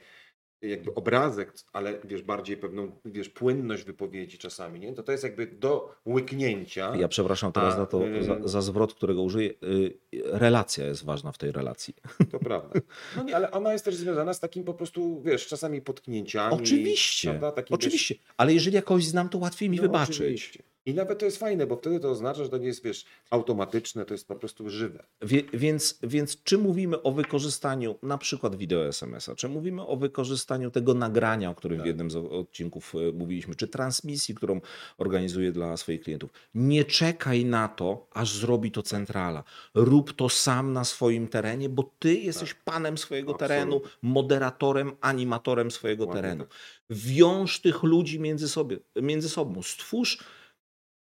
jakby 0.70 0.94
obrazek, 0.96 1.54
ale 1.74 2.00
wiesz, 2.04 2.22
bardziej 2.22 2.58
pewną 2.58 2.92
wiesz, 3.06 3.30
płynność 3.30 3.84
wypowiedzi 3.84 4.38
czasami, 4.38 4.80
nie? 4.80 4.94
To 4.94 5.04
to 5.04 5.12
jest 5.12 5.24
jakby 5.24 5.48
do 5.48 5.96
łyknięcia. 6.06 6.96
Ja 6.96 7.08
przepraszam 7.08 7.52
teraz 7.52 7.74
A, 7.74 7.78
za 7.78 7.86
to, 7.86 8.08
y- 8.08 8.24
za, 8.24 8.48
za 8.48 8.62
zwrot, 8.62 8.94
którego 8.94 9.22
użyję. 9.22 9.50
Y, 9.64 9.98
Relacja 10.24 10.86
jest 10.86 11.06
ważna 11.06 11.32
w 11.32 11.38
tej 11.38 11.52
relacji. 11.52 11.96
To 12.32 12.40
prawda. 12.40 12.80
No 13.18 13.24
nie, 13.24 13.36
ale 13.36 13.52
ona 13.52 13.74
jest 13.74 13.86
też 13.86 13.96
związana 13.96 14.34
z 14.34 14.40
takim 14.40 14.64
po 14.64 14.74
prostu, 14.74 15.22
wiesz, 15.22 15.48
czasami 15.48 15.82
potknięciami. 15.82 16.56
Oczywiście? 16.56 17.40
Takim, 17.40 17.56
wiesz, 17.56 17.72
oczywiście, 17.72 18.16
ale 18.38 18.54
jeżeli 18.54 18.76
jakoś 18.76 19.06
znam, 19.06 19.30
to 19.30 19.38
łatwiej 19.38 19.70
mi 19.70 19.78
no, 19.78 19.84
wybaczyć. 19.84 20.16
oczywiście. 20.16 20.64
I 20.86 20.94
nawet 20.94 21.20
to 21.20 21.26
jest 21.26 21.38
fajne, 21.38 21.68
bo 21.68 21.76
wtedy 21.76 22.00
to 22.00 22.10
oznacza, 22.10 22.44
że 22.44 22.50
to 22.50 22.58
nie 22.58 22.68
jest, 22.68 22.84
wiesz, 22.84 23.06
automatyczne, 23.30 24.06
to 24.06 24.14
jest 24.14 24.28
po 24.28 24.36
prostu 24.36 24.70
żywe. 24.70 25.04
Wie, 25.22 25.44
więc, 25.54 26.00
więc 26.04 26.44
czy 26.44 26.58
mówimy 26.58 27.02
o 27.02 27.12
wykorzystaniu 27.12 27.96
na 28.04 28.18
przykład 28.18 28.56
wideo 28.56 28.86
SMS-a, 28.88 29.36
czy 29.36 29.50
mówimy 29.50 29.88
o 29.88 29.96
wykorzystaniu 29.98 30.72
tego 30.72 30.94
nagrania, 30.94 31.50
o 31.50 31.56
którym 31.56 31.78
w 31.78 31.82
Tak. 31.82 31.88
jednym 31.88 32.12
z 32.12 32.16
odcinków 32.16 32.94
e, 32.96 33.12
mówiliśmy, 33.12 33.56
czy 33.56 33.68
transmisji, 33.68 34.36
którą 34.36 34.62
organizuję 34.98 35.52
dla 35.52 35.78
swoich 35.78 36.02
klientów. 36.02 36.32
Nie 36.56 36.86
czekaj 36.86 37.46
na 37.46 37.68
to, 37.68 38.08
aż 38.14 38.34
zrobi 38.38 38.72
to 38.72 38.84
centrala. 38.84 39.44
Rób 39.74 40.14
to 40.14 40.30
sam 40.30 40.74
na 40.74 40.84
swoim 40.84 41.28
terenie, 41.28 41.70
bo 41.70 41.92
ty 42.00 42.16
jesteś 42.16 42.54
panem 42.54 42.98
swojego 42.98 43.34
terenu, 43.34 43.76
Absolutnie. 43.76 44.10
moderatorem, 44.10 44.92
animatorem 45.02 45.72
swojego 45.72 46.06
Dokładnie 46.06 46.22
terenu. 46.22 46.44
tak. 46.44 46.54
Wiąż 46.90 47.60
tych 47.60 47.84
ludzi 47.84 48.20
między, 48.20 48.50
sobie, 48.50 48.78
między 49.02 49.30
sobą. 49.30 49.64
Stwórz 49.64 50.18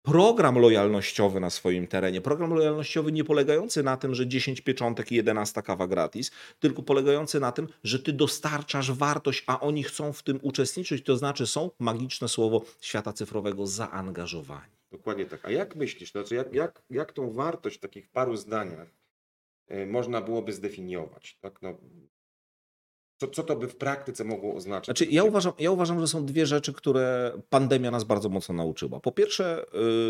program 0.03 0.59
lojalnościowy 0.59 1.41
na 1.41 1.51
swoim 1.51 1.87
terenie. 1.87 2.21
Program 2.21 2.55
lojalnościowy 2.55 3.13
nie 3.13 3.25
polegający 3.25 3.83
na 3.83 3.97
tym, 3.97 4.15
że 4.15 4.27
10 4.27 4.61
pieczątek 4.61 5.13
i 5.13 5.15
11 5.15 5.63
kawa 5.63 5.87
gratis, 5.87 6.31
tylko 6.61 6.83
polegający 6.83 7.41
na 7.41 7.53
tym, 7.53 7.69
że 7.85 7.99
ty 7.99 8.13
dostarczasz 8.13 8.93
wartość, 8.93 9.45
a 9.47 9.61
oni 9.61 9.83
chcą 9.83 10.13
w 10.13 10.23
tym 10.23 10.39
uczestniczyć, 10.43 11.05
to 11.05 11.17
znaczy 11.17 11.47
są, 11.47 11.71
magiczne 11.79 12.29
słowo 12.29 12.63
świata 12.81 13.13
cyfrowego, 13.13 13.67
zaangażowani. 13.67 14.73
Dokładnie 14.91 15.27
tak. 15.27 15.45
A 15.45 15.51
jak 15.51 15.77
myślisz, 15.77 16.13
znaczy 16.13 16.35
jak, 16.35 16.53
jak, 16.55 16.83
jak 16.91 17.13
tą 17.13 17.33
wartość 17.33 17.77
w 17.77 17.81
takich 17.81 18.09
paru 18.09 18.37
zdaniach 18.37 18.89
y, 19.71 19.87
można 19.87 20.21
byłoby 20.21 20.53
zdefiniować? 20.53 21.39
Tak? 21.41 21.63
No, 21.63 21.79
co, 23.23 23.29
co 23.29 23.43
to 23.43 23.57
by 23.57 23.69
w 23.69 23.77
praktyce 23.77 24.25
mogło 24.25 24.55
oznaczać? 24.55 24.85
Znaczy, 24.85 25.13
ja 25.13 25.25
uważam, 25.25 25.53
ja 25.59 25.71
uważam, 25.71 26.01
że 26.01 26.09
są 26.09 26.27
dwie 26.27 26.47
rzeczy, 26.47 26.73
które 26.73 27.33
pandemia 27.51 27.91
nas 27.91 28.05
bardzo 28.05 28.29
mocno 28.29 28.55
nauczyła. 28.55 29.01
Po 29.01 29.13
pierwsze, 29.13 29.65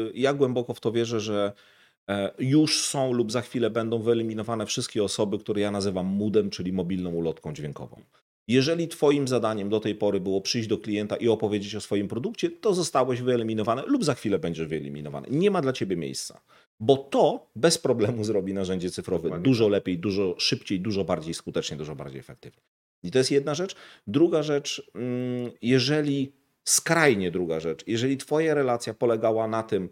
y, 0.09 0.13
ja 0.15 0.35
głęboko 0.35 0.75
w 0.75 0.81
to 0.81 0.93
wierzę, 0.93 1.21
że 1.21 1.53
e, 2.09 2.31
już 2.39 2.83
są 2.83 3.13
lub 3.13 3.33
za 3.33 3.41
chwilę 3.41 3.71
będą 3.71 3.99
wyeliminowane 3.99 4.67
wszystkie 4.67 5.05
osoby, 5.05 5.39
które 5.39 5.61
ja 5.61 5.71
nazywam 5.71 6.07
mudem, 6.07 6.51
czyli 6.51 6.73
mobilną 6.73 7.11
ulotką 7.11 7.53
dźwiękową. 7.53 7.97
Jeżeli 8.49 8.89
Twoim 8.89 9.29
zadaniem 9.29 9.69
do 9.69 9.81
tej 9.81 9.95
pory 9.95 10.21
było 10.21 10.41
przyjść 10.41 10.69
do 10.69 10.79
klienta 10.79 11.17
i 11.17 11.29
opowiedzieć 11.29 11.75
o 11.75 11.81
swoim 11.81 12.09
produkcie, 12.09 12.51
to 12.51 12.75
zostałeś 12.75 13.21
wyeliminowany 13.21 13.83
lub 13.87 14.05
za 14.05 14.15
chwilę 14.15 14.39
będziesz 14.39 14.67
wyeliminowany. 14.67 15.29
Nie 15.31 15.51
ma 15.51 15.63
dla 15.63 15.73
Ciebie 15.73 15.97
miejsca, 15.97 16.41
bo 16.81 16.97
to 16.97 17.51
bez 17.57 17.79
problemu 17.79 18.25
zrobi 18.25 18.55
narzędzie 18.55 18.91
cyfrowe 18.91 19.23
Dokładnie 19.23 19.45
dużo 19.45 19.65
tak. 19.65 19.73
lepiej, 19.73 19.99
dużo 19.99 20.35
szybciej, 20.39 20.81
dużo 20.81 21.05
bardziej 21.05 21.35
skutecznie, 21.35 21.77
dużo 21.77 21.95
bardziej 21.95 22.21
efektywnie. 22.21 22.63
I 23.03 23.11
to 23.11 23.19
jest 23.19 23.31
jedna 23.31 23.55
rzecz. 23.55 23.75
Druga 24.07 24.43
rzecz, 24.43 24.91
mm, 24.95 25.51
jeżeli 25.63 26.33
skrajnie 26.65 27.31
druga 27.31 27.61
rzecz, 27.61 27.85
jeżeli 27.87 28.17
Twoja 28.17 28.55
relacja 28.55 28.95
polegała 28.95 29.49
na 29.49 29.63
tym, 29.63 29.89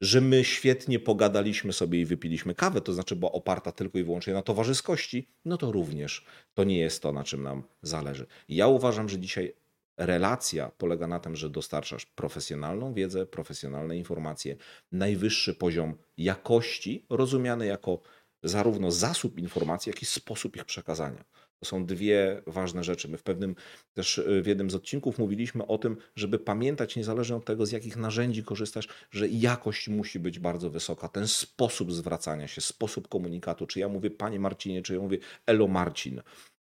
że 0.00 0.20
my 0.20 0.44
świetnie 0.44 0.98
pogadaliśmy 0.98 1.72
sobie 1.72 2.00
i 2.00 2.04
wypiliśmy 2.04 2.54
kawę, 2.54 2.80
to 2.80 2.92
znaczy 2.92 3.16
była 3.16 3.32
oparta 3.32 3.72
tylko 3.72 3.98
i 3.98 4.04
wyłącznie 4.04 4.32
na 4.32 4.42
towarzyskości, 4.42 5.28
no 5.44 5.56
to 5.56 5.72
również 5.72 6.24
to 6.54 6.64
nie 6.64 6.78
jest 6.78 7.02
to, 7.02 7.12
na 7.12 7.24
czym 7.24 7.42
nam 7.42 7.62
zależy. 7.82 8.26
Ja 8.48 8.66
uważam, 8.66 9.08
że 9.08 9.18
dzisiaj 9.18 9.54
relacja 9.96 10.70
polega 10.78 11.06
na 11.06 11.20
tym, 11.20 11.36
że 11.36 11.50
dostarczasz 11.50 12.06
profesjonalną 12.06 12.94
wiedzę, 12.94 13.26
profesjonalne 13.26 13.96
informacje, 13.96 14.56
najwyższy 14.92 15.54
poziom 15.54 15.94
jakości, 16.16 17.06
rozumiany 17.10 17.66
jako 17.66 18.00
zarówno 18.42 18.90
zasób 18.90 19.38
informacji, 19.38 19.90
jak 19.90 20.02
i 20.02 20.06
sposób 20.06 20.56
ich 20.56 20.64
przekazania. 20.64 21.24
Są 21.64 21.86
dwie 21.86 22.42
ważne 22.46 22.84
rzeczy. 22.84 23.08
My 23.08 23.18
w 23.18 23.22
pewnym 23.22 23.54
też 23.94 24.18
y, 24.18 24.42
w 24.42 24.46
jednym 24.46 24.70
z 24.70 24.74
odcinków 24.74 25.18
mówiliśmy 25.18 25.66
o 25.66 25.78
tym, 25.78 25.96
żeby 26.16 26.38
pamiętać, 26.38 26.96
niezależnie 26.96 27.36
od 27.36 27.44
tego, 27.44 27.66
z 27.66 27.72
jakich 27.72 27.96
narzędzi 27.96 28.44
korzystasz, 28.44 28.88
że 29.10 29.28
jakość 29.28 29.88
musi 29.88 30.20
być 30.20 30.38
bardzo 30.38 30.70
wysoka. 30.70 31.08
Ten 31.08 31.28
sposób 31.28 31.92
zwracania 31.92 32.48
się, 32.48 32.60
sposób 32.60 33.08
komunikatu, 33.08 33.66
czy 33.66 33.80
ja 33.80 33.88
mówię 33.88 34.10
Panie 34.10 34.40
Marcinie, 34.40 34.82
czy 34.82 34.94
ja 34.94 35.00
mówię 35.00 35.18
Elo 35.46 35.68
Marcin. 35.68 36.22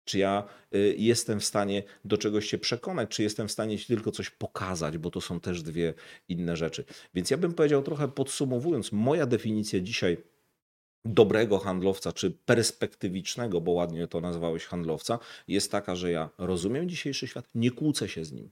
Czy 0.05 0.19
ja 0.19 0.43
y, 0.75 0.95
jestem 0.97 1.39
w 1.39 1.45
stanie 1.45 1.83
do 2.05 2.17
czegoś 2.17 2.45
się 2.45 2.57
przekonać, 2.57 3.09
czy 3.09 3.23
jestem 3.23 3.47
w 3.47 3.51
stanie 3.51 3.77
ci 3.77 3.87
tylko 3.87 4.11
coś 4.11 4.29
pokazać, 4.29 4.97
bo 4.97 5.11
to 5.11 5.21
są 5.21 5.39
też 5.39 5.63
dwie 5.63 5.93
inne 6.29 6.57
rzeczy. 6.57 6.83
Więc 7.13 7.31
ja 7.31 7.37
bym 7.37 7.53
powiedział 7.53 7.83
trochę 7.83 8.07
podsumowując, 8.07 8.91
moja 8.91 9.25
definicja 9.25 9.79
dzisiaj 9.79 10.17
dobrego 11.13 11.59
handlowca, 11.59 12.13
czy 12.13 12.31
perspektywicznego, 12.31 13.61
bo 13.61 13.71
ładnie 13.71 14.07
to 14.07 14.21
nazwałeś 14.21 14.65
handlowca, 14.65 15.19
jest 15.47 15.71
taka, 15.71 15.95
że 15.95 16.11
ja 16.11 16.29
rozumiem 16.37 16.89
dzisiejszy 16.89 17.27
świat, 17.27 17.49
nie 17.55 17.71
kłócę 17.71 18.09
się 18.09 18.25
z 18.25 18.31
nim. 18.31 18.51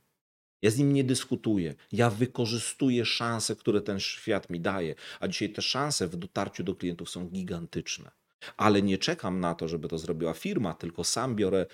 Ja 0.62 0.72
z 0.72 0.78
nim 0.78 0.94
nie 0.94 1.04
dyskutuję. 1.04 1.76
Ja 1.92 2.10
wykorzystuję 2.10 3.06
szanse, 3.06 3.56
które 3.56 3.82
ten 3.82 4.00
świat 4.00 4.50
mi 4.50 4.60
daje. 4.60 4.96
A 5.20 5.28
dzisiaj 5.28 5.50
te 5.50 5.62
szanse 5.62 6.08
w 6.08 6.16
dotarciu 6.16 6.64
do 6.64 6.76
klientów 6.76 7.10
są 7.10 7.30
gigantyczne. 7.30 8.12
Ale 8.58 8.82
nie 8.82 8.98
czekam 8.98 9.40
na 9.40 9.56
to, 9.56 9.68
żeby 9.68 9.88
to 9.88 9.98
zrobiła 9.98 10.34
firma, 10.34 10.74
tylko 10.74 11.04
sam 11.04 11.36
biorę 11.36 11.66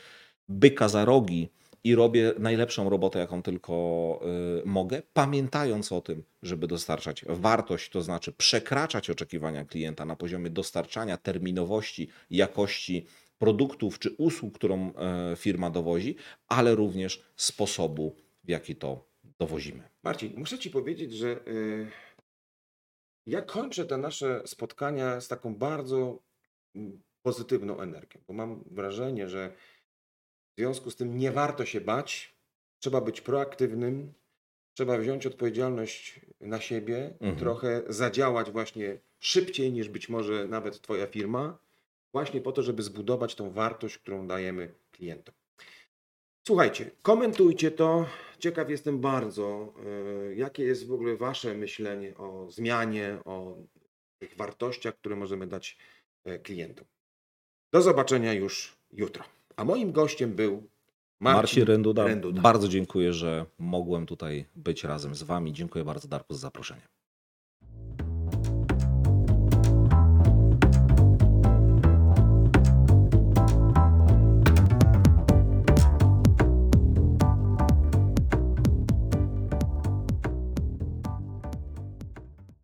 byka 0.49 0.89
za 0.89 1.05
rogi 1.05 1.49
i 1.83 1.95
robię 1.95 2.33
najlepszą 2.39 2.89
robotę, 2.89 3.19
jaką 3.19 3.41
tylko 3.41 4.19
y, 4.61 4.65
mogę, 4.65 5.01
pamiętając 5.13 5.91
o 5.91 6.01
tym, 6.01 6.23
żeby 6.43 6.67
dostarczać 6.67 7.25
wartość, 7.29 7.89
to 7.89 8.01
znaczy 8.01 8.31
przekraczać 8.31 9.09
oczekiwania 9.09 9.65
klienta 9.65 10.05
na 10.05 10.15
poziomie 10.15 10.49
dostarczania, 10.49 11.17
terminowości, 11.17 12.09
jakości 12.29 13.05
produktów 13.39 13.99
czy 13.99 14.15
usług, 14.17 14.55
którą 14.55 14.93
e, 14.93 15.35
firma 15.35 15.69
dowozi, 15.69 16.15
ale 16.47 16.75
również 16.75 17.23
sposobu, 17.35 18.15
w 18.43 18.49
jaki 18.49 18.75
to 18.75 19.05
dowozimy. 19.39 19.83
Marcin, 20.03 20.33
muszę 20.37 20.59
Ci 20.59 20.69
powiedzieć, 20.69 21.13
że 21.13 21.47
y, 21.47 21.87
ja 23.25 23.41
kończę 23.41 23.85
te 23.85 23.97
nasze 23.97 24.41
spotkania 24.45 25.21
z 25.21 25.27
taką 25.27 25.55
bardzo 25.55 26.19
mm, 26.75 27.01
pozytywną 27.21 27.79
energią, 27.79 28.21
bo 28.27 28.33
mam 28.33 28.63
wrażenie, 28.71 29.29
że 29.29 29.53
w 30.61 30.63
związku 30.63 30.91
z 30.91 30.95
tym 30.95 31.17
nie 31.17 31.31
warto 31.31 31.65
się 31.65 31.81
bać, 31.81 32.35
trzeba 32.79 33.01
być 33.01 33.21
proaktywnym, 33.21 34.13
trzeba 34.73 34.97
wziąć 34.97 35.25
odpowiedzialność 35.25 36.21
na 36.41 36.59
siebie, 36.59 37.13
Mhm. 37.19 37.35
trochę 37.35 37.81
zadziałać 37.89 38.51
właśnie 38.51 38.97
szybciej 39.19 39.71
niż 39.71 39.89
być 39.89 40.09
może 40.09 40.47
nawet 40.47 40.81
Twoja 40.81 41.07
firma, 41.07 41.57
właśnie 42.13 42.41
po 42.41 42.51
to, 42.51 42.63
żeby 42.63 42.83
zbudować 42.83 43.35
tą 43.35 43.51
wartość, 43.51 43.97
którą 43.97 44.27
dajemy 44.27 44.73
klientom. 44.91 45.35
Słuchajcie, 46.47 46.91
komentujcie 47.01 47.71
to. 47.71 48.05
Ciekaw 48.39 48.69
jestem 48.69 48.99
bardzo, 48.99 49.73
y, 50.31 50.35
jakie 50.35 50.63
jest 50.63 50.87
w 50.87 50.91
ogóle 50.93 51.17
Wasze 51.17 51.53
myślenie 51.55 52.17
o 52.17 52.51
zmianie, 52.51 53.17
o 53.25 53.55
tych 54.19 54.35
wartościach, 54.37 54.95
które 54.95 55.15
możemy 55.15 55.47
dać 55.47 55.77
e, 56.25 56.39
klientom. 56.39 56.85
Do 57.73 57.81
zobaczenia 57.81 58.33
już 58.33 58.77
jutro. 58.93 59.23
A 59.55 59.65
moim 59.65 59.91
gościem 59.91 60.33
był 60.33 60.51
Marcin, 61.19 61.41
Marcin 61.41 61.63
Renduda, 61.63 62.05
Renduda. 62.05 62.41
bardzo 62.41 62.67
dziękuję, 62.67 63.13
że 63.13 63.45
mogłem 63.59 64.05
tutaj 64.05 64.45
być 64.55 64.83
razem 64.83 65.15
z 65.15 65.23
Wami. 65.23 65.53
Dziękuję 65.53 65.85
bardzo 65.85 66.07
Darku 66.07 66.33
za 66.33 66.39
zaproszenie. 66.39 66.81